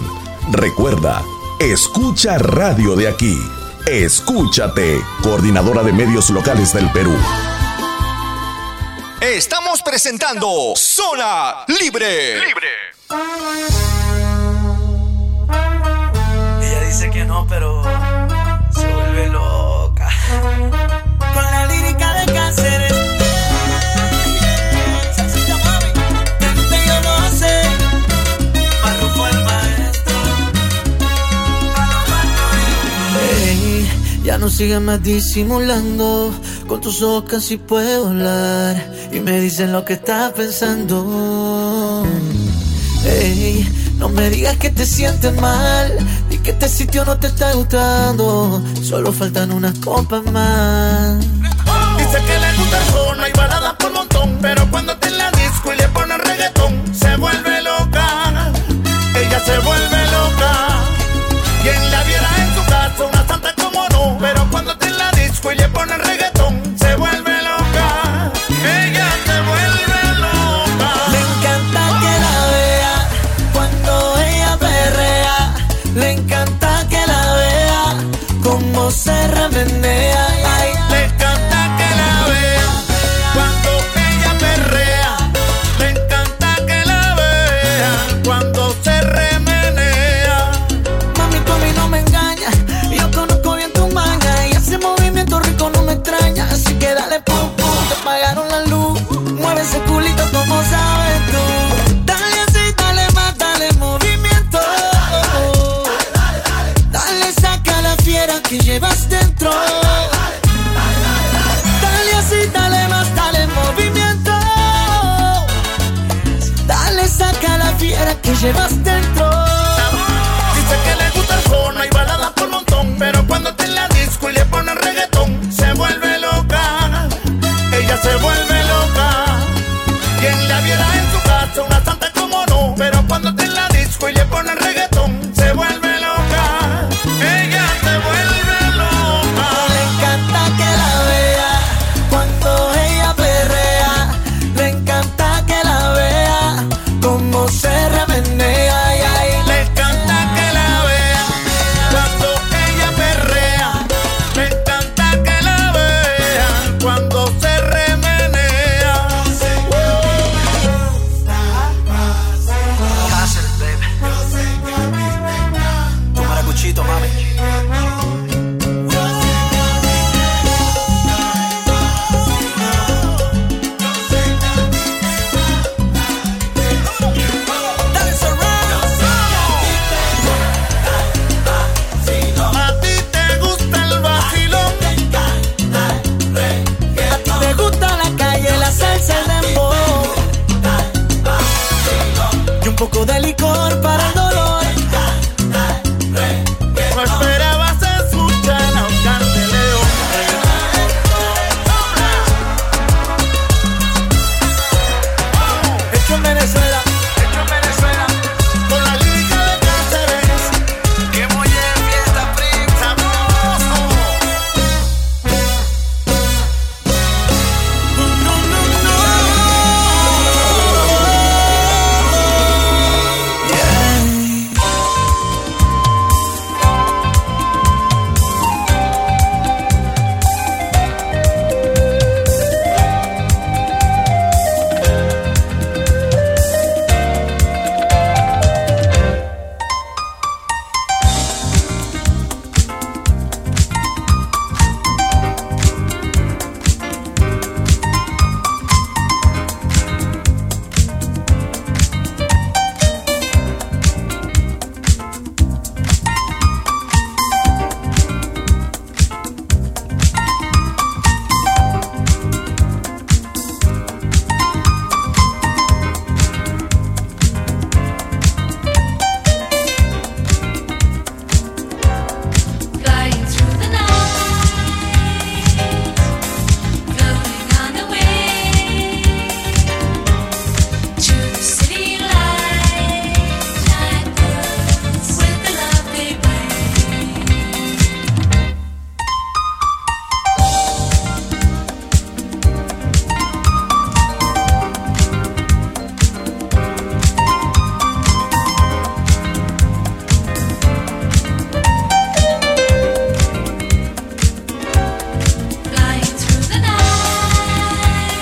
Recuerda, 0.52 1.24
escucha 1.60 2.38
Radio 2.38 2.96
de 2.96 3.08
aquí. 3.08 3.36
Escúchate, 3.88 5.00
coordinadora 5.22 5.84
de 5.84 5.94
medios 5.94 6.32
locales 6.32 6.74
del 6.74 6.92
Perú. 6.92 7.16
Estamos 9.22 9.84
presentando 9.84 10.74
Zona 10.76 11.66
Libre. 11.68 12.38
Ella 16.62 16.82
dice 16.88 17.12
que 17.12 17.26
no, 17.26 17.46
pero 17.48 17.84
no 34.46 34.52
sigas 34.52 34.80
más 34.80 35.02
disimulando. 35.02 36.32
Con 36.68 36.80
tus 36.80 37.02
ojos 37.02 37.24
casi 37.28 37.58
puedo 37.58 38.10
hablar. 38.10 38.76
Y 39.12 39.20
me 39.20 39.40
dicen 39.40 39.72
lo 39.72 39.84
que 39.84 39.94
estás 39.94 40.34
pensando. 40.34 42.06
Ey, 43.04 43.68
no 43.98 44.08
me 44.10 44.30
digas 44.30 44.56
que 44.58 44.70
te 44.70 44.86
sientes 44.86 45.34
mal. 45.42 45.98
Y 46.30 46.38
que 46.38 46.52
este 46.52 46.70
sitio 46.70 47.04
no 47.06 47.18
te 47.18 47.26
está 47.26 47.54
gustando. 47.54 48.62
Solo 48.84 49.12
faltan 49.12 49.52
unas 49.52 49.80
copas 49.80 50.24
más. 50.32 51.18
Dice 51.98 52.18
que 52.28 52.40
le 52.44 52.58
gusta 52.58 52.78
el 53.14 53.18
no 53.18 53.24
balada 53.36 53.76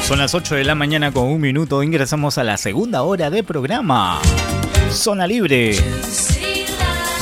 Son 0.04 0.20
las 0.20 0.36
8 0.36 0.56
de 0.56 0.66
la 0.66 0.76
mañana 0.76 1.14
con 1.14 1.28
un 1.28 1.40
minuto. 1.40 1.82
Ingresamos 1.82 2.38
a 2.38 2.44
la 2.44 2.58
segunda 2.58 3.04
hora 3.04 3.30
de 3.30 3.42
programa. 3.42 4.22
Zona 4.92 5.26
Libre. 5.26 5.76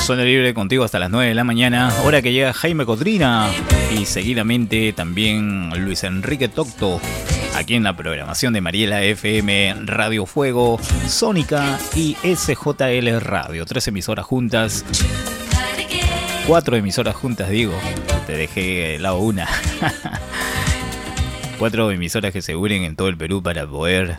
Zona 0.00 0.24
Libre 0.24 0.52
contigo 0.52 0.82
hasta 0.82 0.98
las 0.98 1.08
9 1.08 1.28
de 1.28 1.34
la 1.34 1.44
mañana. 1.44 1.94
Hora 2.04 2.22
que 2.22 2.32
llega 2.32 2.52
Jaime 2.52 2.84
Cotrina. 2.84 3.48
Y 3.96 4.04
seguidamente 4.04 4.92
también 4.92 5.70
Luis 5.84 6.02
Enrique 6.02 6.48
Tocto. 6.48 7.00
Aquí 7.54 7.74
en 7.74 7.84
la 7.84 7.94
programación 7.94 8.52
de 8.52 8.60
Mariela 8.60 9.02
FM, 9.02 9.74
Radio 9.84 10.26
Fuego, 10.26 10.80
Sónica 11.06 11.78
y 11.94 12.16
SJL 12.24 13.20
Radio. 13.20 13.64
Tres 13.64 13.86
emisoras 13.86 14.26
juntas. 14.26 14.84
Cuatro 16.48 16.76
emisoras 16.76 17.14
juntas, 17.14 17.48
digo. 17.48 17.74
Te 18.26 18.36
dejé 18.36 18.60
de 18.60 18.98
lado 18.98 19.18
una. 19.18 19.46
Cuatro 21.58 21.90
emisoras 21.90 22.32
que 22.32 22.42
se 22.42 22.56
unen 22.56 22.84
en 22.84 22.96
todo 22.96 23.08
el 23.08 23.16
Perú 23.16 23.42
para 23.42 23.66
poder 23.66 24.18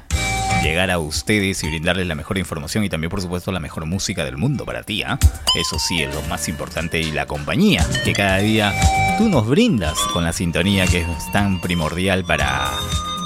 llegar 0.64 0.92
a 0.92 1.00
ustedes 1.00 1.62
y 1.64 1.68
brindarles 1.68 2.08
la 2.08 2.16
mejor 2.16 2.38
información 2.38 2.84
y 2.86 2.90
también 2.90 3.10
por 3.10 3.22
supuesto 3.22 3.52
la 3.52 3.60
mejor 3.60 3.86
música 3.86 4.24
del 4.24 4.38
mundo 4.38 4.66
para 4.66 4.84
ti. 4.84 5.04
¿ah? 5.04 5.20
Eso 5.60 5.78
sí 5.78 6.02
es 6.02 6.14
lo 6.14 6.22
más 6.24 6.48
importante 6.48 7.00
y 7.00 7.12
la 7.12 7.26
compañía 7.26 7.86
que 8.06 8.14
cada 8.14 8.38
día 8.38 8.74
tú 9.18 9.28
nos 9.28 9.48
brindas 9.48 9.98
con 10.14 10.24
la 10.24 10.32
sintonía 10.32 10.88
que 10.88 11.02
es 11.02 11.32
tan 11.34 11.60
primordial 11.60 12.24
para 12.24 12.72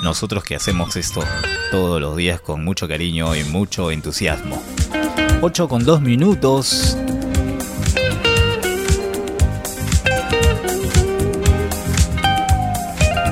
nosotros 0.04 0.44
que 0.44 0.56
hacemos 0.56 0.96
esto 0.96 1.24
todos 1.72 2.02
los 2.02 2.16
días 2.16 2.42
con 2.42 2.64
mucho 2.64 2.88
cariño 2.88 3.36
y 3.36 3.44
mucho 3.44 3.92
entusiasmo. 3.92 4.62
8 5.42 5.68
con 5.68 5.86
2 5.86 6.02
minutos, 6.02 6.98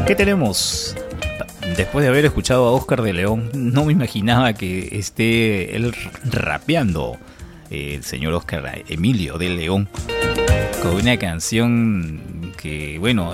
¿Qué 0.07 0.15
tenemos? 0.15 0.95
Después 1.77 2.03
de 2.03 2.09
haber 2.09 2.25
escuchado 2.25 2.65
a 2.67 2.71
Oscar 2.71 3.01
de 3.01 3.13
León, 3.13 3.49
no 3.53 3.85
me 3.85 3.91
imaginaba 3.93 4.53
que 4.53 4.97
esté 4.99 5.75
él 5.75 5.95
rapeando, 6.25 7.17
eh, 7.71 7.95
el 7.95 8.03
señor 8.03 8.33
Oscar 8.33 8.83
Emilio 8.87 9.37
de 9.37 9.49
León, 9.49 9.89
con 10.83 10.95
una 10.95 11.17
canción 11.17 12.53
que, 12.61 12.97
bueno, 12.99 13.33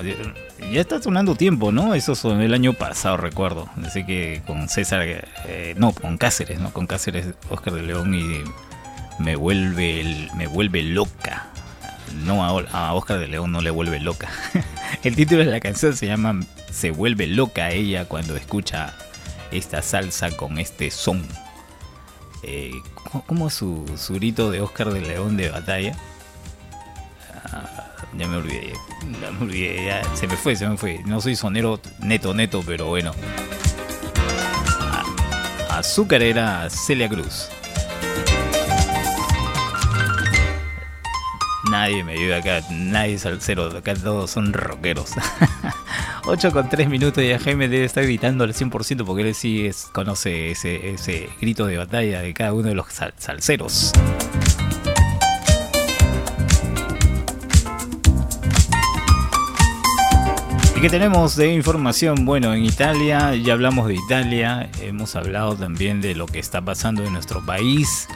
ya 0.72 0.80
está 0.80 1.00
sonando 1.02 1.34
tiempo, 1.34 1.72
¿no? 1.72 1.94
Eso 1.94 2.14
sonó 2.14 2.40
el 2.40 2.54
año 2.54 2.72
pasado, 2.72 3.18
recuerdo. 3.18 3.68
Así 3.84 4.04
que 4.06 4.40
con 4.46 4.68
César, 4.70 5.02
eh, 5.46 5.74
no, 5.76 5.92
con 5.92 6.16
Cáceres, 6.16 6.58
¿no? 6.58 6.72
Con 6.72 6.86
Cáceres, 6.86 7.26
Oscar 7.50 7.74
de 7.74 7.82
León 7.82 8.14
y 8.14 8.42
me 9.22 9.36
vuelve, 9.36 10.00
el- 10.00 10.30
me 10.36 10.46
vuelve 10.46 10.82
loca. 10.82 11.48
No, 12.24 12.44
a, 12.44 12.92
Oscar 12.94 13.18
de 13.18 13.28
León 13.28 13.52
no 13.52 13.60
le 13.60 13.70
vuelve 13.70 13.98
loca. 14.00 14.28
El 15.02 15.16
título 15.16 15.44
de 15.44 15.50
la 15.50 15.60
canción 15.60 15.96
se 15.96 16.06
llama 16.06 16.40
Se 16.70 16.90
vuelve 16.90 17.26
loca 17.26 17.70
ella 17.70 18.04
cuando 18.04 18.36
escucha 18.36 18.94
esta 19.50 19.82
salsa 19.82 20.30
con 20.36 20.58
este 20.58 20.90
son. 20.90 21.26
Eh, 22.42 22.72
¿cómo- 22.94 23.24
¿Cómo 23.26 23.48
es 23.48 23.54
su, 23.54 23.84
su 23.96 24.14
grito 24.14 24.50
de 24.50 24.60
Oscar 24.60 24.92
de 24.92 25.00
León 25.00 25.36
de 25.36 25.50
batalla? 25.50 25.96
Ah, 27.52 27.88
ya 28.16 28.26
me 28.26 28.36
olvidé, 28.36 28.72
ya 29.20 29.30
me 29.30 29.42
olvidé, 29.44 30.00
se 30.14 30.26
me 30.26 30.36
fue, 30.36 30.56
se 30.56 30.66
me 30.68 30.76
fue. 30.76 31.00
No 31.06 31.20
soy 31.20 31.34
sonero 31.36 31.80
neto, 32.00 32.34
neto, 32.34 32.62
pero 32.66 32.86
bueno. 32.86 33.12
Ah, 34.80 35.04
Azúcar 35.70 36.22
era 36.22 36.68
Celia 36.70 37.08
Cruz. 37.08 37.48
Nadie 41.70 42.02
me 42.02 42.12
ayuda 42.14 42.38
acá, 42.38 42.60
nadie 42.70 43.14
es 43.14 43.22
salsero, 43.22 43.66
acá 43.76 43.94
todos 43.94 44.30
son 44.30 44.52
rockeros. 44.52 45.10
8 46.24 46.50
con 46.52 46.68
3 46.68 46.88
minutos 46.88 47.22
y 47.22 47.32
Jaime 47.38 47.68
debe 47.68 47.84
estar 47.84 48.02
gritando 48.04 48.44
al 48.44 48.52
100% 48.54 49.04
porque 49.04 49.22
él 49.28 49.34
sí 49.34 49.70
conoce 49.92 50.50
ese, 50.50 50.90
ese 50.90 51.28
grito 51.40 51.66
de 51.66 51.76
batalla 51.78 52.20
de 52.20 52.34
cada 52.34 52.52
uno 52.52 52.68
de 52.68 52.74
los 52.74 52.88
sal- 52.92 53.14
salseros. 53.16 53.92
¿Y 60.76 60.80
qué 60.80 60.88
tenemos 60.90 61.36
de 61.36 61.52
información? 61.52 62.24
Bueno, 62.24 62.54
en 62.54 62.64
Italia, 62.64 63.34
ya 63.36 63.52
hablamos 63.52 63.86
de 63.88 63.94
Italia, 63.94 64.68
hemos 64.80 65.14
hablado 65.16 65.54
también 65.54 66.00
de 66.00 66.14
lo 66.14 66.26
que 66.26 66.38
está 66.38 66.60
pasando 66.64 67.04
en 67.04 67.12
nuestro 67.12 67.44
país. 67.44 68.08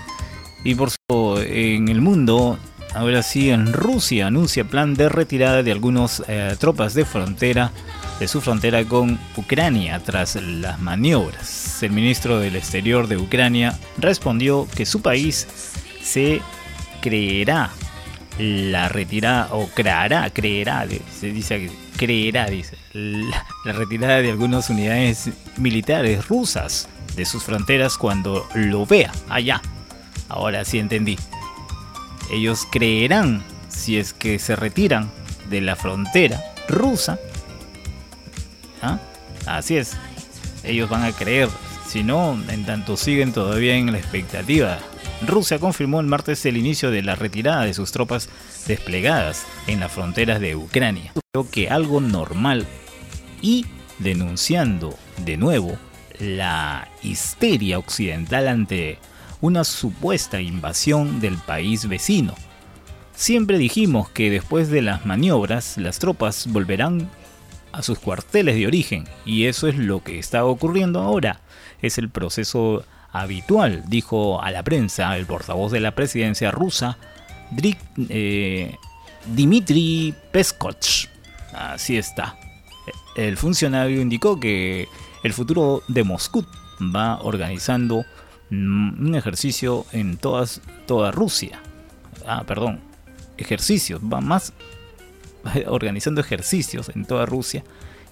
Y 0.64 0.74
por 0.74 0.90
supuesto, 0.90 1.42
en 1.42 1.88
el 1.88 2.00
mundo, 2.00 2.58
ahora 2.96 3.22
sí, 3.22 3.50
en 3.50 3.72
Rusia 3.72 4.26
anuncia 4.26 4.64
plan 4.64 4.94
de 4.94 5.08
retirada 5.08 5.62
de 5.62 5.72
algunas 5.72 6.22
tropas 6.58 6.94
de 6.94 7.04
frontera, 7.04 7.72
de 8.18 8.28
su 8.28 8.40
frontera 8.40 8.84
con 8.84 9.18
Ucrania 9.36 10.00
tras 10.04 10.36
las 10.36 10.80
maniobras. 10.80 11.82
El 11.82 11.92
ministro 11.92 12.40
del 12.40 12.56
Exterior 12.56 13.06
de 13.06 13.18
Ucrania 13.18 13.78
respondió 13.98 14.66
que 14.74 14.86
su 14.86 15.02
país 15.02 15.46
se 16.02 16.40
creerá 17.00 17.70
la 18.38 18.88
retirada 18.88 19.48
o 19.52 19.68
creará, 19.68 20.28
creerá, 20.30 20.86
se 21.18 21.32
dice 21.32 21.58
que 21.58 21.70
creerá, 21.96 22.46
dice, 22.46 22.76
la, 22.92 23.46
la 23.64 23.72
retirada 23.72 24.20
de 24.20 24.30
algunas 24.30 24.68
unidades 24.68 25.30
militares 25.56 26.28
rusas 26.28 26.88
de 27.16 27.24
sus 27.24 27.42
fronteras 27.42 27.96
cuando 27.96 28.46
lo 28.54 28.84
vea 28.84 29.10
allá. 29.28 29.62
Ahora 30.28 30.64
sí 30.64 30.78
entendí. 30.78 31.16
Ellos 32.30 32.66
creerán 32.70 33.42
si 33.68 33.98
es 33.98 34.12
que 34.12 34.38
se 34.38 34.56
retiran 34.56 35.10
de 35.50 35.60
la 35.60 35.76
frontera 35.76 36.42
rusa. 36.68 37.18
¿Ah? 38.82 38.98
Así 39.46 39.76
es. 39.76 39.96
Ellos 40.64 40.90
van 40.90 41.04
a 41.04 41.12
creer. 41.12 41.48
Si 41.86 42.02
no, 42.02 42.38
en 42.48 42.66
tanto 42.66 42.96
siguen 42.96 43.32
todavía 43.32 43.76
en 43.76 43.92
la 43.92 43.98
expectativa. 43.98 44.78
Rusia 45.26 45.58
confirmó 45.58 46.00
el 46.00 46.06
martes 46.06 46.44
el 46.44 46.56
inicio 46.56 46.90
de 46.90 47.02
la 47.02 47.14
retirada 47.14 47.64
de 47.64 47.74
sus 47.74 47.92
tropas 47.92 48.28
desplegadas 48.66 49.46
en 49.66 49.80
las 49.80 49.92
fronteras 49.92 50.40
de 50.40 50.56
Ucrania. 50.56 51.12
Creo 51.32 51.50
que 51.50 51.70
algo 51.70 52.00
normal 52.00 52.66
y 53.40 53.66
denunciando 53.98 54.98
de 55.24 55.36
nuevo 55.36 55.78
la 56.18 56.88
histeria 57.02 57.78
occidental 57.78 58.48
ante 58.48 58.98
una 59.40 59.64
supuesta 59.64 60.40
invasión 60.40 61.20
del 61.20 61.36
país 61.36 61.88
vecino. 61.88 62.34
Siempre 63.14 63.58
dijimos 63.58 64.10
que 64.10 64.30
después 64.30 64.70
de 64.70 64.82
las 64.82 65.06
maniobras 65.06 65.78
las 65.78 65.98
tropas 65.98 66.46
volverán 66.48 67.08
a 67.72 67.82
sus 67.82 67.98
cuarteles 67.98 68.56
de 68.56 68.66
origen 68.66 69.06
y 69.24 69.46
eso 69.46 69.68
es 69.68 69.76
lo 69.76 70.02
que 70.02 70.18
está 70.18 70.44
ocurriendo 70.44 71.00
ahora. 71.00 71.40
Es 71.82 71.98
el 71.98 72.08
proceso 72.08 72.84
habitual, 73.12 73.84
dijo 73.88 74.42
a 74.42 74.50
la 74.50 74.62
prensa 74.62 75.16
el 75.16 75.26
portavoz 75.26 75.72
de 75.72 75.80
la 75.80 75.94
presidencia 75.94 76.50
rusa, 76.50 76.98
Drik- 77.52 77.78
eh, 78.08 78.76
Dmitry 79.26 80.14
Peskov. 80.32 80.76
Así 81.54 81.96
está. 81.96 82.36
El 83.16 83.36
funcionario 83.36 84.00
indicó 84.00 84.38
que 84.38 84.88
el 85.22 85.32
futuro 85.32 85.82
de 85.88 86.04
Moscú 86.04 86.44
va 86.94 87.18
organizando 87.22 88.04
un 88.50 89.14
ejercicio 89.14 89.86
en 89.92 90.16
todas, 90.16 90.60
toda 90.86 91.10
Rusia. 91.10 91.60
Ah, 92.26 92.44
perdón, 92.46 92.80
ejercicios, 93.36 94.00
va 94.00 94.20
más 94.20 94.52
organizando 95.66 96.20
ejercicios 96.20 96.90
en 96.94 97.04
toda 97.04 97.26
Rusia 97.26 97.64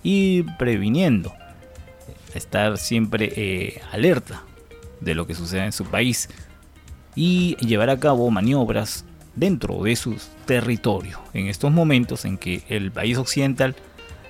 y 0.03 0.43
previniendo 0.59 1.33
estar 2.35 2.79
siempre 2.79 3.33
eh, 3.37 3.81
alerta 3.93 4.43
de 5.01 5.15
lo 5.15 5.27
que 5.27 5.35
sucede 5.35 5.65
en 5.65 5.73
su 5.73 5.85
país 5.85 6.29
y 7.15 7.57
llevar 7.57 7.91
a 7.91 7.99
cabo 7.99 8.31
maniobras 8.31 9.05
dentro 9.37 9.83
de 9.83 9.97
su 9.97 10.17
territorio 10.47 11.21
en 11.33 11.47
estos 11.47 11.73
momentos 11.73 12.25
en 12.25 12.39
que 12.39 12.63
el 12.69 12.91
país 12.91 13.19
occidental 13.19 13.75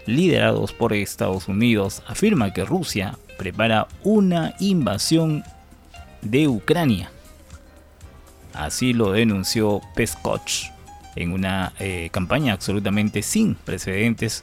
liderados 0.07 0.73
por 0.73 0.93
Estados 0.93 1.49
Unidos 1.49 2.03
afirma 2.07 2.53
que 2.53 2.65
Rusia 2.65 3.19
prepara 3.39 3.89
una 4.03 4.55
invasión 4.61 5.45
de 6.25 6.49
Ucrania 6.49 7.11
así 8.55 8.93
lo 8.93 9.13
denunció 9.13 9.81
Peskov 9.95 10.41
en 11.17 11.33
una 11.33 11.73
eh, 11.79 12.09
campaña 12.11 12.53
absolutamente 12.53 13.23
sin 13.23 13.55
precedentes 13.55 14.43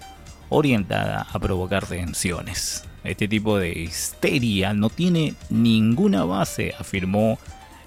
orientada 0.50 1.28
a 1.32 1.40
provocar 1.40 1.86
tensiones. 1.86 2.86
Este 3.04 3.28
tipo 3.28 3.58
de 3.58 3.72
histeria 3.72 4.74
no 4.74 4.90
tiene 4.90 5.34
ninguna 5.50 6.24
base, 6.24 6.74
afirmó 6.78 7.40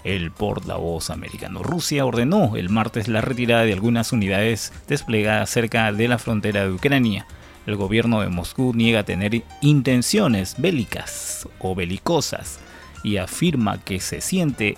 el 0.02 0.32
portavoz 0.32 1.08
americano. 1.10 1.62
Rusia 1.62 2.04
ordenó 2.04 2.56
el 2.56 2.68
martes 2.68 3.08
la 3.08 3.20
retirada 3.20 3.64
de 3.64 3.72
algunas 3.72 4.12
unidades 4.12 4.72
desplegadas 4.88 5.48
cerca 5.48 5.92
de 5.92 6.08
la 6.08 6.18
frontera 6.18 6.64
de 6.64 6.72
Ucrania. 6.72 7.26
El 7.66 7.76
gobierno 7.76 8.20
de 8.20 8.28
Moscú 8.28 8.72
niega 8.74 9.04
tener 9.04 9.42
intenciones 9.62 10.56
bélicas 10.58 11.48
o 11.58 11.74
belicosas 11.74 12.58
y 13.04 13.18
afirma 13.18 13.78
que 13.78 14.00
se 14.00 14.20
siente 14.20 14.76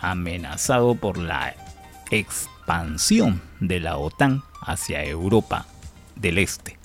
amenazado 0.00 0.94
por 0.94 1.18
la 1.18 1.56
expansión 2.10 3.42
de 3.58 3.80
la 3.80 3.96
OTAN 3.96 4.44
hacia 4.60 5.02
Europa 5.04 5.66
del 6.14 6.38
Este. 6.38 6.78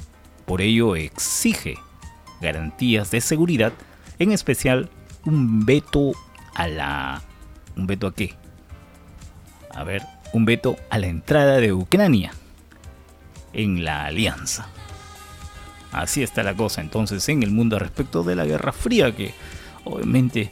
Por 0.45 0.61
ello 0.61 0.95
exige 0.95 1.77
garantías 2.41 3.11
de 3.11 3.21
seguridad, 3.21 3.73
en 4.17 4.32
especial 4.32 4.89
un 5.25 5.65
veto 5.65 6.13
a 6.55 6.67
la... 6.67 7.21
¿Un 7.75 7.86
veto 7.86 8.07
a 8.07 8.15
qué? 8.15 8.36
A 9.75 9.84
ver, 9.84 10.03
un 10.34 10.45
veto 10.45 10.77
a 10.89 10.97
la 10.97 11.07
entrada 11.07 11.57
de 11.57 11.73
Ucrania 11.73 12.32
en 13.53 13.84
la 13.84 14.05
alianza. 14.05 14.67
Así 15.91 16.23
está 16.23 16.43
la 16.43 16.55
cosa 16.55 16.82
entonces 16.82 17.27
en 17.30 17.43
el 17.43 17.51
mundo 17.51 17.80
respecto 17.80 18.23
de 18.23 18.36
la 18.36 18.45
Guerra 18.45 18.71
Fría, 18.71 19.15
que 19.15 19.34
obviamente 19.86 20.51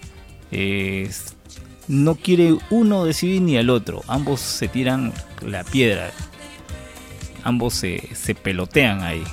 no 1.87 2.15
quiere 2.15 2.57
uno 2.69 3.05
decidir 3.05 3.41
ni 3.41 3.57
el 3.57 3.69
otro. 3.69 4.03
Ambos 4.07 4.39
se 4.41 4.67
tiran 4.67 5.13
la 5.45 5.63
piedra. 5.63 6.11
Ambos 7.43 7.73
se, 7.75 8.09
se 8.15 8.35
pelotean 8.35 9.03
ahí. 9.03 9.23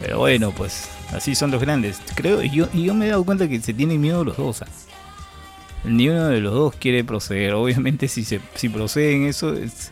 Pero 0.00 0.18
bueno, 0.18 0.50
pues 0.50 0.88
Así 1.12 1.34
son 1.34 1.50
los 1.50 1.60
grandes. 1.60 2.00
Creo, 2.14 2.42
y 2.42 2.50
yo, 2.50 2.72
yo 2.72 2.94
me 2.94 3.06
he 3.06 3.10
dado 3.10 3.24
cuenta 3.24 3.46
que 3.46 3.60
se 3.60 3.74
tienen 3.74 4.00
miedo 4.00 4.24
los 4.24 4.36
dos. 4.38 4.64
Ni 5.84 6.08
uno 6.08 6.28
de 6.28 6.40
los 6.40 6.54
dos 6.54 6.74
quiere 6.76 7.04
proceder. 7.04 7.52
Obviamente 7.52 8.08
si 8.08 8.24
se, 8.24 8.40
si 8.54 8.68
proceden 8.70 9.24
eso, 9.26 9.52
es- 9.52 9.90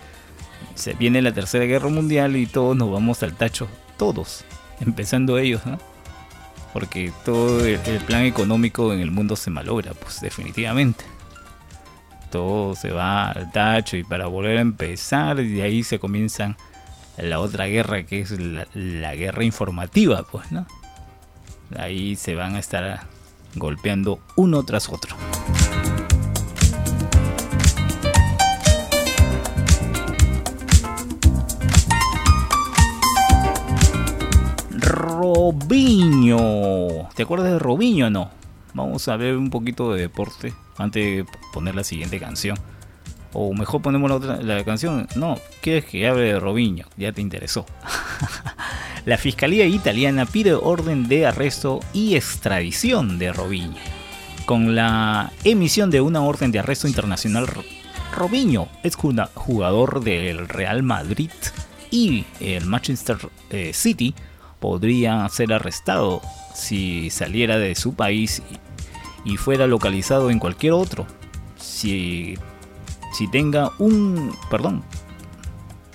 se 0.75 0.95
viene 0.95 1.21
la 1.21 1.33
tercera 1.33 1.67
guerra 1.67 1.91
mundial 1.91 2.37
y 2.37 2.47
todos 2.47 2.75
nos 2.75 2.91
vamos 2.91 3.23
al 3.23 3.35
tacho. 3.35 3.69
Todos. 3.99 4.45
Empezando 4.81 5.37
ellos, 5.37 5.61
¿no? 5.67 5.79
Porque 6.73 7.13
todo 7.25 7.65
el, 7.65 7.79
plan 8.07 8.23
económico 8.23 8.93
en 8.93 9.01
el 9.01 9.11
mundo 9.11 9.37
se 9.37 9.51
malogra, 9.51 9.93
pues 9.95 10.21
definitivamente. 10.21 11.05
Todo 12.31 12.77
se 12.77 12.91
va 12.91 13.31
al 13.31 13.51
tacho 13.51 13.97
y 13.97 14.05
para 14.05 14.27
volver 14.27 14.59
a 14.59 14.61
empezar, 14.61 15.41
y 15.41 15.49
de 15.55 15.63
ahí 15.63 15.83
se 15.83 15.99
comienzan 15.99 16.57
la 17.17 17.41
otra 17.41 17.67
guerra 17.67 18.05
que 18.05 18.21
es 18.21 18.35
la 18.75 19.15
guerra 19.15 19.45
informativa, 19.45 20.23
pues, 20.31 20.53
¿no? 20.53 20.67
Ahí 21.77 22.17
se 22.17 22.35
van 22.35 22.55
a 22.55 22.61
estar 22.61 23.01
golpeando 23.57 24.21
uno 24.37 24.63
tras 24.65 24.89
otro. 24.89 25.17
Robinho. 35.11 37.09
¿Te 37.15 37.23
acuerdas 37.25 37.53
de 37.53 37.59
Robinho 37.59 38.07
o 38.07 38.11
no? 38.11 38.31
Vamos 38.75 39.07
a 39.09 39.17
ver 39.17 39.37
un 39.37 39.51
poquito 39.51 39.93
de 39.93 40.03
deporte 40.03 40.53
antes 40.79 41.05
de 41.05 41.27
poner 41.53 41.75
la 41.75 41.85
siguiente 41.85 42.19
canción. 42.21 42.57
O 43.33 43.53
mejor 43.55 43.83
ponemos 43.83 44.11
la 44.11 44.17
otra 44.17 44.65
canción. 44.65 45.07
No, 45.17 45.39
quieres 45.61 45.85
que 45.85 46.07
hable 46.07 46.23
de 46.23 46.41
Robinho, 46.41 46.87
ya 46.97 47.13
te 47.13 47.21
interesó. 47.21 47.67
la 49.05 49.17
Fiscalía 49.19 49.67
italiana 49.67 50.27
pide 50.27 50.55
orden 50.55 51.09
de 51.09 51.27
arresto 51.27 51.81
y 51.93 52.17
extradición 52.17 53.19
de 53.19 53.33
Robinho. 53.33 53.77
Con 54.47 54.75
la 54.75 55.33
emisión 55.45 55.91
de 55.91 56.01
una 56.01 56.23
orden 56.23 56.51
de 56.51 56.59
arresto 56.59 56.89
internacional, 56.89 57.47
Ro- 57.47 57.63
Robinho 58.17 58.69
es 58.83 58.97
jugador 58.97 60.03
del 60.03 60.49
Real 60.49 60.83
Madrid 60.83 61.31
y 61.93 62.25
el 62.41 62.67
Manchester 62.67 63.17
eh, 63.51 63.71
City 63.75 64.15
podría 64.61 65.29
ser 65.29 65.53
arrestado 65.53 66.21
si 66.55 67.11
saliera 67.11 67.59
de 67.59 67.75
su 67.75 67.95
país 67.95 68.43
y, 69.25 69.37
fuera 69.37 69.67
localizado 69.67 70.31
en 70.31 70.39
cualquier 70.39 70.73
otro. 70.73 71.07
Si, 71.57 72.37
si 73.13 73.29
tenga 73.29 73.73
un... 73.79 74.35
Perdón. 74.51 74.83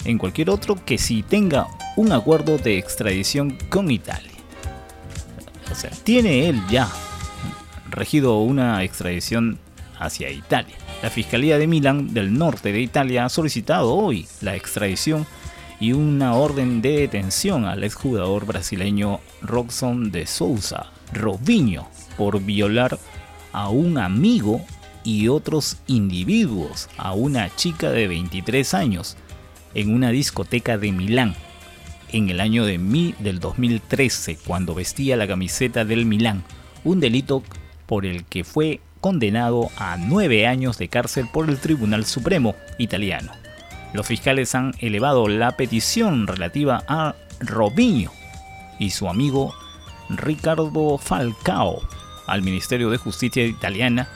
En 0.04 0.18
cualquier 0.18 0.50
otro 0.50 0.78
que 0.84 0.98
si 0.98 1.24
tenga 1.24 1.68
un 1.96 2.12
acuerdo 2.12 2.58
de 2.58 2.78
extradición 2.78 3.58
con 3.70 3.90
Italia. 3.90 4.32
O 5.72 5.76
sea, 5.76 5.90
tiene 6.04 6.48
él 6.48 6.62
ya 6.70 6.90
regido 7.90 8.40
una 8.40 8.84
extradición 8.84 9.58
hacia 10.00 10.30
Italia. 10.30 10.76
La 11.02 11.10
Fiscalía 11.10 11.58
de 11.58 11.68
Milán 11.68 12.14
del 12.14 12.38
norte 12.38 12.72
de 12.72 12.82
Italia 12.82 13.26
ha 13.26 13.30
solicitado 13.30 13.94
hoy 13.94 14.28
la 14.42 14.56
extradición 14.56 15.26
y 15.80 15.94
una 15.94 16.34
orden 16.36 16.82
de 16.82 17.00
detención 17.00 17.66
al 17.66 17.84
exjugador 17.84 18.46
brasileño 18.46 19.20
Robson 19.42 20.12
de 20.12 20.26
Souza, 20.26 20.88
Robinho, 21.14 21.88
por 22.18 22.42
violar 22.42 22.98
a 23.52 23.70
un 23.70 23.98
amigo 23.98 24.62
y 25.04 25.28
otros 25.28 25.78
individuos 25.88 26.90
a 26.98 27.14
una 27.14 27.54
chica 27.56 27.92
de 27.92 28.08
23 28.08 28.74
años 28.74 29.18
en 29.74 29.94
una 29.94 30.10
discoteca 30.10 30.78
de 30.78 30.92
Milán 30.92 31.36
en 32.12 32.30
el 32.30 32.40
año 32.40 32.66
de 32.66 32.78
mi, 32.78 33.14
del 33.20 33.40
2013 33.40 34.38
cuando 34.46 34.74
vestía 34.74 35.18
la 35.18 35.28
camiseta 35.28 35.86
del 35.86 36.06
Milán, 36.06 36.44
un 36.84 37.00
delito 37.00 37.44
por 37.86 38.06
el 38.06 38.24
que 38.26 38.44
fue 38.44 38.80
condenado 39.02 39.70
a 39.78 39.98
nueve 39.98 40.48
años 40.48 40.78
de 40.78 40.88
cárcel 40.88 41.28
por 41.32 41.50
el 41.50 41.58
Tribunal 41.58 42.06
Supremo 42.06 42.56
italiano. 42.78 43.45
Los 43.96 44.08
fiscales 44.08 44.54
han 44.56 44.74
elevado 44.80 45.30
la 45.30 45.56
petición 45.56 46.28
relativa 46.28 46.84
a 46.90 47.16
Robinho 47.40 48.12
y 48.78 48.90
su 48.90 49.08
amigo 49.08 49.56
Ricardo 50.10 50.98
Falcao 50.98 51.82
al 52.28 52.42
Ministerio 52.42 52.90
de 52.90 52.98
Justicia 52.98 53.46
italiana 53.46 54.10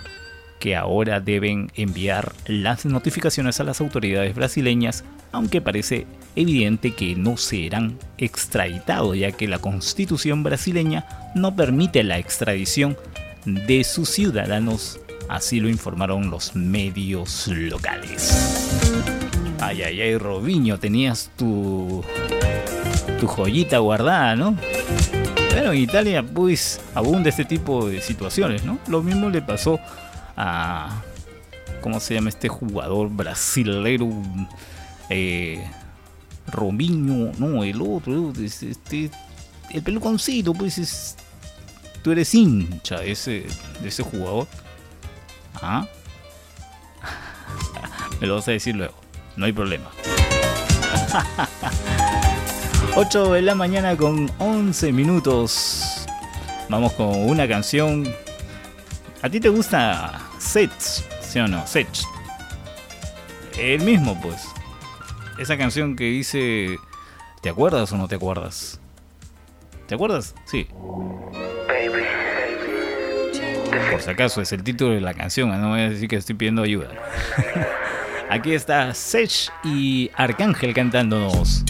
que 0.60 0.76
ahora 0.76 1.22
deben 1.22 1.72
enviar 1.76 2.34
las 2.46 2.86
notificaciones 2.86 3.62
a 3.62 3.64
las 3.64 3.80
autoridades 3.80 4.36
brasileñas, 4.36 5.06
aunque 5.32 5.62
parece 5.62 6.06
evidente 6.36 6.94
que 6.94 7.16
no 7.16 7.38
serán 7.38 7.98
extraditados, 8.18 9.18
ya 9.18 9.32
que 9.32 9.48
la 9.48 9.60
constitución 9.60 10.44
brasileña 10.44 11.32
no 11.36 11.56
permite 11.56 12.04
la 12.04 12.18
extradición 12.18 12.98
de 13.46 13.86
sus 13.86 14.10
ciudadanos, 14.10 15.00
así 15.30 15.62
lo 15.62 15.70
informaron 15.70 16.30
los 16.30 16.54
medios 16.54 17.48
locales. 17.48 19.19
Ay, 19.62 19.84
ay, 19.84 20.02
ay, 20.02 20.18
Robinho, 20.18 20.80
tenías 20.80 21.32
tu, 21.36 22.04
tu 23.20 23.28
joyita 23.28 23.80
guardada, 23.80 24.36
¿no? 24.36 24.56
Bueno, 25.52 25.74
en 25.74 25.80
Italia 25.80 26.24
pues 26.24 26.80
abunda 26.96 27.30
este 27.30 27.44
tipo 27.44 27.88
de 27.88 28.02
situaciones, 28.02 28.64
¿no? 28.64 28.80
Lo 28.88 29.02
mismo 29.04 29.30
le 29.30 29.42
pasó 29.42 29.80
a... 30.38 31.02
¿Cómo 31.82 32.00
se 32.00 32.14
llama 32.14 32.30
este 32.30 32.48
jugador 32.48 33.10
brasilero? 33.10 34.10
Eh, 35.10 35.62
Robinho, 36.48 37.32
no, 37.38 37.64
el 37.64 37.82
otro, 37.82 38.32
este, 38.42 39.12
el 39.72 39.84
peluconcito, 39.84 40.54
pues 40.54 40.78
es... 40.78 41.18
Tú 42.02 42.12
eres 42.12 42.34
hincha 42.34 43.00
de 43.00 43.12
ese, 43.12 43.46
de 43.82 43.90
ese 43.90 44.04
jugador. 44.04 44.48
¿Ah? 45.62 45.86
Me 48.22 48.28
lo 48.28 48.36
vas 48.36 48.48
a 48.48 48.52
decir 48.52 48.76
luego, 48.76 48.96
no 49.40 49.46
hay 49.46 49.54
problema. 49.54 49.90
8 52.96 53.34
de 53.34 53.42
la 53.42 53.56
mañana 53.56 53.96
con 53.96 54.30
11 54.38 54.92
minutos. 54.92 56.06
Vamos 56.68 56.92
con 56.94 57.08
una 57.08 57.48
canción. 57.48 58.14
¿A 59.22 59.30
ti 59.30 59.40
te 59.40 59.48
gusta 59.48 60.20
Sets? 60.38 61.06
¿Sí 61.22 61.40
o 61.40 61.48
no? 61.48 61.66
Sets. 61.66 62.06
El 63.58 63.82
mismo, 63.82 64.20
pues. 64.22 64.46
Esa 65.38 65.58
canción 65.58 65.96
que 65.96 66.06
dice. 66.06 66.78
¿Te 67.42 67.50
acuerdas 67.50 67.92
o 67.94 67.98
no 67.98 68.10
te 68.10 68.16
acuerdas? 68.16 68.82
¿Te 69.88 69.96
acuerdas? 69.96 70.36
Sí. 70.46 70.68
Por 73.90 74.02
si 74.02 74.10
acaso 74.10 74.42
es 74.42 74.52
el 74.52 74.64
título 74.64 74.92
de 74.92 75.02
la 75.02 75.14
canción, 75.14 75.50
no 75.62 75.70
voy 75.70 75.80
a 75.80 75.90
decir 75.90 76.10
que 76.10 76.18
estoy 76.18 76.36
pidiendo 76.36 76.64
ayuda. 76.64 76.90
Aquí 78.30 78.54
está 78.54 78.94
Sech 78.94 79.50
y 79.64 80.12
Arcángel 80.16 80.76
cantándonos. 80.76 81.64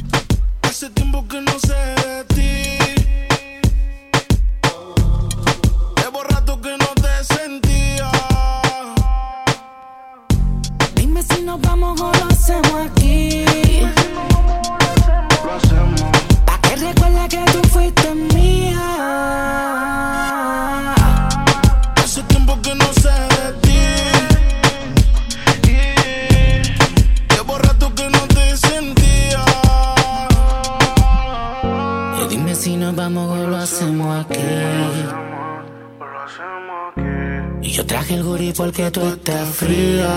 Traje 38.09 38.15
el 38.15 38.23
gurí 38.23 38.53
porque 38.53 38.91
tú 38.91 39.01
estás 39.01 39.47
fría. 39.49 40.09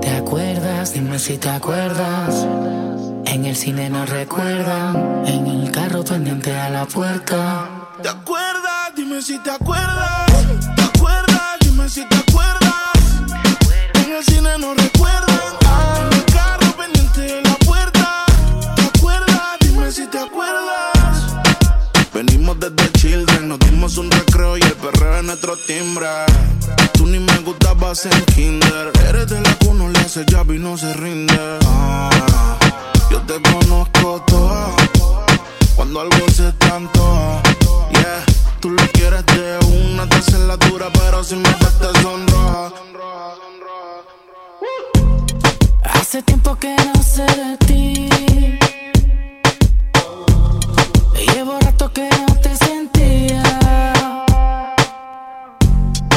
¿Te 0.00 0.10
acuerdas? 0.10 0.92
Dime 0.92 1.18
si 1.18 1.38
te 1.38 1.48
acuerdas. 1.48 2.46
En 3.26 3.44
el 3.44 3.56
cine 3.56 3.88
nos 3.90 4.08
recuerdan. 4.08 5.24
En 5.26 5.46
el 5.46 5.70
carro 5.70 6.04
pendiente 6.04 6.54
a 6.54 6.68
la 6.70 6.84
puerta. 6.86 7.68
¿Te 8.02 8.08
acuerdas? 8.08 8.94
Dime 8.96 9.22
si 9.22 9.38
te 9.38 9.50
acuerdas. 9.50 10.26
¿Te 10.76 10.82
acuerdas? 10.82 11.58
Dime 11.60 11.88
si 11.88 12.04
te 12.06 12.16
acuerdas. 12.16 12.72
En 13.94 14.12
el 14.12 14.24
cine 14.24 14.58
nos 14.58 14.76
recuerdan. 14.76 15.52
En 16.00 16.18
el 16.18 16.24
carro 16.26 16.76
pendiente 16.76 17.20
de 17.20 17.42
la 17.42 17.54
puerta. 17.66 18.24
¿Te 18.76 18.98
acuerdas? 18.98 19.58
Dime 19.60 19.92
si 19.92 20.06
te 20.06 20.18
acuerdas. 20.18 20.39
Venimos 22.22 22.60
desde 22.60 22.92
Children, 22.92 23.48
nos 23.48 23.58
dimos 23.60 23.96
un 23.96 24.10
recreo 24.10 24.58
y 24.58 24.60
el 24.60 24.74
perreo 24.74 25.16
es 25.16 25.24
nuestro 25.24 25.56
timbre. 25.56 26.06
Tú 26.92 27.06
ni 27.06 27.18
me 27.18 27.34
gustabas 27.38 28.04
en 28.04 28.24
kinder. 28.26 28.92
Eres 29.08 29.28
de 29.28 29.40
la 29.40 29.56
uno 29.66 29.88
le 29.88 29.98
hace 30.00 30.26
jab 30.30 30.52
y 30.52 30.58
no 30.58 30.76
se 30.76 30.92
rinde. 30.92 31.32
Ah, 31.64 32.58
yo 33.10 33.22
te 33.22 33.40
conozco 33.40 34.22
toda. 34.26 34.68
Cuando 35.74 36.02
algo 36.02 36.28
se 36.30 36.52
te 36.52 36.66
antoja, 36.66 37.42
yeah. 37.92 38.24
Tú 38.60 38.68
lo 38.68 38.82
quieres 38.92 39.24
de 39.24 39.58
una, 39.94 40.06
te 40.06 40.68
dura, 40.68 40.90
pero 40.92 41.24
si 41.24 41.36
me 41.36 41.48
te 41.48 42.02
sonroja. 42.02 42.70
Hace 45.84 46.22
tiempo 46.22 46.54
que 46.56 46.76
no 46.76 47.02
sé 47.02 47.24
de 47.24 47.56
ti. 47.66 48.10
Llevo 51.32 51.59
que 51.88 52.10
sentía. 52.56 53.42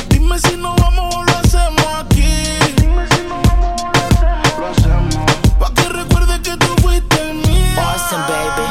Dime 0.09 0.37
si 0.37 0.57
no 0.57 0.75
vamos 0.75 1.15
o 1.15 1.23
lo 1.23 1.37
hacemos 1.37 1.85
aquí. 1.99 2.35
Dime 2.75 3.07
si 3.07 3.21
no 3.29 3.41
vamos 3.47 3.81
o 3.81 4.59
lo 4.59 4.67
hacemos. 4.67 5.15
Pa' 5.59 5.73
que 5.73 5.87
recuerde 5.87 6.41
que 6.41 6.57
tú 6.57 6.67
fuiste 6.81 7.33
mía. 7.33 7.75
Awesome, 7.77 8.23
baby. 8.23 8.67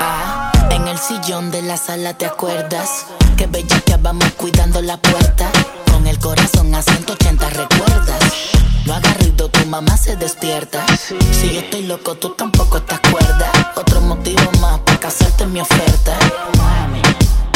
Ah, 0.00 0.52
en 0.70 0.86
el 0.86 0.98
sillón 0.98 1.50
de 1.50 1.62
la 1.62 1.76
sala 1.76 2.14
te 2.14 2.26
acuerdas 2.26 3.06
que 3.36 3.48
bella 3.48 3.80
que 3.80 3.96
vamos 3.96 4.30
cuidando 4.36 4.80
la 4.82 4.98
puerta. 4.98 5.50
Con 5.90 6.06
el 6.06 6.20
corazón 6.20 6.72
a 6.72 6.82
180 6.82 7.50
recuerdas. 7.50 8.55
Lo 8.86 8.94
agarrido, 8.94 9.48
tu 9.48 9.66
mamá 9.66 9.96
se 9.96 10.14
despierta. 10.14 10.86
Si 11.32 11.52
yo 11.52 11.60
estoy 11.60 11.82
loco, 11.86 12.14
tú 12.14 12.30
tampoco 12.30 12.80
te 12.80 12.94
acuerdas. 12.94 13.50
Otro 13.74 14.00
motivo 14.00 14.50
más 14.60 14.78
para 14.80 15.00
casarte 15.00 15.42
en 15.42 15.52
mi 15.52 15.60
oferta. 15.60 16.16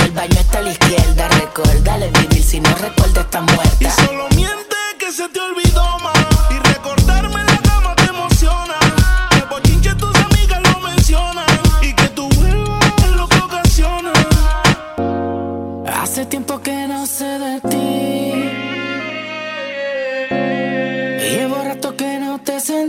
El 0.05 0.11
baño 0.11 0.41
está 0.41 0.59
a 0.59 0.63
la 0.63 0.71
izquierda, 0.73 1.29
recuérdale 1.29 2.11
vivir 2.11 2.43
si 2.43 2.59
no 2.61 2.75
recuerda 2.75 3.21
está 3.21 3.43
muerta. 3.43 3.77
Y 3.79 3.91
solo 4.05 4.29
miente 4.35 4.77
que 4.99 5.13
se 5.13 5.29
te 5.29 5.41
olvidó 5.41 5.99
más. 6.01 6.19
Y 6.51 6.59
recordarme 6.69 7.00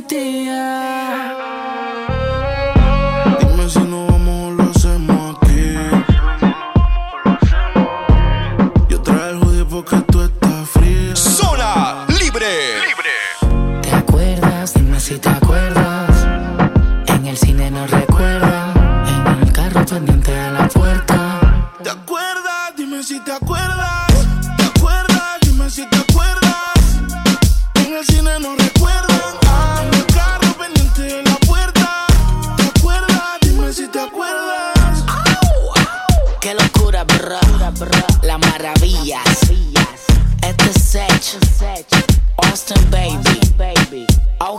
no 0.09 1.40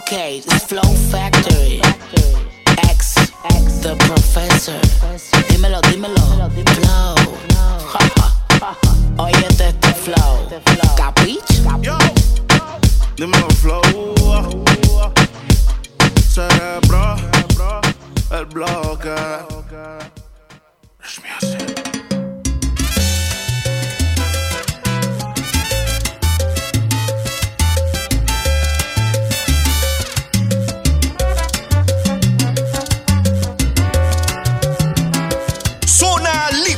Ok, 0.02 0.12
it's 0.12 0.64
Flow 0.64 0.82
Factory. 1.10 1.80
X, 2.90 3.14
The 3.82 3.94
Professor. 3.98 4.80
Dímelo, 5.48 5.80
dímelo. 5.82 6.50
Flow. 6.74 7.14
Óyete 9.24 9.68
este 9.68 9.94
flow. 9.94 10.48
Capich? 10.96 11.62
Yo, 11.80 11.96
dímelo, 13.16 13.48
flow. 13.60 14.64
Cerebro, 16.28 17.16
el 18.32 18.46
bloque. 18.46 19.14
Es 21.04 21.20
mi 21.20 21.91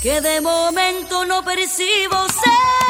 Que 0.00 0.18
de 0.22 0.40
momento 0.40 1.26
no 1.26 1.44
percibo 1.44 2.16
ser 2.28 2.89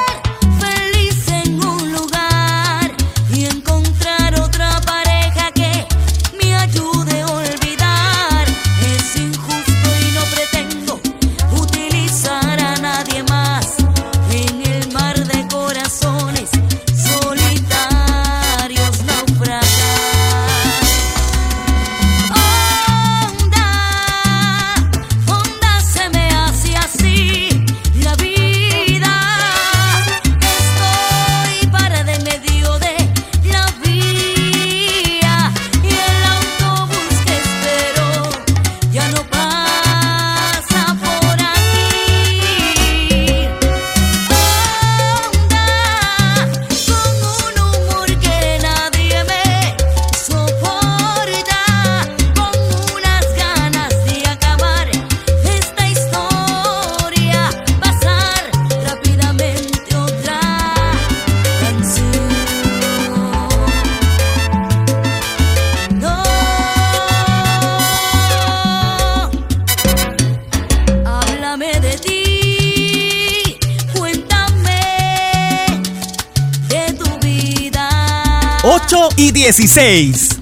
16. 79.52 80.39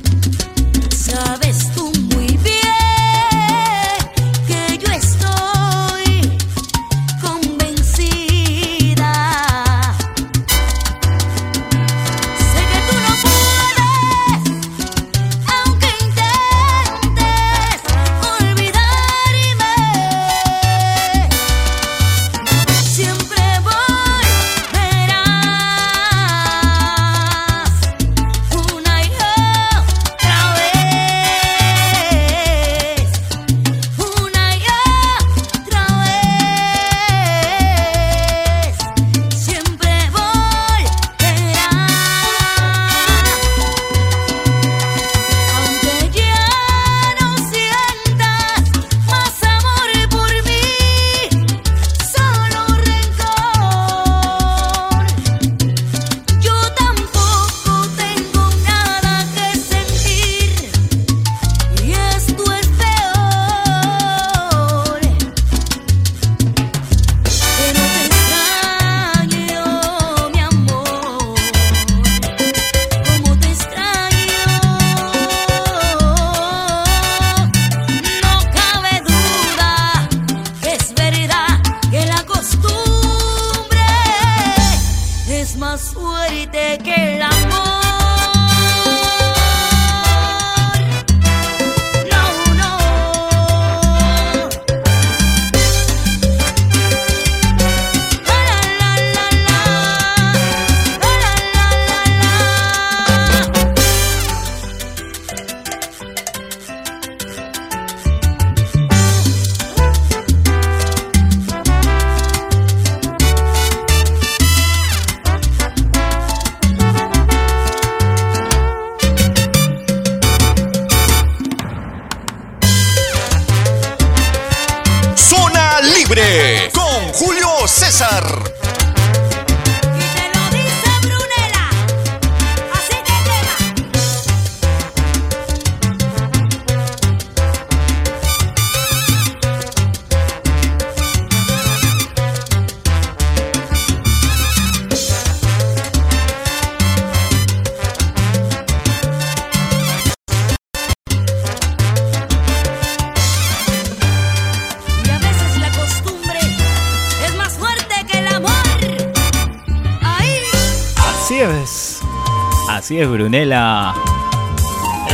Es, 162.99 163.09
Brunella. 163.09 163.95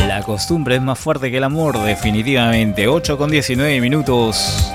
La 0.07 0.23
costumbre 0.25 0.77
es 0.77 0.81
más 0.81 0.97
fuerte 0.97 1.29
que 1.29 1.37
el 1.37 1.43
amor, 1.43 1.77
definitivamente. 1.83 2.87
8 2.87 3.15
con 3.15 3.29
19 3.29 3.79
minutos. 3.79 4.73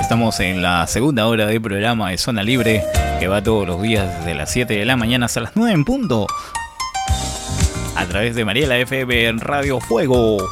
Estamos 0.00 0.38
en 0.38 0.62
la 0.62 0.86
segunda 0.86 1.26
hora 1.26 1.46
del 1.46 1.60
programa 1.60 2.10
de 2.10 2.18
Zona 2.18 2.44
Libre, 2.44 2.84
que 3.18 3.26
va 3.26 3.42
todos 3.42 3.66
los 3.66 3.82
días 3.82 4.16
desde 4.18 4.34
las 4.36 4.52
7 4.52 4.76
de 4.76 4.84
la 4.84 4.94
mañana 4.94 5.26
hasta 5.26 5.40
las 5.40 5.56
9 5.56 5.72
en 5.72 5.84
punto. 5.84 6.28
A 7.96 8.06
través 8.06 8.36
de 8.36 8.44
Mariela 8.44 8.78
FM 8.78 9.26
en 9.26 9.40
Radio 9.40 9.80
Fuego, 9.80 10.48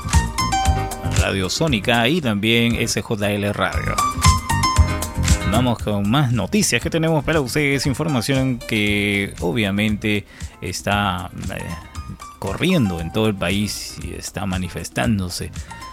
Radio 1.20 1.48
Sónica 1.48 2.08
y 2.08 2.20
también 2.20 2.76
SJL 2.88 3.52
Radio. 3.52 3.94
Vamos 5.52 5.78
con 5.78 6.10
más 6.10 6.32
noticias 6.32 6.82
que 6.82 6.90
tenemos 6.90 7.22
para 7.22 7.40
ustedes, 7.40 7.86
información 7.86 8.58
que 8.58 9.32
obviamente 9.40 10.24
está 10.60 11.30
eh, 11.54 11.89
corriendo 12.40 12.98
en 13.00 13.12
todo 13.12 13.28
el 13.28 13.36
país 13.36 13.96
y 14.02 14.14
está 14.14 14.46
manifestándose. 14.46 15.52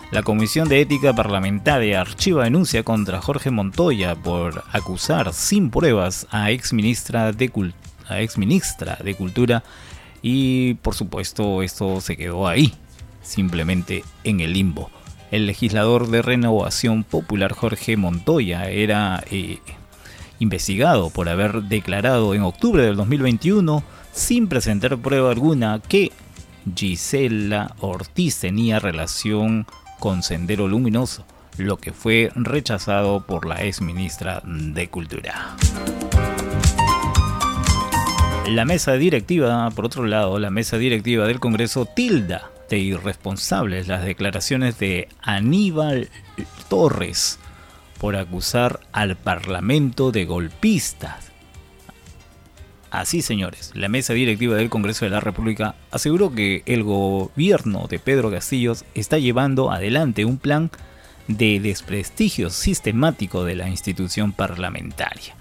La 0.10 0.24
Comisión 0.24 0.70
de 0.70 0.80
Ética 0.82 1.14
Parlamentaria 1.14 2.00
archiva 2.02 2.46
denuncia 2.46 2.82
contra 2.84 3.22
Jorge 3.22 3.52
Montoya 3.52 4.16
por 4.16 4.64
acusar 4.72 5.34
sin 5.34 5.70
pruebas 5.70 6.26
a 6.32 6.50
ex 6.50 6.72
ministra 6.74 7.34
de, 7.34 7.52
Cul- 7.52 7.74
a 8.08 8.22
ex 8.22 8.38
ministra 8.38 8.98
de 9.04 9.14
Cultura 9.16 9.64
y 10.22 10.76
por 10.76 10.96
supuesto 10.96 11.62
esto 11.62 12.00
se 12.00 12.16
quedó 12.16 12.48
ahí, 12.48 12.74
simplemente 13.22 14.04
en 14.24 14.40
el 14.40 14.54
limbo. 14.54 14.90
El 15.30 15.46
legislador 15.46 16.08
de 16.08 16.22
Renovación 16.22 17.04
Popular 17.04 17.52
Jorge 17.52 17.98
Montoya 17.98 18.70
era 18.70 19.22
eh, 19.30 19.60
investigado 20.40 21.10
por 21.10 21.28
haber 21.28 21.64
declarado 21.64 22.34
en 22.34 22.44
octubre 22.44 22.82
del 22.82 22.96
2021 22.96 23.84
sin 24.14 24.48
presentar 24.48 24.98
prueba 24.98 25.32
alguna 25.32 25.82
que 25.86 26.14
Gisela 26.76 27.76
Ortiz 27.80 28.40
tenía 28.40 28.80
relación 28.80 29.66
con 30.00 30.24
Sendero 30.24 30.68
Luminoso, 30.68 31.26
lo 31.58 31.78
que 31.78 31.92
fue 31.92 32.32
rechazado 32.36 33.26
por 33.26 33.46
la 33.46 33.64
ex 33.64 33.82
ministra 33.82 34.42
de 34.46 34.90
Cultura. 34.90 35.56
La 38.48 38.64
mesa 38.64 38.94
directiva, 38.94 39.70
por 39.72 39.86
otro 39.86 40.06
lado, 40.06 40.40
la 40.40 40.50
mesa 40.50 40.78
directiva 40.78 41.28
del 41.28 41.40
Congreso 41.40 41.86
tilda 41.86 42.50
de 42.70 42.80
irresponsables 42.80 43.88
las 43.88 44.06
declaraciones 44.06 44.80
de 44.80 45.10
Aníbal 45.22 46.10
Torres 46.70 47.40
por 48.00 48.16
acusar 48.16 48.80
al 48.92 49.18
Parlamento 49.18 50.12
de 50.12 50.26
golpistas. 50.26 51.27
Así, 52.90 53.22
señores, 53.22 53.72
la 53.76 53.90
mesa 53.90 54.14
directiva 54.14 54.56
del 54.56 54.70
Congreso 54.70 55.06
de 55.06 55.12
la 55.12 55.20
República 55.20 55.76
aseguró 55.92 56.34
que 56.34 56.64
el 56.66 56.84
gobierno 56.84 57.88
de 57.90 58.00
Pedro 58.00 58.32
Castillos 58.32 58.86
está 58.96 59.18
llevando 59.18 59.72
adelante 59.72 60.24
un 60.24 60.38
plan 60.38 60.72
de 61.28 61.60
desprestigio 61.60 62.50
sistemático 62.50 63.44
de 63.44 63.56
la 63.56 63.68
institución 63.68 64.32
parlamentaria. 64.32 65.36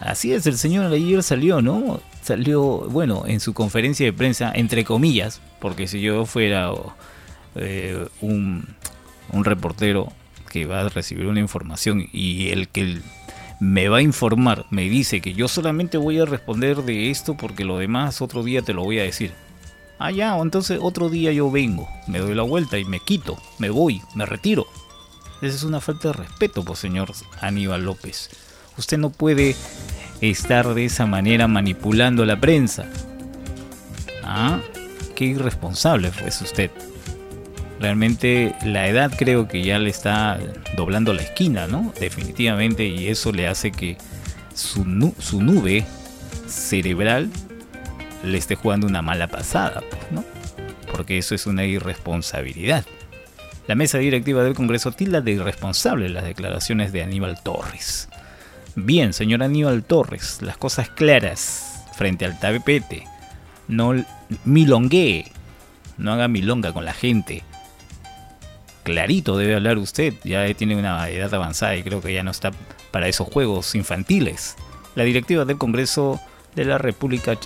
Así 0.00 0.32
es, 0.32 0.46
el 0.46 0.58
señor 0.58 0.92
ayer 0.92 1.22
salió, 1.22 1.62
¿no? 1.62 2.00
Salió, 2.22 2.88
bueno, 2.88 3.24
en 3.26 3.38
su 3.38 3.54
conferencia 3.54 4.06
de 4.06 4.12
prensa, 4.12 4.50
entre 4.54 4.84
comillas, 4.84 5.40
porque 5.60 5.86
si 5.86 6.00
yo 6.00 6.26
fuera 6.26 6.72
eh, 7.54 8.06
un, 8.20 8.66
un 9.32 9.44
reportero 9.44 10.12
que 10.50 10.66
va 10.66 10.80
a 10.80 10.88
recibir 10.88 11.26
una 11.26 11.38
información 11.38 12.08
y 12.12 12.48
el 12.48 12.68
que 12.68 12.98
me 13.60 13.90
va 13.90 13.98
a 13.98 14.02
informar 14.02 14.64
me 14.70 14.88
dice 14.88 15.20
que 15.20 15.34
yo 15.34 15.46
solamente 15.46 15.98
voy 15.98 16.18
a 16.18 16.24
responder 16.24 16.82
de 16.82 17.10
esto 17.10 17.36
porque 17.36 17.64
lo 17.64 17.78
demás 17.78 18.22
otro 18.22 18.42
día 18.42 18.62
te 18.62 18.72
lo 18.72 18.82
voy 18.82 18.98
a 18.98 19.04
decir. 19.04 19.32
Ah, 19.98 20.10
ya, 20.10 20.36
entonces 20.38 20.78
otro 20.80 21.10
día 21.10 21.30
yo 21.30 21.50
vengo, 21.50 21.86
me 22.06 22.18
doy 22.18 22.34
la 22.34 22.42
vuelta 22.42 22.78
y 22.78 22.86
me 22.86 23.00
quito, 23.00 23.36
me 23.58 23.68
voy, 23.68 24.00
me 24.14 24.24
retiro. 24.24 24.66
Esa 25.42 25.56
es 25.56 25.62
una 25.62 25.80
falta 25.80 26.08
de 26.08 26.14
respeto, 26.14 26.64
pues 26.64 26.78
señor 26.78 27.12
Aníbal 27.42 27.84
López. 27.84 28.30
Usted 28.78 28.96
no 28.96 29.10
puede 29.10 29.54
estar 30.22 30.72
de 30.72 30.86
esa 30.86 31.04
manera 31.04 31.46
manipulando 31.48 32.24
la 32.24 32.40
prensa. 32.40 32.86
Ah, 34.24 34.60
qué 35.14 35.26
irresponsable 35.26 36.10
fue 36.10 36.28
usted. 36.28 36.70
Realmente 37.80 38.54
la 38.64 38.86
edad 38.88 39.10
creo 39.16 39.48
que 39.48 39.62
ya 39.64 39.78
le 39.78 39.88
está 39.90 40.38
doblando 40.76 41.14
la 41.14 41.22
esquina, 41.22 41.66
¿no? 41.66 41.92
Definitivamente, 41.98 42.84
y 42.86 43.08
eso 43.08 43.32
le 43.32 43.48
hace 43.48 43.72
que 43.72 43.96
su, 44.54 44.84
nu- 44.84 45.14
su 45.18 45.40
nube 45.42 45.86
cerebral 46.46 47.30
le 48.22 48.36
esté 48.36 48.54
jugando 48.54 48.86
una 48.86 49.00
mala 49.00 49.28
pasada, 49.28 49.82
pues, 49.90 50.02
¿no? 50.12 50.24
Porque 50.92 51.16
eso 51.16 51.34
es 51.34 51.46
una 51.46 51.64
irresponsabilidad. 51.64 52.84
La 53.66 53.74
mesa 53.76 53.96
directiva 53.98 54.42
del 54.42 54.54
Congreso 54.54 54.92
tilda 54.92 55.22
de 55.22 55.32
irresponsable 55.32 56.08
las 56.10 56.24
declaraciones 56.24 56.92
de 56.92 57.02
Aníbal 57.02 57.42
Torres. 57.42 58.08
Bien, 58.74 59.14
señor 59.14 59.42
Aníbal 59.42 59.84
Torres, 59.84 60.42
las 60.42 60.58
cosas 60.58 60.90
claras 60.90 61.82
frente 61.96 62.26
al 62.26 62.38
tapete. 62.38 63.04
No 63.68 63.94
milonguee, 64.44 65.24
no 65.96 66.12
haga 66.12 66.28
milonga 66.28 66.72
con 66.72 66.84
la 66.84 66.92
gente. 66.92 67.42
Clarito 68.82 69.36
debe 69.36 69.54
hablar 69.54 69.78
usted, 69.78 70.14
ya 70.24 70.52
tiene 70.54 70.76
una 70.76 71.08
edad 71.08 71.32
avanzada 71.34 71.76
y 71.76 71.82
creo 71.82 72.00
que 72.00 72.12
ya 72.12 72.22
no 72.22 72.30
está 72.30 72.50
para 72.90 73.08
esos 73.08 73.28
juegos 73.28 73.74
infantiles. 73.74 74.56
La 74.94 75.04
directiva 75.04 75.44
del 75.44 75.58
Congreso 75.58 76.20
de 76.54 76.64
la 76.64 76.78
República 76.78 77.38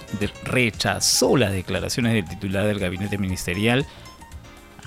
rechazó 0.45 1.37
las 1.37 1.53
declaraciones 1.53 2.15
del 2.15 2.29
titular 2.29 2.67
del 2.67 2.79
gabinete 2.79 3.19
ministerial 3.19 3.87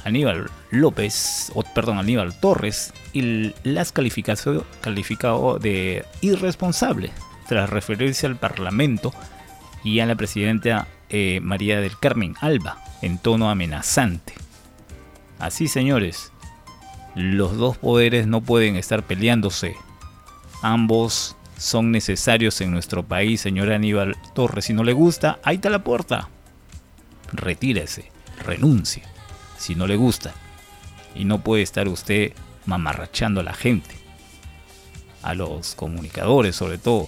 Aníbal 0.07 0.49
López, 0.72 1.52
o 1.53 1.64
perdón, 1.64 1.99
Aníbal 1.99 2.40
Torres, 2.40 2.94
y 3.14 3.53
las 3.64 3.91
calificado 3.91 5.60
de 5.60 6.06
irresponsable 6.22 7.11
tras 7.48 7.69
referirse 7.69 8.26
al 8.26 8.38
Parlamento 8.38 9.14
y 9.84 9.99
a 9.99 10.06
la 10.06 10.15
presidenta 10.15 10.88
eh, 11.10 11.40
María 11.41 11.82
del 11.82 11.98
Carmen 11.98 12.36
Alba 12.40 12.78
en 13.02 13.18
tono 13.18 13.49
amenazante. 13.49 14.34
Así, 15.40 15.68
señores, 15.68 16.32
los 17.18 17.57
dos 17.57 17.77
poderes 17.77 18.27
no 18.27 18.41
pueden 18.41 18.76
estar 18.76 19.02
peleándose. 19.02 19.76
Ambos 20.61 21.35
son 21.57 21.91
necesarios 21.91 22.61
en 22.61 22.72
nuestro 22.72 23.03
país, 23.03 23.41
señor 23.41 23.72
Aníbal 23.72 24.15
Torres. 24.35 24.65
Si 24.65 24.73
no 24.73 24.84
le 24.84 24.94
gusta, 24.94 25.39
ahí 25.44 25.56
está 25.56 25.72
la 25.72 25.84
puerta. 25.84 26.30
Retírese, 27.34 28.11
renuncie 28.45 29.03
si 29.57 29.73
no 29.73 29.88
le 29.88 29.95
gusta. 29.95 30.35
Y 31.15 31.26
no 31.26 31.39
puede 31.39 31.64
estar 31.64 31.88
usted 31.88 32.34
mamarrachando 32.68 33.41
a 33.41 33.44
la 33.44 33.56
gente, 33.56 33.95
a 35.23 35.34
los 35.34 35.73
comunicadores 35.73 36.56
sobre 36.56 36.77
todo, 36.77 37.07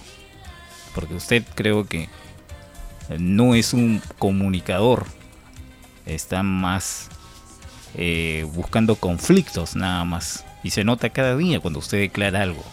porque 0.92 1.14
usted 1.14 1.44
creo 1.54 1.86
que 1.86 2.08
no 3.16 3.54
es 3.54 3.72
un 3.72 4.02
comunicador, 4.18 5.06
está 6.04 6.42
más 6.42 7.08
eh, 7.94 8.46
buscando 8.54 8.96
conflictos 8.96 9.76
nada 9.76 10.04
más. 10.04 10.44
Y 10.62 10.70
se 10.70 10.84
nota 10.84 11.10
cada 11.10 11.36
día 11.36 11.60
cuando 11.60 11.78
usted 11.78 11.98
declara 11.98 12.42
algo. 12.42 12.64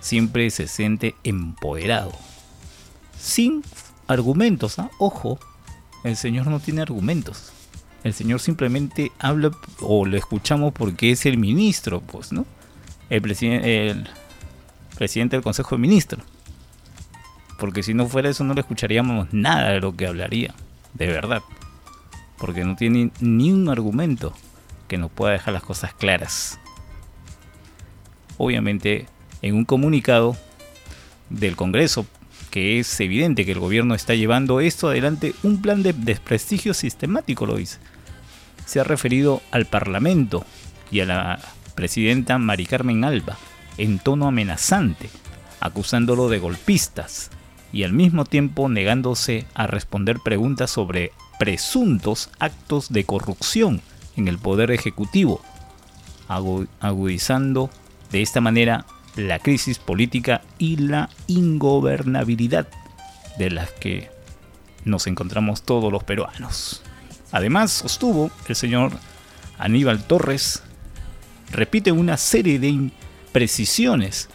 Siempre 0.00 0.50
se 0.50 0.66
siente 0.66 1.14
empoderado. 1.24 2.12
Sin 3.18 3.62
argumentos, 4.08 4.78
¿ah? 4.78 4.90
ojo, 4.98 5.38
el 6.04 6.16
señor 6.16 6.46
no 6.48 6.58
tiene 6.60 6.82
argumentos. 6.82 7.52
El 8.02 8.14
señor 8.14 8.40
simplemente 8.40 9.12
habla 9.20 9.52
o 9.80 10.04
lo 10.06 10.16
escuchamos 10.16 10.72
porque 10.72 11.12
es 11.12 11.24
el 11.26 11.38
ministro, 11.38 12.00
pues, 12.00 12.32
¿no? 12.32 12.44
El, 13.10 13.22
presiden- 13.22 13.64
el 13.64 14.08
presidente 14.96 15.36
del 15.36 15.44
Consejo 15.44 15.76
de 15.76 15.82
Ministros. 15.82 16.24
Porque 17.58 17.84
si 17.84 17.94
no 17.94 18.08
fuera 18.08 18.28
eso 18.28 18.42
no 18.42 18.54
le 18.54 18.62
escucharíamos 18.62 19.28
nada 19.32 19.68
de 19.70 19.80
lo 19.80 19.94
que 19.94 20.08
hablaría, 20.08 20.52
de 20.94 21.06
verdad. 21.06 21.42
Porque 22.42 22.64
no 22.64 22.74
tiene 22.74 23.12
ni 23.20 23.52
un 23.52 23.68
argumento 23.68 24.34
que 24.88 24.98
nos 24.98 25.12
pueda 25.12 25.32
dejar 25.32 25.54
las 25.54 25.62
cosas 25.62 25.94
claras. 25.94 26.58
Obviamente 28.36 29.06
en 29.42 29.54
un 29.54 29.64
comunicado 29.64 30.36
del 31.30 31.54
Congreso 31.54 32.04
que 32.50 32.80
es 32.80 32.98
evidente 33.00 33.46
que 33.46 33.52
el 33.52 33.60
gobierno 33.60 33.94
está 33.94 34.16
llevando 34.16 34.58
esto 34.58 34.88
adelante, 34.88 35.34
un 35.44 35.62
plan 35.62 35.84
de 35.84 35.92
desprestigio 35.92 36.74
sistemático, 36.74 37.46
lo. 37.46 37.56
Se 38.66 38.80
ha 38.80 38.84
referido 38.84 39.40
al 39.52 39.66
Parlamento 39.66 40.44
y 40.90 40.98
a 40.98 41.06
la 41.06 41.38
presidenta 41.76 42.38
Mari 42.38 42.66
Carmen 42.66 43.04
Alba 43.04 43.38
en 43.78 44.00
tono 44.00 44.26
amenazante, 44.26 45.08
acusándolo 45.60 46.28
de 46.28 46.40
golpistas 46.40 47.30
y 47.72 47.84
al 47.84 47.92
mismo 47.92 48.24
tiempo 48.24 48.68
negándose 48.68 49.46
a 49.54 49.68
responder 49.68 50.18
preguntas 50.18 50.70
sobre 50.72 51.12
presuntos 51.42 52.30
actos 52.38 52.92
de 52.92 53.02
corrupción 53.02 53.82
en 54.16 54.28
el 54.28 54.38
Poder 54.38 54.70
Ejecutivo, 54.70 55.42
agudizando 56.28 57.68
de 58.12 58.22
esta 58.22 58.40
manera 58.40 58.86
la 59.16 59.40
crisis 59.40 59.80
política 59.80 60.42
y 60.58 60.76
la 60.76 61.10
ingobernabilidad 61.26 62.68
de 63.38 63.50
las 63.50 63.72
que 63.72 64.08
nos 64.84 65.08
encontramos 65.08 65.62
todos 65.62 65.90
los 65.90 66.04
peruanos. 66.04 66.80
Además, 67.32 67.72
sostuvo 67.72 68.30
el 68.46 68.54
señor 68.54 68.92
Aníbal 69.58 70.04
Torres, 70.04 70.62
repite 71.50 71.90
una 71.90 72.18
serie 72.18 72.60
de 72.60 72.68
imprecisiones 72.68 74.28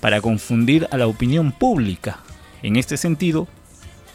para 0.00 0.20
confundir 0.20 0.86
a 0.92 0.98
la 0.98 1.08
opinión 1.08 1.50
pública. 1.50 2.20
En 2.62 2.76
este 2.76 2.96
sentido, 2.96 3.48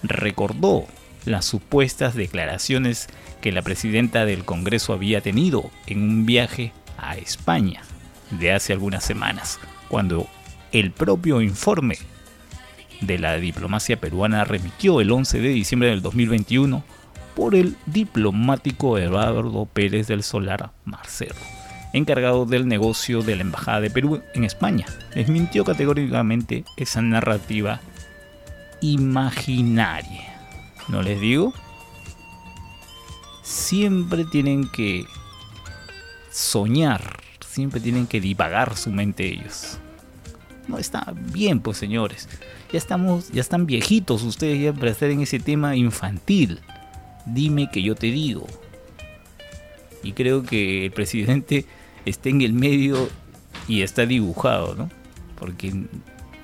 recordó 0.04 0.88
las 1.26 1.46
supuestas 1.46 2.16
declaraciones 2.16 3.08
que 3.42 3.52
la 3.52 3.62
presidenta 3.62 4.26
del 4.26 4.46
Congreso 4.46 4.94
había 4.94 5.22
tenido 5.22 5.72
en 5.88 6.02
un 6.02 6.26
viaje 6.26 6.74
a 6.98 7.18
España 7.18 7.82
de 8.32 8.54
hace 8.54 8.74
algunas 8.74 9.04
semanas, 9.04 9.60
cuando 9.90 10.28
el 10.72 10.92
propio 10.92 11.42
informe 11.42 11.98
de 13.02 13.18
la 13.18 13.38
diplomacia 13.38 14.00
peruana 14.00 14.44
remitió 14.46 15.02
el 15.02 15.12
11 15.12 15.42
de 15.42 15.50
diciembre 15.50 15.90
del 15.90 16.02
2021 16.02 16.84
por 17.36 17.56
el 17.56 17.76
diplomático 17.86 18.98
Eduardo 18.98 19.66
Pérez 19.66 20.08
del 20.08 20.24
Solar 20.24 20.72
Marcelo, 20.86 21.36
encargado 21.94 22.46
del 22.46 22.68
negocio 22.68 23.22
de 23.22 23.36
la 23.36 23.42
Embajada 23.42 23.82
de 23.82 23.90
Perú 23.90 24.22
en 24.34 24.44
España. 24.44 24.86
Desmintió 25.16 25.64
categóricamente 25.64 26.64
esa 26.78 27.02
narrativa 27.02 27.82
imaginaria. 28.82 30.31
¿No 30.88 31.02
les 31.02 31.20
digo? 31.20 31.54
Siempre 33.44 34.26
tienen 34.26 34.70
que 34.70 35.06
soñar 36.32 37.22
siempre 37.52 37.80
tienen 37.80 38.08
que 38.08 38.22
divagar 38.22 38.78
su 38.78 38.92
mente 38.92 39.28
ellos. 39.28 39.78
No 40.68 40.78
está 40.78 41.14
bien, 41.34 41.60
pues 41.60 41.78
señores. 41.78 42.30
Ya 42.72 42.78
estamos, 42.78 43.30
ya 43.32 43.42
están 43.42 43.66
viejitos 43.66 44.24
ustedes 44.24 44.62
ya 44.62 44.74
para 44.74 44.92
estar 44.92 45.10
en 45.10 45.22
ese 45.22 45.40
tema 45.40 45.76
infantil. 45.76 46.60
Dime 47.26 47.70
que 47.70 47.84
yo 47.84 47.96
te 47.96 48.08
digo. 48.08 48.48
Y 50.04 50.14
creo 50.14 50.44
que 50.44 50.86
el 50.86 50.92
presidente 50.92 51.66
está 52.06 52.30
en 52.30 52.42
el 52.42 52.54
medio 52.54 53.10
y 53.68 53.82
está 53.82 54.06
dibujado, 54.06 54.76
¿no? 54.76 54.90
Porque 55.38 55.74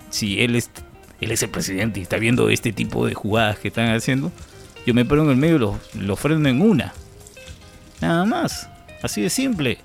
si 0.09 0.41
él 0.41 0.55
es, 0.55 0.69
él 1.21 1.31
es 1.31 1.43
el 1.43 1.49
presidente 1.49 1.99
y 1.99 2.03
está 2.03 2.17
viendo 2.17 2.49
este 2.49 2.71
tipo 2.71 3.05
de 3.05 3.13
jugadas 3.13 3.59
que 3.59 3.69
están 3.69 3.93
haciendo, 3.95 4.31
yo 4.85 4.93
me 4.93 5.05
pongo 5.05 5.23
en 5.23 5.29
el 5.31 5.37
medio 5.37 5.55
y 5.55 5.59
lo, 5.59 5.79
lo 5.95 6.15
freno 6.15 6.47
en 6.47 6.61
una. 6.61 6.93
Nada 8.01 8.25
más. 8.25 8.69
Así 9.01 9.21
de 9.21 9.29
simple 9.29 9.79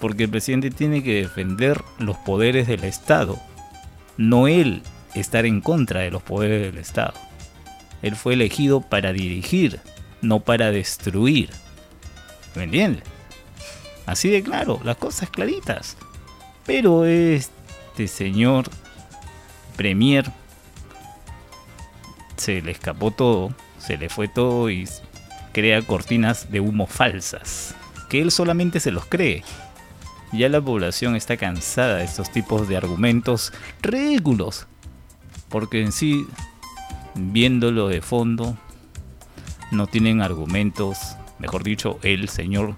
porque 0.00 0.24
el 0.24 0.30
presidente 0.30 0.70
tiene 0.70 1.02
que 1.02 1.14
defender 1.14 1.82
los 1.98 2.16
poderes 2.16 2.66
del 2.66 2.84
Estado, 2.84 3.38
no 4.16 4.48
él 4.48 4.82
estar 5.14 5.44
en 5.46 5.60
contra 5.60 6.00
de 6.00 6.10
los 6.10 6.22
poderes 6.22 6.62
del 6.62 6.78
Estado. 6.78 7.12
Él 8.02 8.16
fue 8.16 8.32
elegido 8.32 8.80
para 8.80 9.12
dirigir, 9.12 9.78
no 10.22 10.40
para 10.40 10.70
destruir. 10.70 11.50
¿Me 12.54 12.64
entiendes? 12.64 13.04
Así 14.06 14.30
de 14.30 14.42
claro, 14.42 14.80
las 14.84 14.96
cosas 14.96 15.28
claritas. 15.28 15.98
Pero 16.64 17.04
este 17.04 18.08
señor 18.08 18.70
Premier. 19.80 20.30
Se 22.36 22.60
le 22.60 22.70
escapó 22.70 23.12
todo, 23.12 23.54
se 23.78 23.96
le 23.96 24.10
fue 24.10 24.28
todo 24.28 24.68
y 24.68 24.86
crea 25.54 25.80
cortinas 25.80 26.52
de 26.52 26.60
humo 26.60 26.86
falsas, 26.86 27.74
que 28.10 28.20
él 28.20 28.30
solamente 28.30 28.78
se 28.78 28.90
los 28.90 29.06
cree. 29.06 29.42
Ya 30.34 30.50
la 30.50 30.60
población 30.60 31.16
está 31.16 31.38
cansada 31.38 31.96
de 31.96 32.04
estos 32.04 32.30
tipos 32.30 32.68
de 32.68 32.76
argumentos 32.76 33.54
ridículos. 33.80 34.66
Porque 35.48 35.80
en 35.80 35.92
sí, 35.92 36.26
viéndolo 37.14 37.88
de 37.88 38.02
fondo, 38.02 38.58
no 39.70 39.86
tienen 39.86 40.20
argumentos, 40.20 41.16
mejor 41.38 41.62
dicho, 41.62 41.98
el 42.02 42.28
señor 42.28 42.76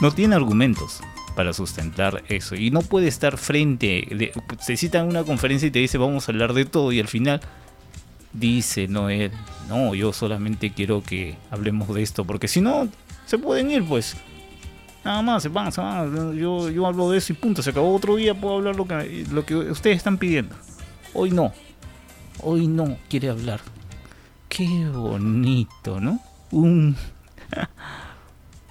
no 0.00 0.10
tiene 0.10 0.34
argumentos 0.34 1.02
para 1.34 1.52
sustentar 1.52 2.22
eso. 2.28 2.54
Y 2.54 2.70
no 2.70 2.82
puede 2.82 3.08
estar 3.08 3.36
frente, 3.38 4.32
se 4.60 4.76
cita 4.76 5.00
en 5.00 5.06
una 5.08 5.24
conferencia 5.24 5.66
y 5.68 5.70
te 5.70 5.78
dice 5.78 5.98
vamos 5.98 6.28
a 6.28 6.32
hablar 6.32 6.52
de 6.54 6.64
todo 6.64 6.92
y 6.92 7.00
al 7.00 7.08
final 7.08 7.40
dice, 8.32 8.88
no, 8.88 9.08
él, 9.08 9.30
no, 9.68 9.94
yo 9.94 10.12
solamente 10.12 10.72
quiero 10.72 11.02
que 11.02 11.36
hablemos 11.50 11.94
de 11.94 12.02
esto, 12.02 12.24
porque 12.24 12.48
si 12.48 12.60
no, 12.60 12.88
se 13.26 13.38
pueden 13.38 13.70
ir 13.70 13.84
pues. 13.84 14.16
Nada 15.04 15.20
más, 15.20 15.42
se 15.42 15.50
van, 15.50 15.70
se 15.70 15.82
van. 15.82 16.34
Yo, 16.34 16.70
yo 16.70 16.86
hablo 16.86 17.10
de 17.10 17.18
eso 17.18 17.34
y 17.34 17.36
punto. 17.36 17.62
Se 17.62 17.70
acabó 17.70 17.94
otro 17.94 18.16
día, 18.16 18.34
puedo 18.34 18.54
hablar 18.54 18.74
lo 18.74 18.86
que, 18.86 19.26
lo 19.30 19.44
que 19.44 19.54
ustedes 19.54 19.98
están 19.98 20.16
pidiendo. 20.16 20.56
Hoy 21.12 21.30
no. 21.30 21.52
Hoy 22.40 22.66
no 22.66 22.96
quiere 23.10 23.28
hablar. 23.28 23.60
Qué 24.48 24.88
bonito, 24.88 26.00
¿no? 26.00 26.20
Un, 26.50 26.96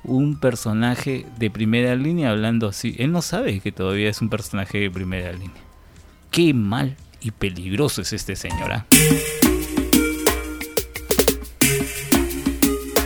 un 0.04 0.38
personaje 0.38 1.26
de 1.38 1.50
primera 1.50 1.96
línea 1.96 2.32
hablando 2.32 2.68
así. 2.68 2.96
Él 3.00 3.12
no 3.12 3.22
sabe 3.22 3.60
que 3.60 3.72
todavía 3.72 4.10
es 4.10 4.22
un 4.22 4.30
personaje 4.30 4.80
de 4.80 4.92
primera 4.92 5.32
línea. 5.32 5.62
Qué 6.32 6.54
mal 6.54 6.96
y 7.22 7.32
peligroso 7.32 8.02
es 8.02 8.14
este 8.14 8.36
señor. 8.36 8.72
¿ah? 8.72 8.86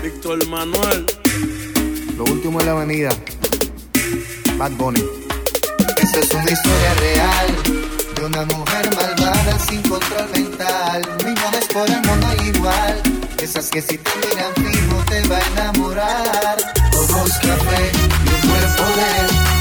Víctor 0.03 0.48
Manuel. 0.48 1.06
Lo 2.18 2.24
último 2.24 2.60
en 2.60 2.65
la 2.65 2.72
avenida. 2.72 3.10
Bad 4.57 4.72
Bunny. 4.72 5.03
Esta 5.98 6.19
es 6.19 6.34
una 6.34 6.52
historia 6.52 6.94
real 6.95 7.48
de 8.15 8.26
una 8.26 8.45
mujer 8.45 8.90
malvada 8.95 9.60
sin 9.60 9.82
control 9.84 10.30
mental. 10.34 11.02
Millones 11.24 11.68
por 11.72 11.90
el 11.90 12.02
mundo 12.02 12.28
igual. 12.44 13.02
Esas 13.40 13.69
que 13.69 13.82
si 13.82 13.98
te 13.98 14.11
miran 14.15 14.53
fijo 14.56 15.03
te 15.10 15.28
va 15.28 15.38
a 15.38 15.48
enamorar. 15.52 16.87
Café 17.36 17.91
y 17.94 18.30
un 18.30 18.41
cuerpo 18.49 18.84
de 18.98 19.10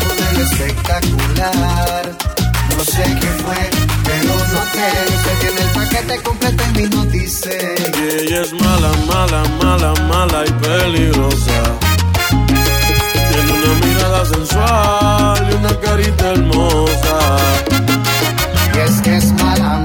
modelo 0.06 0.40
espectacular. 0.44 2.04
No 2.76 2.84
sé 2.84 3.04
qué 3.20 3.30
fue, 3.42 3.70
pero 4.04 4.34
no 4.54 4.62
sé 4.72 4.88
Sé 5.24 5.32
que 5.40 5.48
en 5.48 5.58
el 5.58 5.70
paquete 5.74 6.22
completo 6.22 6.62
en 6.64 6.72
mi 6.72 6.86
noticia. 6.96 7.52
Y 7.52 8.24
ella 8.24 8.42
es 8.42 8.52
mala, 8.52 8.90
mala, 9.08 9.42
mala, 9.60 9.94
mala 10.08 10.44
y 10.46 10.52
peligrosa 10.52 11.76
una 13.66 13.86
mirada 13.86 14.24
sensual 14.24 15.48
y 15.50 15.54
una 15.54 15.80
carita 15.80 16.32
hermosa. 16.32 17.36
Y 18.74 18.78
es 18.78 19.00
que 19.02 19.16
es 19.16 19.32
mala, 19.42 19.78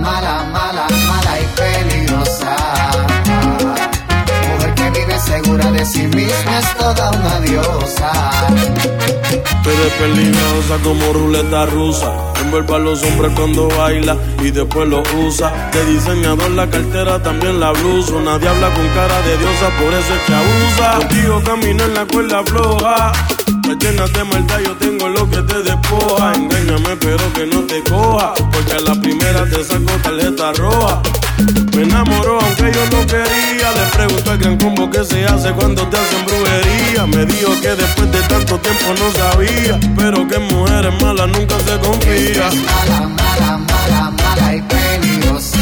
segura 5.51 5.71
de 5.71 5.85
sí 5.85 6.07
misma 6.07 6.59
es 6.59 6.77
toda 6.77 7.11
una 7.11 7.39
diosa. 7.41 8.11
Pero 9.63 9.83
es 9.83 9.93
peligrosa 9.99 10.77
como 10.83 11.13
ruleta 11.13 11.65
rusa. 11.65 12.11
Envuelve 12.41 12.75
a 12.75 12.79
los 12.79 13.03
hombres 13.03 13.33
cuando 13.35 13.67
baila 13.67 14.17
y 14.41 14.51
después 14.51 14.87
lo 14.87 15.03
usa. 15.25 15.69
De 15.73 15.85
diseñador 15.85 16.51
la 16.51 16.69
cartera, 16.69 17.21
también 17.21 17.59
la 17.59 17.71
blusa. 17.71 18.13
Nadie 18.23 18.47
habla 18.47 18.73
con 18.73 18.87
cara 18.89 19.21
de 19.23 19.37
diosa, 19.37 19.69
por 19.77 19.93
eso 19.93 20.13
es 20.15 20.21
que 20.25 20.33
abusa. 20.33 20.97
Contigo 20.99 21.41
camina 21.43 21.83
en 21.83 21.93
la 21.95 22.05
cuerda 22.05 22.43
floja. 22.45 23.11
Me 23.67 23.75
llenas 23.75 24.13
de 24.13 24.23
maldad, 24.23 24.59
yo 24.65 24.75
tengo 24.77 25.09
lo 25.09 25.29
que 25.29 25.41
te 25.41 25.63
despoja. 25.63 26.33
Engáñame, 26.33 26.95
pero 26.97 27.33
que 27.33 27.45
no 27.45 27.61
te 27.61 27.83
coja. 27.83 28.33
Porque 28.51 28.73
a 28.73 28.79
la 28.79 28.95
primera 29.01 29.45
te 29.49 29.63
saco 29.63 29.91
tarjeta 30.01 30.53
roja. 30.53 31.01
Me 31.75 31.83
enamoró 31.83 32.39
aunque 32.41 32.71
yo 32.71 32.85
no 32.91 33.05
quería. 33.07 33.71
Le 33.71 33.85
pregunto 33.91 34.31
al 34.31 34.37
gran 34.37 34.57
combo 34.57 34.89
que 34.89 35.03
se 35.03 35.25
hace 35.25 35.51
cuando 35.53 35.87
te 35.87 35.97
hacen 35.97 36.25
brujería. 36.25 37.05
Me 37.07 37.25
dijo 37.25 37.51
que 37.61 37.69
después 37.69 38.11
de 38.11 38.21
tanto 38.23 38.59
tiempo 38.59 38.85
no 38.99 39.11
sabía. 39.11 39.79
Pero 39.95 40.27
que 40.27 40.39
mujeres 40.39 40.93
malas 41.01 41.27
nunca 41.29 41.55
se 41.59 41.77
confía. 41.79 42.49
mala, 42.65 43.07
mala, 43.07 43.57
mala, 43.57 44.11
mala 44.11 44.55
y 44.55 44.61
peligrosa. 44.61 45.57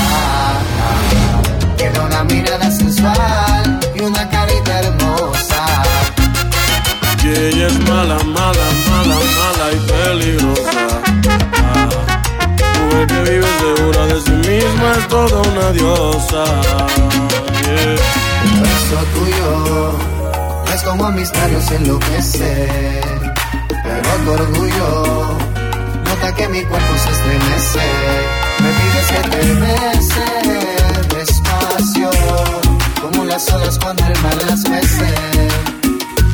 Tiene 1.78 2.00
una 2.00 2.24
mirada 2.24 2.72
sensual 2.72 3.80
y 3.96 4.02
una 4.02 4.30
carita 4.30 4.80
hermosa. 4.80 5.84
Y 7.24 7.28
ella 7.28 7.68
es 7.68 7.80
mala, 7.88 8.18
mala, 8.24 8.69
una 15.48 15.72
diosa. 15.72 16.44
Un 18.46 18.62
beso 18.62 18.98
tuyo 19.14 19.92
es 20.74 20.84
como 20.84 21.06
a 21.06 21.12
mis 21.12 21.32
labios 21.36 21.72
enloquecer, 21.72 23.34
pero 23.84 24.10
tu 24.24 24.32
orgullo 24.32 25.38
nota 26.06 26.36
que 26.36 26.48
mi 26.50 26.64
cuerpo 26.64 26.94
se 27.04 27.10
estremece. 27.10 27.88
Me 28.60 28.70
pides 28.78 29.08
que 29.12 29.22
te 29.30 29.42
bese 29.54 30.28
despacio, 31.16 32.10
como 33.02 33.26
las 33.26 33.50
olas 33.50 33.78
cuando 33.80 34.06
el 34.06 34.22
mar 34.22 34.38
las 34.48 34.70
mece. 34.70 35.14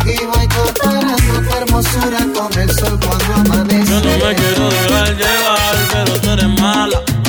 Y 0.05 0.25
voy 0.25 0.47
comparando 0.47 1.41
tu 1.41 1.55
hermosura 1.57 2.19
con 2.35 2.59
el 2.59 2.71
sol 2.71 2.99
cuando 2.99 3.33
amanece. 3.33 3.91
Yo 3.91 3.99
no 4.01 4.25
me 4.25 4.35
quiero 4.35 4.69
dejar 4.69 5.15
llevar, 5.15 5.75
pero 5.91 6.24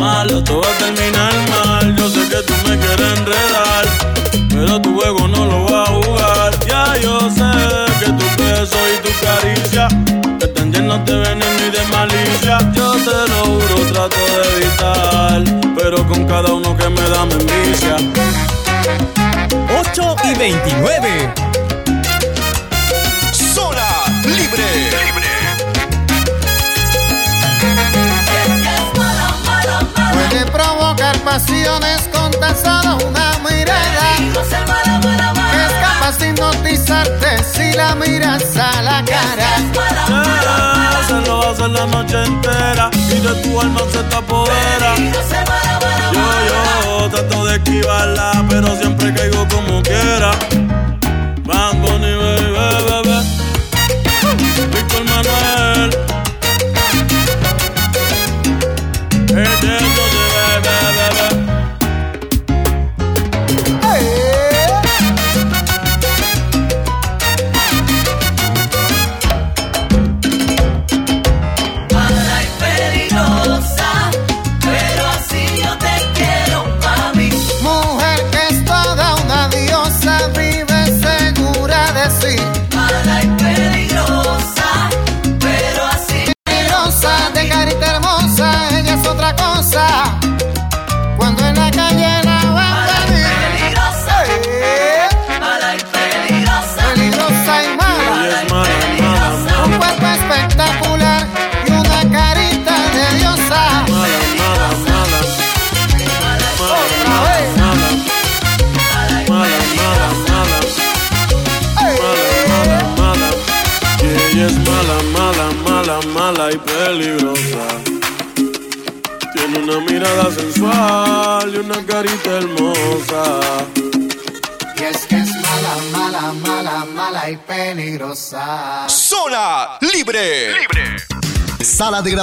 mala, 0.06 0.44
todo 0.44 0.60
va 0.60 0.70
a 0.74 0.78
terminar 0.84 1.34
mal. 1.52 1.84
Yo 1.96 2.08
sé 2.14 2.22
que 2.32 2.40
tú 2.48 2.54
me 2.66 2.74
quieres 2.82 3.08
enredar, 3.18 3.84
pero 4.54 4.80
tu 4.80 4.90
juego 4.98 5.26
no 5.34 5.40
lo 5.52 5.58
va 5.70 5.82
a 5.82 5.86
jugar. 5.96 6.50
Ya 6.70 6.84
yo 7.04 7.14
sé 7.38 7.52
que 8.00 8.08
tu 8.18 8.26
beso 8.40 8.78
y 8.92 8.96
tu 9.04 9.12
caricia 9.26 9.84
están 10.46 10.72
llenos 10.72 11.04
de 11.06 11.14
veneno 11.26 11.60
y 11.66 11.70
de 11.76 11.84
malicia. 11.96 12.54
Yo 12.78 12.88
te 13.06 13.18
lo 13.32 13.40
juro, 13.50 13.76
trato 13.92 14.22
de 14.34 14.42
evitar, 14.54 15.40
pero 15.78 16.06
con 16.06 16.20
cada 16.32 16.48
uno 16.58 16.76
que 16.76 16.88
me 16.88 17.04
da 17.12 17.20
me 17.26 17.34
envicia. 17.34 17.96
8 19.80 20.16
y 20.30 20.34
29. 20.38 21.55
Puede 30.36 30.52
provocar 30.52 31.18
pasiones 31.20 32.10
con 32.12 32.30
tan 32.32 32.54
solo 32.54 32.98
una 33.08 33.38
mirada. 33.38 34.16
Que 34.18 35.64
es 35.64 35.72
capaz 35.80 36.18
de 36.18 36.28
hipnotizarte 36.28 37.42
si 37.42 37.72
la 37.72 37.94
miras 37.94 38.44
a 38.58 38.82
la 38.82 39.02
cara. 39.02 39.56
Se 41.08 41.26
lo 41.26 41.38
va 41.38 41.46
a 41.46 41.50
hacer 41.52 41.70
la 41.70 41.86
noche 41.86 42.22
entera 42.22 42.90
y 42.92 43.18
de 43.18 43.34
tu 43.42 43.58
alma 43.58 43.80
se 43.90 44.02
te 44.02 44.14
apodera. 44.14 44.94
Yo, 46.12 46.20
yo 46.84 47.08
trato 47.08 47.46
de 47.46 47.56
esquivarla, 47.56 48.44
pero 48.50 48.76
siempre 48.76 49.14
caigo 49.14 49.48
como 49.48 49.80
quiera. 49.80 50.32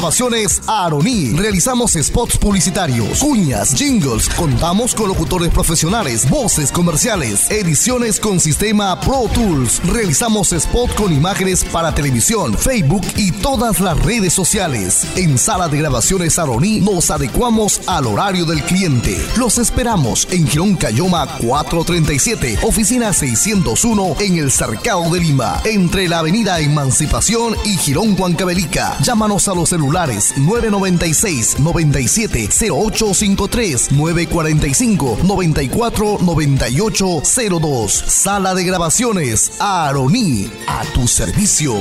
Grabaciones 0.03 0.61
Aroní. 0.67 1.31
Realizamos 1.31 1.93
spots 1.93 2.37
publicitarios, 2.37 3.19
cuñas, 3.19 3.73
jingles. 3.73 4.27
Contamos 4.27 4.93
con 4.93 5.07
locutores 5.07 5.49
profesionales, 5.49 6.29
voces 6.29 6.73
comerciales, 6.73 7.49
ediciones 7.49 8.19
con 8.19 8.41
sistema 8.41 8.99
Pro 8.99 9.29
Tools. 9.33 9.81
Realizamos 9.85 10.51
spot 10.51 10.93
con 10.95 11.13
imágenes 11.13 11.63
para 11.63 11.95
televisión, 11.95 12.57
Facebook 12.57 13.05
y 13.15 13.31
todas 13.31 13.79
las 13.79 13.97
redes 14.03 14.33
sociales. 14.33 15.07
En 15.15 15.37
Sala 15.37 15.69
de 15.69 15.77
grabaciones 15.77 16.37
Aroní 16.37 16.81
nos 16.81 17.09
adecuamos 17.09 17.79
al 17.87 18.05
horario 18.05 18.43
del 18.43 18.61
cliente. 18.63 19.17
Los 19.37 19.57
esperamos 19.57 20.27
en 20.31 20.45
Girón 20.45 20.75
Cayoma 20.75 21.25
437, 21.37 22.59
oficina 22.63 23.13
601 23.13 24.17
en 24.19 24.37
el 24.37 24.51
Cercado 24.51 25.09
de 25.09 25.21
Lima, 25.21 25.61
entre 25.63 26.09
la 26.09 26.19
avenida 26.19 26.59
Emancipación 26.59 27.55
y 27.63 27.77
Girón 27.77 28.19
Huancavelica. 28.19 28.97
Llámanos 29.01 29.47
a 29.47 29.55
los 29.55 29.69
celulares 29.69 29.93
996 30.05 31.59
97 31.59 32.49
0853 32.71 33.91
945 33.91 35.17
94 35.23 36.17
98 36.21 37.21
02. 37.61 37.91
Sala 38.07 38.53
de 38.53 38.63
grabaciones 38.63 39.53
Aroní 39.59 40.49
a 40.67 40.83
tu 40.93 41.07
servicio. 41.07 41.75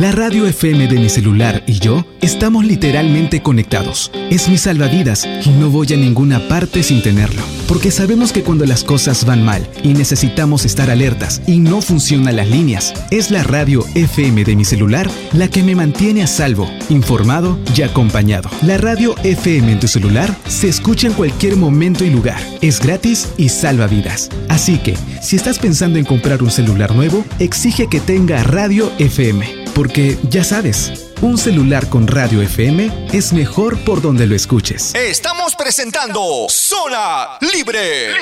La 0.00 0.12
radio 0.12 0.46
FM 0.46 0.88
de 0.88 0.98
mi 0.98 1.08
celular 1.08 1.62
y 1.66 1.78
yo 1.78 2.04
estamos 2.20 2.64
literalmente 2.64 3.42
conectados. 3.42 4.10
Es 4.30 4.48
mi 4.48 4.58
salvavidas 4.58 5.26
y 5.44 5.50
no 5.50 5.70
voy 5.70 5.92
a 5.92 5.96
ninguna 5.96 6.48
parte 6.48 6.82
sin 6.82 7.02
tenerlo. 7.02 7.55
Porque 7.68 7.90
sabemos 7.90 8.32
que 8.32 8.42
cuando 8.42 8.64
las 8.64 8.84
cosas 8.84 9.24
van 9.24 9.44
mal 9.44 9.68
y 9.82 9.92
necesitamos 9.92 10.64
estar 10.64 10.88
alertas 10.88 11.42
y 11.46 11.58
no 11.58 11.80
funcionan 11.80 12.36
las 12.36 12.48
líneas, 12.48 12.94
es 13.10 13.30
la 13.30 13.42
radio 13.42 13.84
FM 13.94 14.44
de 14.44 14.54
mi 14.54 14.64
celular 14.64 15.10
la 15.32 15.48
que 15.48 15.62
me 15.62 15.74
mantiene 15.74 16.22
a 16.22 16.26
salvo, 16.28 16.70
informado 16.88 17.58
y 17.76 17.82
acompañado. 17.82 18.48
La 18.62 18.78
radio 18.78 19.16
FM 19.24 19.72
en 19.72 19.80
tu 19.80 19.88
celular 19.88 20.34
se 20.46 20.68
escucha 20.68 21.08
en 21.08 21.14
cualquier 21.14 21.56
momento 21.56 22.04
y 22.04 22.10
lugar. 22.10 22.40
Es 22.60 22.80
gratis 22.80 23.28
y 23.36 23.48
salva 23.48 23.88
vidas. 23.88 24.30
Así 24.48 24.78
que, 24.78 24.96
si 25.20 25.36
estás 25.36 25.58
pensando 25.58 25.98
en 25.98 26.04
comprar 26.04 26.42
un 26.42 26.50
celular 26.50 26.94
nuevo, 26.94 27.24
exige 27.40 27.88
que 27.88 28.00
tenga 28.00 28.42
radio 28.44 28.92
FM. 28.98 29.66
Porque 29.74 30.16
ya 30.30 30.44
sabes, 30.44 31.05
un 31.22 31.38
celular 31.38 31.88
con 31.88 32.06
radio 32.06 32.42
FM 32.42 33.08
es 33.12 33.32
mejor 33.32 33.78
por 33.84 34.00
donde 34.00 34.26
lo 34.26 34.34
escuches. 34.34 34.94
Estamos 34.94 35.54
presentando 35.54 36.46
Zona 36.48 37.38
libre. 37.40 38.10
El 38.10 38.16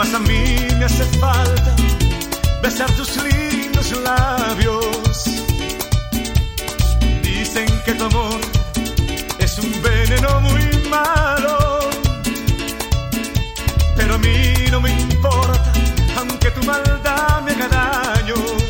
mas 0.00 0.14
a 0.14 0.18
mí 0.20 0.56
me 0.78 0.84
hace 0.86 1.04
falta 1.18 1.76
besar 2.62 2.90
tus 2.92 3.22
lindos 3.22 3.92
labios. 4.02 5.16
Dicen 7.22 7.68
que 7.84 7.92
tu 7.92 8.04
amor 8.04 8.40
es 9.38 9.58
un 9.58 9.70
veneno 9.82 10.40
muy 10.40 10.64
malo, 10.88 11.80
pero 13.94 14.14
a 14.14 14.18
mí 14.18 14.54
no 14.70 14.80
me 14.80 14.90
importa, 14.90 15.70
aunque 16.16 16.50
tu 16.52 16.62
maldad 16.64 17.42
me 17.44 17.52
haga 17.52 17.68
daño. 17.68 18.69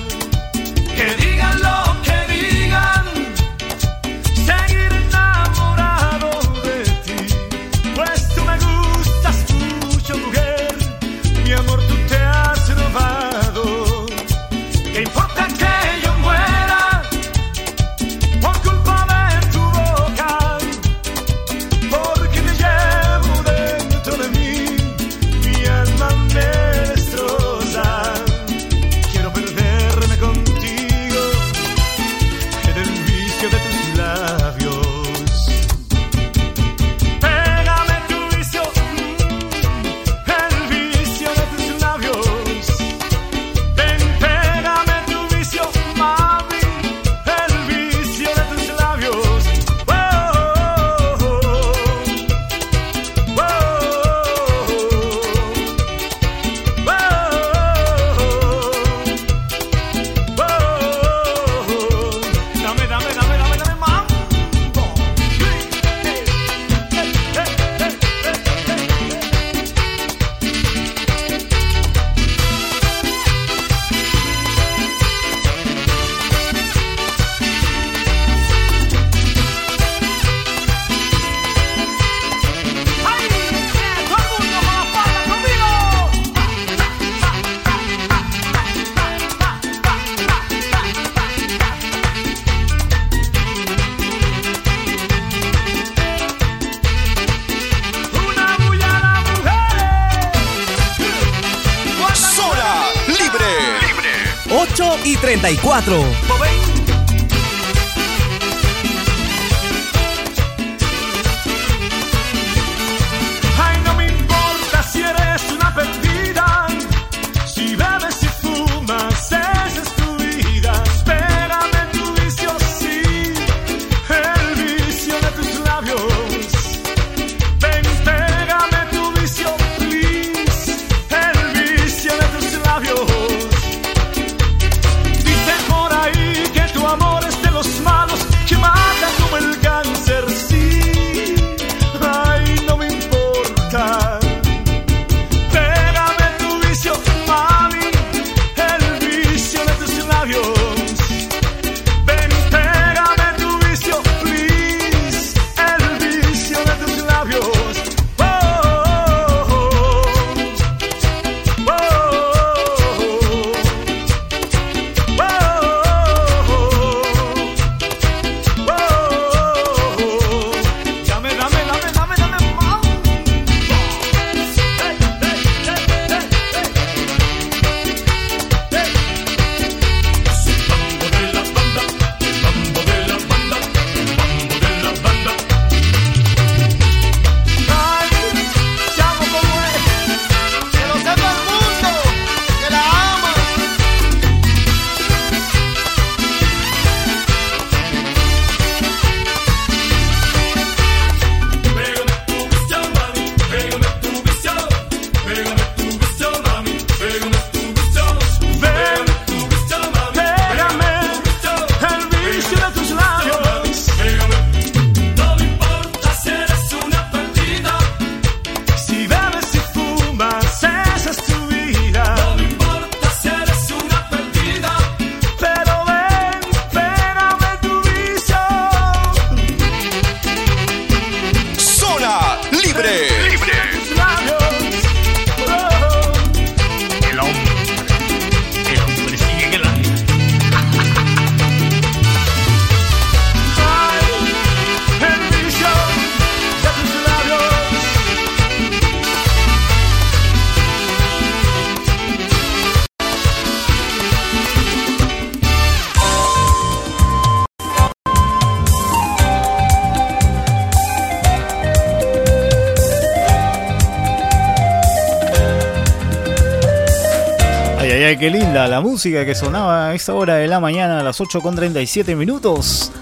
La 268.68 268.80
música 268.80 269.24
que 269.24 269.34
sonaba 269.34 269.88
a 269.88 269.94
esta 269.94 270.12
hora 270.14 270.34
de 270.34 270.46
la 270.46 270.60
mañana 270.60 271.00
a 271.00 271.02
las 271.02 271.20
8 271.20 271.40
con 271.40 271.54
37 271.54 272.14
minutos. 272.14 272.92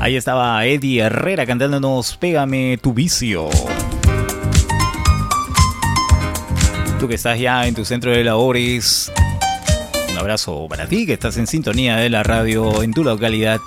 Ahí 0.00 0.16
estaba 0.16 0.64
Eddie 0.64 1.00
Herrera 1.00 1.44
cantándonos 1.44 2.16
Pégame 2.16 2.78
tu 2.78 2.94
vicio. 2.94 3.48
Tú 6.98 7.08
que 7.08 7.14
estás 7.14 7.38
ya 7.38 7.66
en 7.66 7.74
tu 7.74 7.84
centro 7.84 8.10
de 8.10 8.24
labores, 8.24 9.12
un 10.10 10.18
abrazo 10.18 10.66
para 10.68 10.86
ti 10.86 11.04
que 11.04 11.12
estás 11.12 11.36
en 11.36 11.46
sintonía 11.46 11.96
de 11.96 12.08
la 12.08 12.22
radio 12.22 12.82
en 12.82 12.92
tu 12.92 13.04
localidad. 13.04 13.60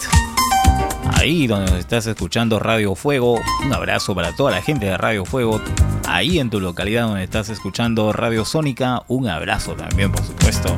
Ahí 1.13 1.47
donde 1.47 1.79
estás 1.79 2.07
escuchando 2.07 2.59
Radio 2.59 2.95
Fuego, 2.95 3.39
un 3.65 3.73
abrazo 3.73 4.15
para 4.15 4.35
toda 4.35 4.51
la 4.51 4.61
gente 4.61 4.87
de 4.87 4.97
Radio 4.97 5.25
Fuego 5.25 5.61
ahí 6.09 6.39
en 6.39 6.49
tu 6.49 6.59
localidad 6.59 7.07
donde 7.07 7.23
estás 7.23 7.49
escuchando 7.49 8.11
Radio 8.11 8.43
Sónica, 8.43 9.03
un 9.07 9.27
abrazo 9.27 9.73
también, 9.73 10.11
por 10.11 10.25
supuesto. 10.25 10.75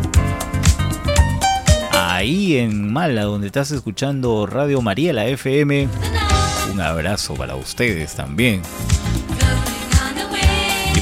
Ahí 1.94 2.58
en 2.58 2.92
Mala, 2.92 3.24
donde 3.24 3.48
estás 3.48 3.72
escuchando 3.72 4.46
Radio 4.46 4.82
María, 4.82 5.14
la 5.14 5.26
FM, 5.26 5.88
un 6.74 6.82
abrazo 6.82 7.34
para 7.36 7.56
ustedes 7.56 8.14
también. 8.16 8.62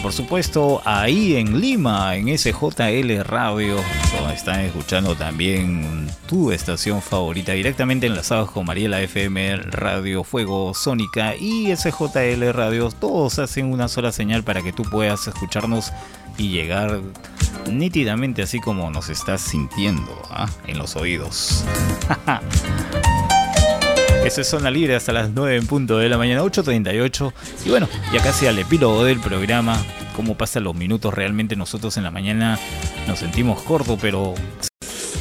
Por 0.01 0.13
supuesto, 0.13 0.81
ahí 0.85 1.35
en 1.35 1.59
Lima, 1.59 2.15
en 2.15 2.37
SJL 2.37 3.21
Radio, 3.23 3.75
donde 4.17 4.33
están 4.33 4.61
escuchando 4.61 5.15
también 5.15 6.09
tu 6.25 6.51
estación 6.51 7.01
favorita, 7.01 7.51
directamente 7.51 8.07
enlazados 8.07 8.49
con 8.51 8.65
Mariela 8.65 9.01
FM, 9.01 9.57
Radio 9.57 10.23
Fuego 10.23 10.73
Sónica 10.73 11.35
y 11.35 11.75
SJL 11.75 12.53
Radio, 12.53 12.89
todos 12.91 13.39
hacen 13.39 13.65
una 13.71 13.89
sola 13.89 14.13
señal 14.13 14.43
para 14.43 14.61
que 14.61 14.71
tú 14.71 14.83
puedas 14.83 15.27
escucharnos 15.27 15.91
y 16.37 16.49
llegar 16.49 17.01
nítidamente 17.69 18.41
así 18.41 18.59
como 18.59 18.89
nos 18.89 19.09
estás 19.09 19.41
sintiendo 19.41 20.21
¿ah? 20.31 20.49
en 20.65 20.77
los 20.77 20.95
oídos. 20.95 21.65
Eso 24.25 24.41
es 24.41 24.47
Zona 24.47 24.69
Libre 24.69 24.95
hasta 24.95 25.13
las 25.13 25.31
9 25.31 25.55
en 25.55 25.65
punto 25.65 25.97
de 25.97 26.09
la 26.09 26.17
mañana, 26.17 26.43
8.38. 26.43 27.33
Y 27.65 27.69
bueno, 27.69 27.87
ya 28.13 28.21
casi 28.21 28.47
al 28.47 28.59
epílogo 28.59 29.03
del 29.03 29.19
programa, 29.19 29.77
cómo 30.15 30.35
pasan 30.35 30.65
los 30.65 30.75
minutos, 30.75 31.13
realmente 31.13 31.55
nosotros 31.55 31.95
en 31.97 32.03
la 32.03 32.11
mañana 32.11 32.59
nos 33.07 33.19
sentimos 33.19 33.61
cortos, 33.61 33.97
pero 34.01 34.35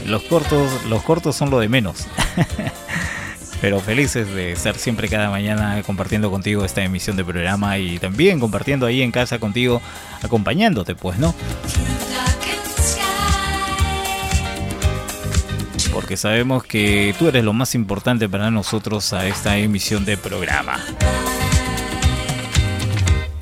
los 0.06 0.22
cortos, 0.24 0.84
los 0.86 1.02
cortos 1.02 1.36
son 1.36 1.50
lo 1.50 1.60
de 1.60 1.68
menos. 1.68 2.06
pero 3.60 3.80
felices 3.80 4.32
de 4.34 4.52
estar 4.52 4.76
siempre 4.76 5.08
cada 5.08 5.30
mañana 5.30 5.82
compartiendo 5.84 6.30
contigo 6.30 6.64
esta 6.64 6.82
emisión 6.82 7.16
de 7.16 7.24
programa 7.24 7.78
y 7.78 7.98
también 7.98 8.40
compartiendo 8.40 8.84
ahí 8.84 9.02
en 9.02 9.12
casa 9.12 9.38
contigo, 9.38 9.80
acompañándote 10.22 10.94
pues, 10.94 11.18
¿no? 11.18 11.34
Porque 16.08 16.16
sabemos 16.16 16.64
que 16.64 17.14
tú 17.18 17.28
eres 17.28 17.44
lo 17.44 17.52
más 17.52 17.74
importante 17.74 18.30
para 18.30 18.50
nosotros 18.50 19.12
a 19.12 19.28
esta 19.28 19.58
emisión 19.58 20.06
de 20.06 20.16
programa. 20.16 20.82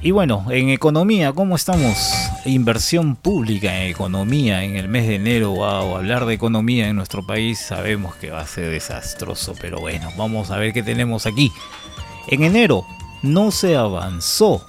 Y 0.03 0.11
bueno, 0.11 0.45
en 0.51 0.71
economía, 0.71 1.33
¿cómo 1.33 1.55
estamos? 1.55 1.97
Inversión 2.45 3.15
pública 3.15 3.73
en 3.83 3.91
economía 3.93 4.65
en 4.65 4.75
el 4.75 4.89
mes 4.89 5.07
de 5.07 5.15
enero. 5.15 5.53
Wow, 5.53 5.95
hablar 5.95 6.27
de 6.27 6.35
economía 6.35 6.89
en 6.89 6.97
nuestro 6.97 7.25
país 7.25 7.61
sabemos 7.61 8.17
que 8.17 8.33
va 8.33 8.41
a 8.41 8.47
ser 8.49 8.69
desastroso, 8.69 9.55
pero 9.61 9.79
bueno, 9.79 10.11
vamos 10.19 10.51
a 10.51 10.57
ver 10.57 10.73
qué 10.73 10.83
tenemos 10.83 11.25
aquí. 11.27 11.53
En 12.27 12.43
enero 12.43 12.85
no 13.23 13.53
se 13.53 13.77
avanzó 13.77 14.67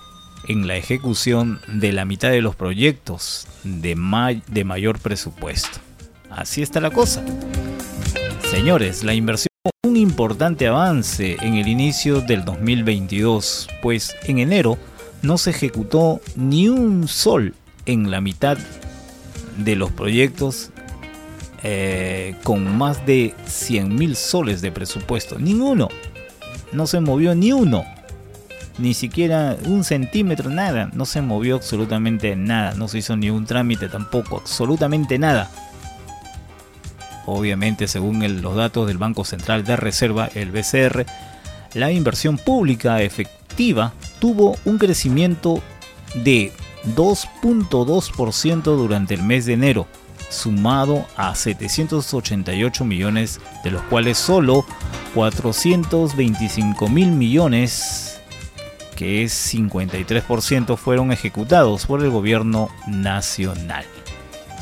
en 0.48 0.68
la 0.68 0.76
ejecución 0.76 1.62
de 1.68 1.94
la 1.94 2.06
mitad 2.06 2.30
de 2.30 2.44
los 2.44 2.56
proyectos 2.56 3.48
de, 3.64 3.96
de 4.46 4.64
mayor 4.66 5.00
presupuesto. 5.00 5.80
Así 6.30 6.62
está 6.62 6.80
la 6.80 6.92
cosa. 6.92 7.24
Señores, 8.50 9.04
la 9.04 9.14
inversión 9.14 9.48
un 9.86 9.98
importante 9.98 10.68
avance 10.68 11.38
en 11.42 11.56
el 11.56 11.68
inicio 11.68 12.22
del 12.22 12.46
2022, 12.46 13.68
pues 13.82 14.16
en 14.24 14.40
enero 14.40 14.78
no 15.22 15.38
se 15.38 15.50
ejecutó 15.50 16.22
ni 16.36 16.70
un 16.70 17.08
sol 17.08 17.56
en 17.86 18.10
la 18.10 18.22
mitad 18.22 18.58
de 19.58 19.76
los 19.76 19.92
proyectos 19.92 20.72
eh, 21.64 22.36
con 22.44 22.78
más 22.78 23.06
de 23.06 23.34
100 23.46 23.96
mil 23.96 24.16
soles 24.16 24.62
de 24.62 24.72
presupuesto. 24.72 25.40
Ninguno. 25.40 25.90
No 26.72 26.88
se 26.88 27.00
movió 27.00 27.36
ni 27.36 27.52
uno. 27.52 27.84
Ni 28.78 28.94
siquiera 28.94 29.58
un 29.66 29.84
centímetro, 29.84 30.50
nada. 30.50 30.90
No 30.94 31.06
se 31.06 31.22
movió 31.22 31.56
absolutamente 31.56 32.36
nada. 32.36 32.76
No 32.76 32.88
se 32.88 33.00
hizo 33.00 33.18
ni 33.18 33.30
un 33.30 33.46
trámite 33.46 33.90
tampoco. 33.90 34.38
Absolutamente 34.38 35.18
nada. 35.18 35.50
Obviamente, 37.28 37.90
según 37.90 38.42
los 38.42 38.56
datos 38.56 38.88
del 38.88 38.98
Banco 38.98 39.26
Central 39.26 39.66
de 39.66 39.76
Reserva, 39.76 40.30
el 40.34 40.50
BCR, 40.52 41.06
la 41.74 41.92
inversión 41.92 42.38
pública 42.38 43.02
efectiva 43.02 43.94
tuvo 44.20 44.58
un 44.64 44.78
crecimiento 44.78 45.62
de 46.16 46.54
2.2% 46.96 48.64
durante 48.64 49.14
el 49.14 49.24
mes 49.24 49.46
de 49.46 49.54
enero, 49.54 49.88
sumado 50.30 51.06
a 51.18 51.36
788 51.36 52.86
millones, 52.86 53.42
de 53.62 53.72
los 53.72 53.82
cuales 53.84 54.18
solo 54.18 54.66
425 55.14 56.88
mil 56.88 57.12
millones, 57.12 58.22
que 58.96 59.24
es 59.24 59.54
53%, 59.54 60.78
fueron 60.78 61.12
ejecutados 61.12 61.86
por 61.86 62.02
el 62.02 62.10
gobierno 62.10 62.70
nacional. 62.88 63.86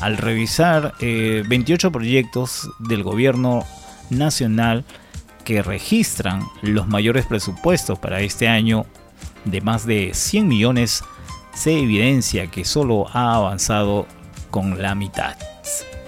Al 0.00 0.16
revisar 0.16 0.94
28 1.00 1.86
eh, 1.86 1.90
proyectos 1.90 2.68
del 2.78 3.02
gobierno 3.02 3.64
nacional 4.10 4.84
que 5.44 5.62
registran 5.62 6.42
los 6.62 6.88
mayores 6.88 7.26
presupuestos 7.26 7.98
para 7.98 8.20
este 8.20 8.48
año 8.48 8.84
de 9.44 9.60
más 9.60 9.86
de 9.86 10.10
100 10.12 10.48
millones, 10.48 11.02
se 11.54 11.78
evidencia 11.78 12.48
que 12.48 12.64
solo 12.64 13.06
ha 13.12 13.36
avanzado 13.36 14.06
con 14.50 14.82
la 14.82 14.94
mitad. 14.94 15.36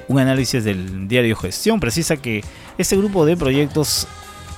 Un 0.09 0.19
análisis 0.19 0.65
del 0.65 1.09
diario 1.09 1.37
Gestión 1.37 1.81
precisa 1.81 2.17
que 2.17 2.43
este 2.79 2.97
grupo 2.97 3.25
de 3.25 3.37
proyectos 3.37 4.07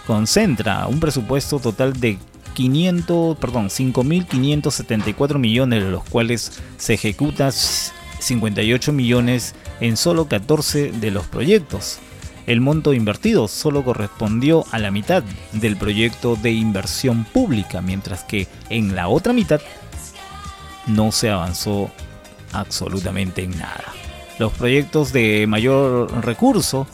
concentra 0.07 0.87
un 0.87 0.99
presupuesto 0.99 1.59
total 1.61 1.99
de 2.01 2.19
500, 2.55 3.39
perdón, 3.39 3.69
5.574 3.69 5.39
millones, 5.39 5.85
de 5.85 5.91
los 5.91 6.05
cuales 6.05 6.61
se 6.79 6.95
ejecuta 6.95 7.51
58 8.21 8.93
millones 8.93 9.55
en 9.81 9.97
solo 9.97 10.29
14 10.29 10.93
de 10.93 11.11
los 11.11 11.27
proyectos. 11.27 11.99
El 12.47 12.61
monto 12.61 12.95
invertido 12.95 13.49
solo 13.49 13.85
correspondió 13.85 14.65
a 14.73 14.79
la 14.79 14.91
mitad 14.91 15.23
del 15.53 15.77
proyecto 15.77 16.37
de 16.37 16.53
inversión 16.53 17.25
pública, 17.25 17.81
mientras 17.81 18.25
que 18.25 18.49
en 18.71 18.95
la 18.95 19.09
otra 19.09 19.33
mitad 19.33 19.61
no 20.87 21.13
se 21.13 21.31
avanzó 21.31 21.91
absolutamente 22.53 23.45
en 23.45 23.59
nada. 23.59 23.85
Los 24.39 24.53
proyectos 24.53 25.13
de 25.13 25.47
mayor 25.47 26.25
recurso, 26.25 26.87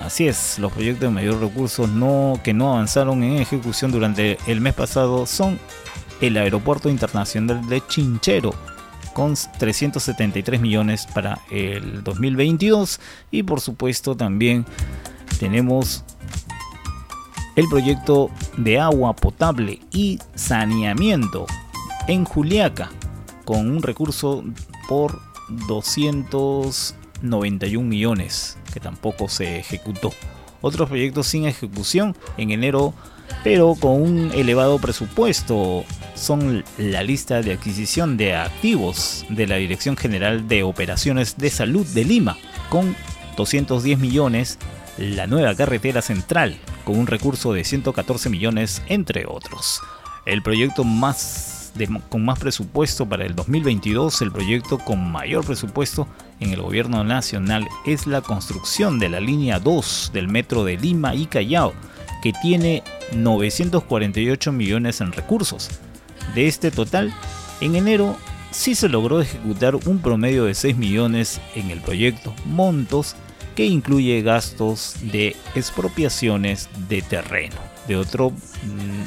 así 0.00 0.28
es, 0.28 0.58
los 0.58 0.72
proyectos 0.72 1.08
de 1.08 1.14
mayor 1.14 1.40
recurso 1.40 1.86
no, 1.86 2.40
que 2.42 2.54
no 2.54 2.72
avanzaron 2.72 3.22
en 3.22 3.38
ejecución 3.38 3.90
durante 3.90 4.38
el 4.46 4.60
mes 4.60 4.74
pasado 4.74 5.26
son 5.26 5.58
el 6.20 6.36
Aeropuerto 6.36 6.88
Internacional 6.88 7.68
de 7.68 7.84
Chinchero, 7.86 8.54
con 9.14 9.34
373 9.58 10.60
millones 10.60 11.06
para 11.06 11.40
el 11.50 12.04
2022 12.04 13.00
y 13.30 13.44
por 13.44 13.62
supuesto 13.62 14.14
también 14.16 14.66
tenemos 15.38 16.04
el 17.56 17.68
proyecto 17.68 18.30
de 18.56 18.80
agua 18.80 19.14
potable 19.14 19.78
y 19.92 20.18
saneamiento 20.34 21.46
en 22.08 22.24
Juliaca 22.24 22.90
con 23.44 23.70
un 23.70 23.80
recurso 23.82 24.42
por 24.88 25.20
291 25.68 27.88
millones 27.88 28.58
que 28.72 28.80
tampoco 28.80 29.28
se 29.28 29.60
ejecutó. 29.60 30.10
Otros 30.60 30.88
proyectos 30.88 31.28
sin 31.28 31.46
ejecución 31.46 32.16
en 32.36 32.50
enero 32.50 32.94
pero 33.42 33.74
con 33.74 34.02
un 34.02 34.30
elevado 34.34 34.78
presupuesto 34.78 35.84
son 36.14 36.64
la 36.78 37.02
lista 37.02 37.42
de 37.42 37.52
adquisición 37.52 38.16
de 38.16 38.34
activos 38.34 39.26
de 39.28 39.46
la 39.46 39.56
Dirección 39.56 39.96
General 39.96 40.48
de 40.48 40.62
Operaciones 40.62 41.36
de 41.36 41.50
Salud 41.50 41.86
de 41.86 42.04
Lima 42.04 42.36
con 42.68 42.96
210 43.36 43.98
millones, 43.98 44.58
la 44.96 45.26
nueva 45.26 45.54
carretera 45.54 46.02
central 46.02 46.56
con 46.84 46.98
un 46.98 47.06
recurso 47.06 47.52
de 47.52 47.64
114 47.64 48.30
millones 48.30 48.82
entre 48.88 49.26
otros. 49.26 49.80
El 50.26 50.42
proyecto 50.42 50.84
más 50.84 51.54
con 52.08 52.24
más 52.24 52.38
presupuesto 52.38 53.04
para 53.04 53.24
el 53.24 53.34
2022, 53.34 54.22
el 54.22 54.30
proyecto 54.30 54.78
con 54.78 55.10
mayor 55.10 55.44
presupuesto 55.44 56.06
en 56.38 56.50
el 56.50 56.62
gobierno 56.62 57.02
nacional 57.02 57.66
es 57.84 58.06
la 58.06 58.20
construcción 58.20 59.00
de 59.00 59.08
la 59.08 59.18
línea 59.18 59.58
2 59.58 60.12
del 60.14 60.28
metro 60.28 60.64
de 60.64 60.76
Lima 60.76 61.16
y 61.16 61.26
Callao, 61.26 61.74
que 62.22 62.32
tiene 62.42 62.84
948 63.16 64.52
millones 64.52 65.00
en 65.00 65.10
recursos. 65.10 65.68
De 66.34 66.46
este 66.48 66.70
total, 66.70 67.12
en 67.60 67.74
enero 67.74 68.16
sí 68.50 68.74
se 68.74 68.88
logró 68.88 69.20
ejecutar 69.20 69.74
un 69.74 69.98
promedio 69.98 70.44
de 70.44 70.54
6 70.54 70.76
millones 70.76 71.40
en 71.54 71.70
el 71.70 71.80
proyecto, 71.80 72.34
montos 72.46 73.16
que 73.54 73.66
incluye 73.66 74.22
gastos 74.22 74.96
de 75.00 75.36
expropiaciones 75.54 76.68
de 76.88 77.02
terreno. 77.02 77.56
De 77.86 77.96
otro 77.96 78.30
mm, 78.30 79.04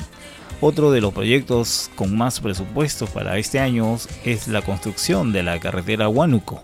otro 0.59 0.91
de 0.91 1.01
los 1.01 1.13
proyectos 1.13 1.91
con 1.95 2.17
más 2.17 2.39
presupuesto 2.39 3.05
para 3.05 3.37
este 3.37 3.59
año 3.59 3.97
es 4.25 4.47
la 4.47 4.63
construcción 4.63 5.31
de 5.31 5.43
la 5.43 5.59
carretera 5.59 6.09
Huánuco 6.09 6.63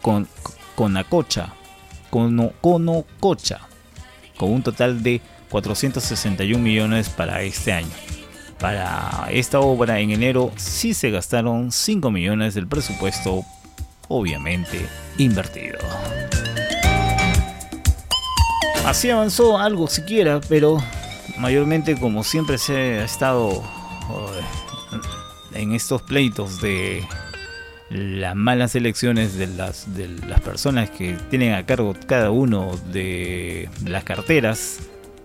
con 0.00 0.28
Conacocha, 0.76 1.54
Conococha, 2.10 3.60
con 4.36 4.52
un 4.52 4.62
total 4.62 5.02
de 5.02 5.20
461 5.48 6.62
millones 6.62 7.08
para 7.08 7.42
este 7.42 7.72
año. 7.72 7.90
Para 8.62 9.26
esta 9.32 9.58
obra 9.58 9.98
en 9.98 10.12
enero 10.12 10.52
sí 10.54 10.94
se 10.94 11.10
gastaron 11.10 11.72
5 11.72 12.12
millones 12.12 12.54
del 12.54 12.68
presupuesto, 12.68 13.44
obviamente 14.06 14.86
invertido. 15.18 15.80
Así 18.86 19.10
avanzó 19.10 19.58
algo 19.58 19.88
siquiera, 19.88 20.40
pero 20.48 20.80
mayormente 21.38 21.98
como 21.98 22.22
siempre 22.22 22.56
se 22.56 23.00
ha 23.00 23.04
estado 23.04 23.64
en 25.54 25.72
estos 25.72 26.02
pleitos 26.02 26.60
de 26.60 27.04
las 27.90 28.36
malas 28.36 28.76
elecciones 28.76 29.36
de 29.36 29.48
las, 29.48 29.92
de 29.96 30.06
las 30.28 30.40
personas 30.40 30.88
que 30.88 31.14
tienen 31.30 31.54
a 31.54 31.66
cargo 31.66 31.96
cada 32.06 32.30
uno 32.30 32.76
de 32.92 33.68
las 33.84 34.04
carteras 34.04 34.78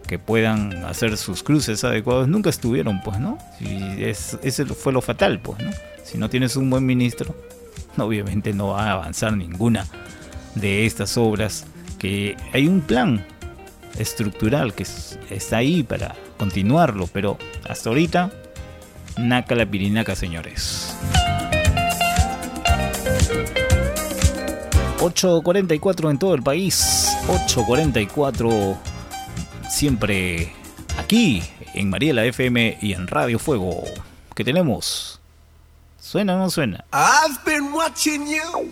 que 0.08 0.18
puedan 0.20 0.86
hacer 0.86 1.18
sus 1.18 1.44
cruces 1.44 1.84
adecuados 1.84 2.28
nunca 2.28 2.50
estuvieron 2.50 3.02
pues 3.04 3.20
no 3.20 3.38
y 3.60 4.04
es, 4.04 4.38
ese 4.42 4.66
fue 4.66 4.94
lo 4.94 5.02
fatal 5.02 5.40
pues 5.40 5.60
no 5.60 5.72
si 6.04 6.18
no 6.18 6.30
tienes 6.30 6.56
un 6.56 6.70
buen 6.70 6.86
ministro 6.86 7.36
obviamente 7.98 8.54
no 8.54 8.70
va 8.70 8.88
a 8.88 8.92
avanzar 8.94 9.36
ninguna 9.36 9.86
de 10.56 10.86
estas 10.86 11.18
obras 11.18 11.66
que 12.00 12.36
hay 12.54 12.68
un 12.68 12.82
plan 12.82 13.26
estructural 13.98 14.74
que 14.74 14.86
está 15.30 15.58
ahí 15.58 15.84
para 15.84 16.16
continuarlo, 16.38 17.08
pero 17.12 17.38
hasta 17.68 17.90
ahorita, 17.90 18.32
naca 19.18 19.56
la 19.56 19.66
pirinaca, 19.66 20.16
señores. 20.16 20.96
8.44 25.00 26.12
en 26.12 26.20
todo 26.20 26.36
el 26.36 26.44
país, 26.44 27.16
8.44 27.28 28.78
siempre 29.70 30.54
aquí 30.98 31.44
en 31.74 31.90
Mariela 31.90 32.26
FM 32.26 32.80
y 32.82 32.94
en 32.94 33.08
Radio 33.08 33.40
Fuego. 33.40 33.84
¿Qué 34.36 34.44
tenemos? 34.44 35.20
¿Suena 36.00 36.36
o 36.36 36.38
no 36.38 36.50
suena? 36.50 36.86
I've 36.94 37.40
been 37.46 37.74
watching 37.74 38.28
you. 38.28 38.72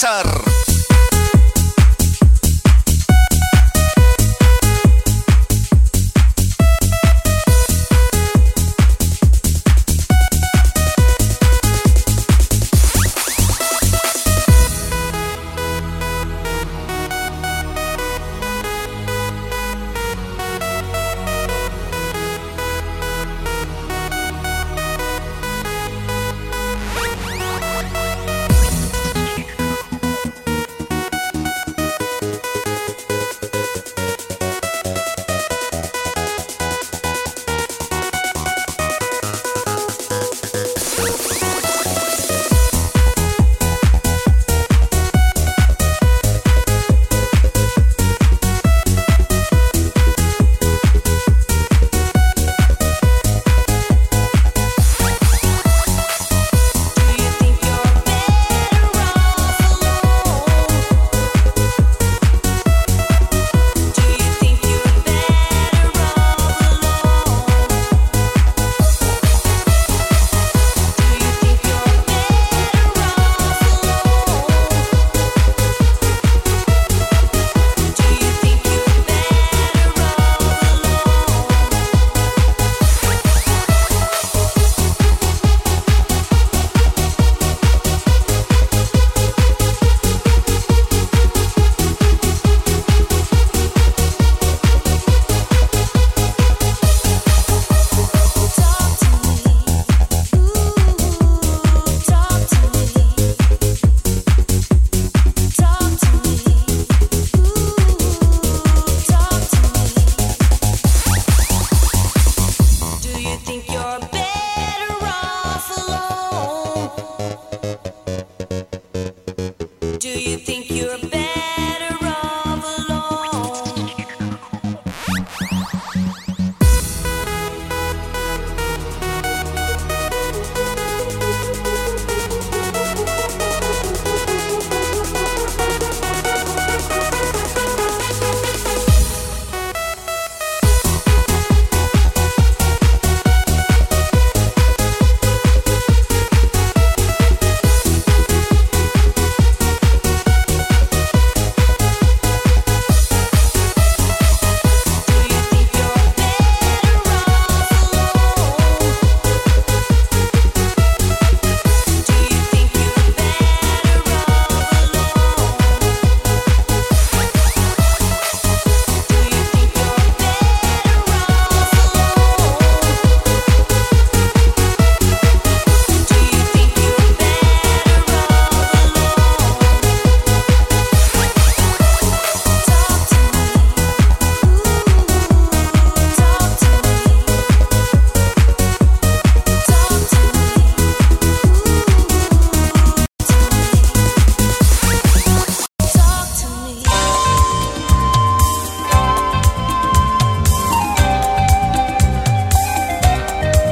César. 0.00 0.49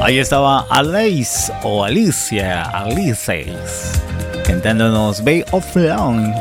Ahí 0.09 0.17
estaba 0.17 0.65
Alice 0.71 1.53
o 1.61 1.83
Alicia, 1.83 2.63
Alice, 2.63 3.45
cantándonos 4.43 5.23
Bay 5.23 5.45
of 5.51 5.75
Lawn. 5.75 6.33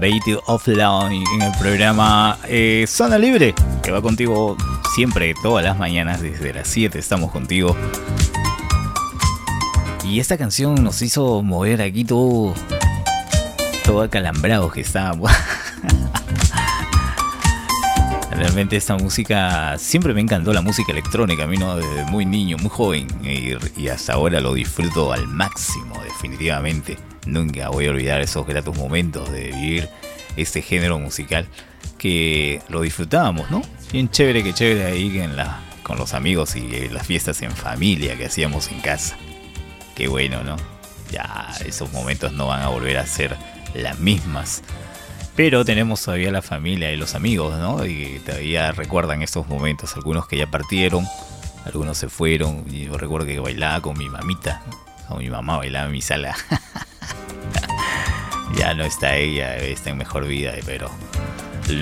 Bay 0.00 0.18
of 0.46 0.66
Lawn 0.66 1.12
en 1.12 1.42
el 1.42 1.52
programa 1.60 2.38
eh, 2.48 2.86
Zona 2.88 3.18
Libre, 3.18 3.54
que 3.84 3.92
va 3.92 4.02
contigo 4.02 4.56
siempre, 4.96 5.32
todas 5.44 5.64
las 5.64 5.78
mañanas, 5.78 6.20
desde 6.20 6.52
las 6.52 6.66
7 6.66 6.98
estamos 6.98 7.30
contigo. 7.30 7.76
Y 10.04 10.18
esta 10.18 10.36
canción 10.36 10.82
nos 10.82 11.00
hizo 11.02 11.40
mover 11.44 11.82
aquí 11.82 12.02
todo, 12.04 12.52
todo 13.84 14.02
acalambrado 14.02 14.72
que 14.72 14.80
estábamos. 14.80 15.30
Realmente 18.42 18.76
esta 18.76 18.96
música, 18.96 19.78
siempre 19.78 20.12
me 20.14 20.20
encantó 20.20 20.52
la 20.52 20.62
música 20.62 20.90
electrónica, 20.90 21.44
a 21.44 21.46
mí 21.46 21.56
no, 21.56 21.76
desde 21.76 22.04
muy 22.06 22.26
niño, 22.26 22.56
muy 22.56 22.70
joven, 22.70 23.06
y, 23.22 23.86
hasta 23.86 24.14
ahora 24.14 24.40
lo 24.40 24.52
disfruto 24.54 25.12
al 25.12 25.28
máximo, 25.28 25.94
definitivamente. 26.02 26.98
Nunca 27.24 27.68
voy 27.68 27.86
a 27.86 27.90
olvidar 27.90 28.20
esos 28.20 28.44
gratos 28.44 28.76
momentos 28.76 29.30
de 29.30 29.52
vivir 29.52 29.88
este 30.36 30.60
género 30.60 30.98
musical 30.98 31.46
que 31.98 32.60
lo 32.68 32.80
disfrutábamos, 32.80 33.48
¿no? 33.48 33.62
Bien 33.92 34.10
chévere, 34.10 34.42
que 34.42 34.52
chévere 34.52 34.86
ahí 34.86 35.20
en 35.20 35.36
la, 35.36 35.60
con 35.84 35.96
los 35.96 36.12
amigos 36.12 36.56
y 36.56 36.88
las 36.88 37.06
fiestas 37.06 37.42
en 37.42 37.52
familia 37.52 38.16
que 38.16 38.26
hacíamos 38.26 38.72
en 38.72 38.80
casa. 38.80 39.16
Qué 39.94 40.08
bueno, 40.08 40.42
¿no? 40.42 40.56
Ya 41.12 41.48
esos 41.64 41.92
momentos 41.92 42.32
no 42.32 42.48
van 42.48 42.62
a 42.62 42.68
volver 42.70 42.98
a 42.98 43.06
ser 43.06 43.36
las 43.72 44.00
mismas. 44.00 44.64
Pero 45.34 45.64
tenemos 45.64 46.02
todavía 46.02 46.30
la 46.30 46.42
familia 46.42 46.92
y 46.92 46.96
los 46.96 47.14
amigos, 47.14 47.58
¿no? 47.58 47.86
Y 47.86 48.20
todavía 48.24 48.72
recuerdan 48.72 49.22
estos 49.22 49.48
momentos. 49.48 49.96
Algunos 49.96 50.28
que 50.28 50.36
ya 50.36 50.46
partieron, 50.46 51.06
algunos 51.64 51.96
se 51.96 52.08
fueron. 52.08 52.68
Yo 52.70 52.98
recuerdo 52.98 53.26
que 53.26 53.38
bailaba 53.38 53.80
con 53.80 53.96
mi 53.96 54.10
mamita, 54.10 54.62
con 55.08 55.18
mi 55.18 55.30
mamá 55.30 55.56
bailaba 55.56 55.86
en 55.86 55.92
mi 55.92 56.02
sala. 56.02 56.36
ya 58.56 58.74
no 58.74 58.84
está 58.84 59.16
ella, 59.16 59.56
está 59.56 59.90
en 59.90 59.98
mejor 59.98 60.26
vida, 60.26 60.52
pero 60.66 60.90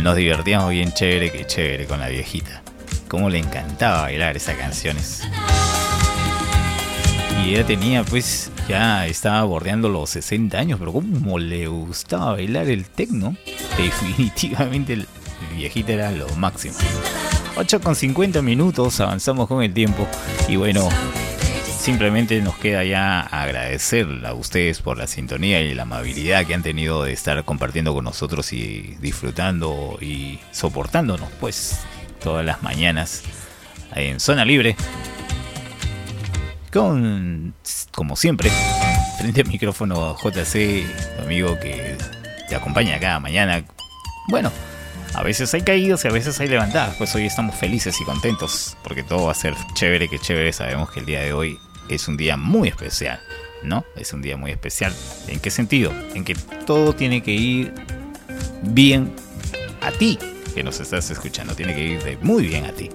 nos 0.01 0.15
divertíamos 0.15 0.71
bien 0.71 0.93
chévere 0.93 1.33
que 1.33 1.45
chévere 1.45 1.87
con 1.87 1.99
la 1.99 2.09
viejita. 2.09 2.63
Cómo 3.09 3.29
le 3.29 3.39
encantaba 3.39 4.03
bailar 4.03 4.37
esas 4.37 4.57
canciones. 4.57 5.23
Y 7.45 7.55
ella 7.55 7.67
tenía 7.67 8.05
pues 8.05 8.53
ya 8.71 9.07
estaba 9.07 9.43
bordeando 9.45 9.89
los 9.89 10.11
60 10.11 10.59
años, 10.59 10.79
pero 10.79 10.93
como 10.93 11.39
le 11.39 11.67
gustaba 11.67 12.33
bailar 12.33 12.69
el 12.69 12.87
tecno, 12.87 13.37
definitivamente 13.77 14.95
el 14.95 15.07
viejita 15.55 15.93
era 15.93 16.11
lo 16.11 16.29
máximo. 16.37 16.75
8 17.57 17.81
con 17.81 17.95
50 17.95 18.43
minutos, 18.43 19.01
avanzamos 19.01 19.49
con 19.49 19.63
el 19.63 19.73
tiempo. 19.75 20.07
Y 20.49 20.57
bueno, 20.57 20.89
Simplemente 21.81 22.43
nos 22.43 22.57
queda 22.57 22.85
ya 22.85 23.21
agradecer 23.21 24.07
a 24.27 24.35
ustedes 24.35 24.83
por 24.83 24.99
la 24.99 25.07
sintonía 25.07 25.63
y 25.63 25.73
la 25.73 25.85
amabilidad 25.85 26.45
que 26.45 26.53
han 26.53 26.63
tenido 26.63 27.05
de 27.05 27.15
estar 27.15 27.43
compartiendo 27.47 27.95
con 27.95 28.05
nosotros 28.05 28.53
y 28.53 28.99
disfrutando 29.01 29.97
y 29.99 30.39
soportándonos, 30.53 31.31
pues, 31.41 31.81
todas 32.23 32.45
las 32.45 32.63
mañanas 32.63 33.23
en 33.95 34.21
Zona 34.21 34.45
Libre. 34.45 34.77
Con, 36.71 37.55
como 37.93 38.17
siempre, 38.17 38.51
frente 39.19 39.43
al 39.43 39.49
micrófono 39.49 40.17
JC, 40.17 40.85
amigo 41.23 41.59
que 41.59 41.97
te 42.49 42.55
acompaña 42.55 42.99
cada 42.99 43.21
mañana. 43.21 43.65
Bueno, 44.29 44.51
a 45.15 45.23
veces 45.23 45.53
hay 45.55 45.63
caídos 45.63 46.05
y 46.05 46.09
a 46.09 46.13
veces 46.13 46.39
hay 46.41 46.49
levantadas, 46.49 46.97
pues 46.97 47.15
hoy 47.15 47.27
estamos 47.27 47.55
felices 47.57 48.01
y 48.01 48.05
contentos 48.05 48.77
porque 48.83 49.03
todo 49.03 49.27
va 49.27 49.33
a 49.33 49.35
ser 49.35 49.55
chévere, 49.75 50.09
que 50.09 50.19
chévere. 50.19 50.53
Sabemos 50.53 50.91
que 50.91 51.01
el 51.01 51.07
día 51.07 51.21
de 51.21 51.33
hoy 51.33 51.59
es 51.89 52.07
un 52.09 52.17
día 52.17 52.37
muy 52.37 52.69
especial, 52.69 53.21
¿no? 53.63 53.85
Es 53.97 54.13
un 54.13 54.23
día 54.23 54.37
muy 54.37 54.53
especial. 54.53 54.95
¿En 55.29 55.41
qué 55.41 55.51
sentido? 55.51 55.93
En 56.15 56.25
que 56.25 56.35
todo 56.67 56.95
tiene 56.95 57.23
que 57.23 57.33
ir 57.33 57.75
bien 58.63 59.13
a 59.81 59.91
ti, 59.91 60.19
que 60.55 60.63
nos 60.63 60.81
estás 60.81 61.11
escuchando. 61.11 61.55
Tiene 61.55 61.75
que 61.75 61.83
ir 61.83 62.03
de 62.03 62.17
muy 62.19 62.47
bien 62.47 62.65
a 62.67 62.73
ti. 62.73 62.91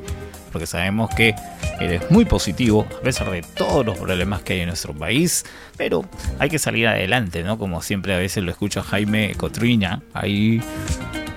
Porque 0.56 0.68
sabemos 0.68 1.10
que 1.10 1.36
eres 1.82 2.10
muy 2.10 2.24
positivo 2.24 2.88
a 2.98 3.02
pesar 3.02 3.30
de 3.30 3.42
todos 3.42 3.86
los 3.86 3.98
problemas 3.98 4.42
que 4.42 4.54
hay 4.54 4.62
en 4.62 4.68
nuestro 4.68 4.94
país. 4.94 5.44
Pero 5.76 6.06
hay 6.40 6.48
que 6.48 6.60
salir 6.60 6.88
adelante, 6.88 7.44
¿no? 7.44 7.58
Como 7.58 7.82
siempre 7.82 8.16
a 8.16 8.18
veces 8.18 8.42
lo 8.42 8.52
escucho 8.52 8.80
a 8.80 8.84
Jaime 8.84 9.36
Cotriña 9.36 10.02
ahí 10.14 10.62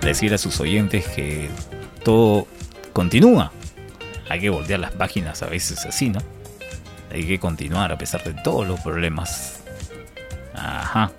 decir 0.03 0.33
a 0.35 0.39
sus 0.39 0.61
oyentes 0.61 1.05
que 1.09 1.49
todo 2.05 2.47
continúa. 2.93 3.51
Hay 4.29 4.39
que 4.39 4.51
voltear 4.51 4.79
las 4.79 4.93
páginas 4.93 5.43
a 5.43 5.47
veces 5.47 5.85
así, 5.85 6.11
¿no? 6.11 6.21
Hay 7.11 7.27
que 7.27 7.41
continuar 7.41 7.91
a 7.91 7.99
pesar 7.99 8.23
de 8.23 8.35
todos 8.35 8.69
los 8.69 8.79
problemas. 8.79 9.65
Ajá. 10.55 11.11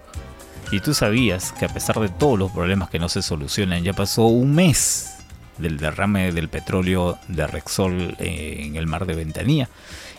Y 0.71 0.79
tú 0.79 0.93
sabías 0.93 1.51
que 1.51 1.65
a 1.65 1.67
pesar 1.67 1.99
de 1.99 2.07
todos 2.07 2.39
los 2.39 2.49
problemas 2.49 2.89
que 2.89 2.97
no 2.97 3.09
se 3.09 3.21
solucionan, 3.21 3.83
ya 3.83 3.91
pasó 3.91 4.27
un 4.27 4.55
mes 4.55 5.18
del 5.59 5.77
derrame 5.77 6.31
del 6.31 6.49
petróleo 6.49 7.19
de 7.27 7.47
Rexol 7.47 8.15
en 8.19 8.75
el 8.75 8.87
mar 8.87 9.05
de 9.05 9.15
Ventanilla. 9.15 9.69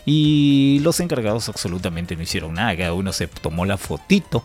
Y 0.05 0.79
los 0.81 0.99
encargados 0.99 1.49
absolutamente 1.49 2.15
no 2.15 2.23
hicieron 2.23 2.55
nada. 2.55 2.75
Cada 2.75 2.93
uno 2.93 3.13
se 3.13 3.27
tomó 3.27 3.65
la 3.65 3.77
fotito. 3.77 4.43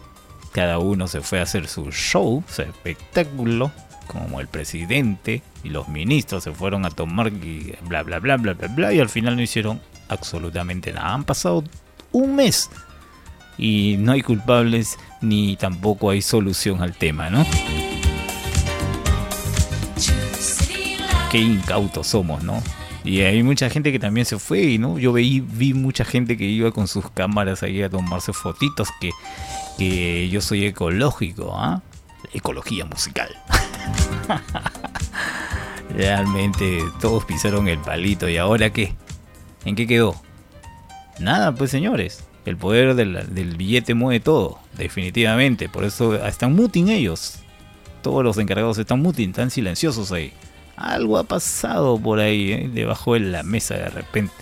Cada 0.52 0.78
uno 0.78 1.06
se 1.09 1.20
fue 1.20 1.40
a 1.40 1.43
hacer 1.43 1.68
su 1.68 1.90
show, 1.93 2.43
su 2.48 2.62
espectáculo. 2.62 3.70
Como 4.06 4.40
el 4.40 4.47
presidente 4.47 5.43
y 5.64 5.70
los 5.70 5.89
ministros 5.89 6.44
se 6.44 6.52
fueron 6.52 6.86
a 6.86 6.90
tomar 6.90 7.27
y 7.28 7.74
bla 7.82 8.05
bla 8.05 8.20
bla 8.20 8.36
bla 8.36 8.55
bla 8.55 8.68
bla. 8.68 8.93
Y 8.93 9.01
al 9.01 9.09
final 9.09 9.35
no 9.35 9.43
hicieron 9.43 9.81
absolutamente 10.09 10.93
nada. 10.93 11.12
Han 11.12 11.24
pasado 11.24 11.64
un 12.12 12.36
mes 12.36 12.70
y 13.59 13.97
no 13.98 14.12
hay 14.12 14.23
culpables 14.23 14.98
ni 15.20 15.56
tampoco 15.56 16.10
hay 16.10 16.23
solución 16.23 16.82
al 16.82 16.94
tema, 16.94 17.31
¿no? 17.31 17.44
Qué 21.37 21.43
incautos 21.43 22.07
somos, 22.07 22.43
¿no? 22.43 22.63
Y 23.05 23.21
hay 23.21 23.43
mucha 23.43 23.69
gente 23.69 23.93
que 23.93 23.99
también 23.99 24.25
se 24.25 24.39
fue, 24.39 24.79
¿no? 24.79 24.99
Yo 24.99 25.13
vi, 25.13 25.41
vi 25.41 25.75
mucha 25.75 26.03
gente 26.03 26.39
que 26.39 26.45
iba 26.45 26.73
con 26.73 26.89
sus 26.89 27.11
cámaras 27.11 27.63
ahí 27.63 27.83
a 27.83 27.91
tomarse 27.91 28.33
fotitos, 28.33 28.89
que, 29.03 29.11
que 29.77 30.31
yo 30.31 30.41
soy 30.41 30.65
ecológico, 30.65 31.55
¿ah? 31.55 31.83
Ecología 32.33 32.87
musical. 32.87 33.29
Realmente 35.95 36.83
todos 37.03 37.27
pisaron 37.27 37.69
el 37.69 37.81
palito 37.81 38.31
y 38.31 38.39
ahora 38.39 38.71
qué? 38.71 38.95
¿En 39.67 39.77
qué 39.77 39.87
quedó? 39.87 40.17
Nada, 41.19 41.55
pues 41.55 41.71
señores. 41.71 42.25
El 42.47 42.57
poder 42.57 42.95
del, 42.95 43.57
billete 43.59 43.93
mueve 43.93 44.21
todo, 44.21 44.59
definitivamente. 44.79 45.69
Por 45.69 45.85
eso 45.85 46.15
están 46.15 46.57
muting 46.57 46.89
ellos. 46.89 47.41
Todos 48.01 48.25
los 48.25 48.39
encargados 48.39 48.79
están 48.79 49.03
muting, 49.03 49.29
están 49.29 49.51
silenciosos 49.51 50.13
ahí. 50.13 50.33
Algo 50.77 51.19
ha 51.19 51.24
pasado 51.24 51.98
por 51.98 52.20
ahí, 52.20 52.53
¿eh? 52.53 52.70
debajo 52.73 53.15
de 53.15 53.20
la 53.20 53.43
mesa 53.43 53.74
de 53.74 53.89
repente. 53.89 54.35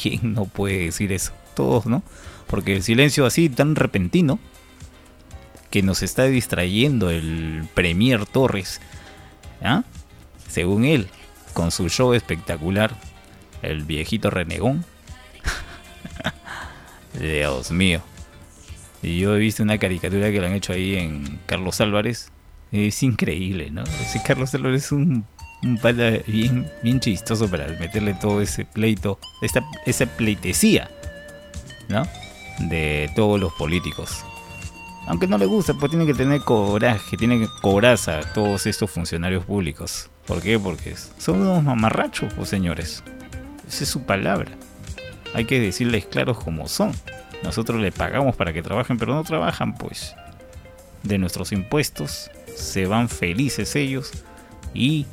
¿Quién 0.00 0.34
no 0.34 0.44
puede 0.44 0.84
decir 0.86 1.12
eso? 1.12 1.32
Todos, 1.54 1.86
¿no? 1.86 2.02
Porque 2.46 2.76
el 2.76 2.82
silencio 2.82 3.26
así 3.26 3.48
tan 3.48 3.74
repentino 3.74 4.38
que 5.70 5.82
nos 5.82 6.02
está 6.02 6.24
distrayendo 6.24 7.10
el 7.10 7.68
Premier 7.74 8.26
Torres, 8.26 8.80
¿ah? 9.62 9.84
según 10.48 10.84
él, 10.84 11.08
con 11.52 11.70
su 11.70 11.88
show 11.88 12.12
espectacular, 12.12 12.94
el 13.62 13.84
viejito 13.84 14.30
renegón. 14.30 14.84
Dios 17.20 17.70
mío. 17.70 18.00
Y 19.02 19.18
yo 19.18 19.34
he 19.34 19.38
visto 19.38 19.62
una 19.62 19.78
caricatura 19.78 20.30
que 20.30 20.40
le 20.40 20.46
han 20.46 20.54
hecho 20.54 20.72
ahí 20.72 20.96
en 20.96 21.38
Carlos 21.46 21.80
Álvarez. 21.80 22.30
Es 22.72 23.02
increíble, 23.02 23.70
¿no? 23.70 23.82
Ese 23.82 24.22
Carlos 24.24 24.54
Álvarez 24.54 24.84
es 24.84 24.92
un, 24.92 25.24
un 25.62 25.76
pata 25.76 26.10
bien, 26.26 26.70
bien 26.82 27.00
chistoso 27.00 27.48
para 27.48 27.66
meterle 27.78 28.14
todo 28.14 28.40
ese 28.40 28.64
pleito, 28.64 29.18
esta, 29.42 29.62
esa 29.86 30.06
pleitesía, 30.06 30.90
¿no? 31.88 32.02
De 32.58 33.10
todos 33.14 33.38
los 33.40 33.52
políticos. 33.54 34.24
Aunque 35.06 35.26
no 35.26 35.38
le 35.38 35.46
gusta, 35.46 35.74
pues 35.74 35.90
tiene 35.90 36.06
que 36.06 36.14
tener 36.14 36.42
coraje, 36.42 37.16
tiene 37.16 37.40
que 37.40 37.48
cobraza 37.60 38.18
a 38.18 38.32
todos 38.32 38.66
estos 38.66 38.90
funcionarios 38.90 39.44
públicos. 39.44 40.10
¿Por 40.26 40.40
qué? 40.40 40.58
Porque 40.58 40.94
son 41.18 41.40
unos 41.40 41.62
mamarrachos, 41.64 42.32
pues 42.34 42.48
señores. 42.48 43.02
Esa 43.66 43.84
es 43.84 43.90
su 43.90 44.02
palabra. 44.02 44.50
Hay 45.34 45.46
que 45.46 45.58
decirles 45.58 46.06
claros 46.06 46.38
como 46.38 46.68
son. 46.68 46.92
Nosotros 47.42 47.80
le 47.80 47.92
pagamos 47.92 48.36
para 48.36 48.52
que 48.52 48.62
trabajen, 48.62 48.98
pero 48.98 49.14
no 49.14 49.24
trabajan, 49.24 49.74
pues. 49.76 50.14
De 51.02 51.18
nuestros 51.18 51.52
impuestos 51.52 52.30
se 52.54 52.86
van 52.86 53.08
felices 53.08 53.74
ellos 53.74 54.12
y 54.74 55.06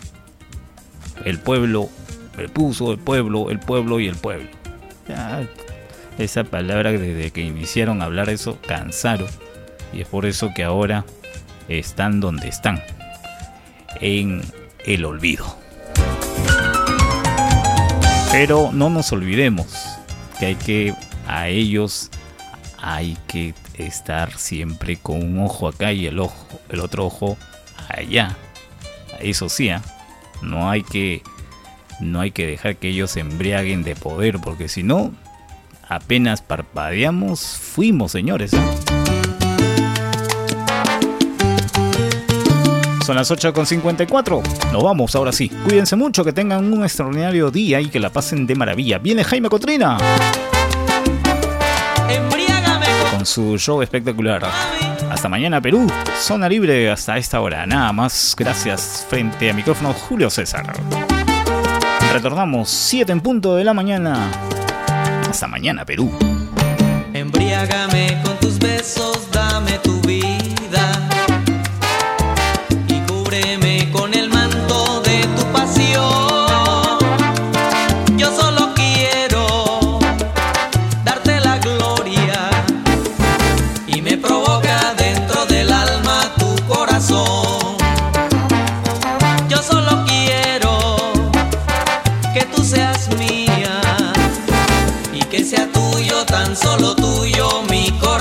el 1.26 1.40
pueblo, 1.40 1.90
el 2.38 2.50
puso, 2.50 2.92
el 2.92 3.00
pueblo, 3.00 3.50
el 3.50 3.60
pueblo 3.60 4.00
y 4.00 4.08
el 4.08 4.16
pueblo. 4.16 4.50
Esa 6.18 6.44
palabra 6.44 6.92
desde 6.92 7.32
que 7.32 7.42
iniciaron 7.42 8.02
a 8.02 8.06
hablar 8.06 8.30
eso 8.30 8.58
cansaron 8.68 9.28
y 9.94 10.02
es 10.02 10.08
por 10.08 10.26
eso 10.26 10.52
que 10.56 10.64
ahora 10.64 11.06
están 11.68 12.20
donde 12.20 12.48
están, 12.48 12.82
en 14.02 14.42
el 14.86 15.06
olvido. 15.06 15.46
Pero 18.32 18.72
no 18.74 18.90
nos 18.90 19.12
olvidemos 19.12 19.68
que 20.40 20.48
hay 20.48 20.56
que 20.56 20.94
a 21.28 21.48
ellos 21.50 22.10
hay 22.80 23.18
que 23.28 23.54
estar 23.76 24.38
siempre 24.38 24.98
con 24.98 25.22
un 25.22 25.40
ojo 25.40 25.68
acá 25.68 25.92
y 25.94 26.08
el 26.08 26.20
ojo 26.20 26.48
el 26.70 26.80
otro 26.80 27.06
ojo 27.06 27.38
allá. 27.90 28.36
Eso 29.20 29.50
sí, 29.50 29.70
¿eh? 29.70 29.80
No 30.42 30.70
hay 30.70 30.84
que 30.84 31.24
no 32.00 32.20
hay 32.22 32.32
que 32.32 32.46
dejar 32.46 32.78
que 32.78 32.90
ellos 32.90 33.12
se 33.12 33.22
embriaguen 33.22 33.84
de 33.84 33.96
poder 33.96 34.40
porque 34.40 34.70
si 34.70 34.84
no 34.84 35.12
apenas 35.88 36.42
parpadeamos 36.42 37.42
fuimos, 37.42 38.12
señores. 38.12 38.52
Son 43.08 43.16
las 43.16 43.32
8.54. 43.32 44.42
Nos 44.74 44.84
vamos 44.84 45.16
ahora 45.16 45.32
sí. 45.32 45.48
Cuídense 45.48 45.96
mucho, 45.96 46.26
que 46.26 46.34
tengan 46.34 46.74
un 46.74 46.84
extraordinario 46.84 47.52
día 47.52 47.80
y 47.80 47.88
que 47.88 48.02
la 48.02 48.10
pasen 48.10 48.46
de 48.46 48.54
maravilla. 48.56 48.98
Viene 48.98 49.24
Jaime 49.24 49.48
Cotrina. 49.48 49.98
Con 53.12 53.26
su 53.26 53.58
show 53.58 53.82
espectacular. 53.82 54.44
Hasta 55.10 55.30
mañana, 55.30 55.62
Perú. 55.62 55.88
Zona 56.20 56.50
libre 56.50 56.90
hasta 56.90 57.18
esta 57.18 57.42
hora. 57.42 57.66
Nada 57.66 57.92
más. 57.94 58.36
Gracias. 58.38 59.06
Frente 59.10 59.50
a 59.50 59.54
micrófono 59.54 59.94
Julio 59.94 60.30
César. 60.30 60.66
Retornamos 62.14 62.70
7 62.70 63.12
en 63.12 63.22
punto 63.22 63.56
de 63.56 63.64
la 63.64 63.74
mañana. 63.74 64.30
Hasta 65.30 65.48
mañana, 65.48 65.86
Perú. 65.86 66.12
Embriágame 67.14 68.20
con 68.24 68.38
tus 68.38 68.60
besos, 68.60 69.30
dame 69.32 69.80
tu 69.84 70.00
vida. 70.02 70.37
Tan 96.48 96.56
solo 96.56 96.96
tuyo 96.96 97.62
mi 97.70 97.92
corazón. 98.00 98.17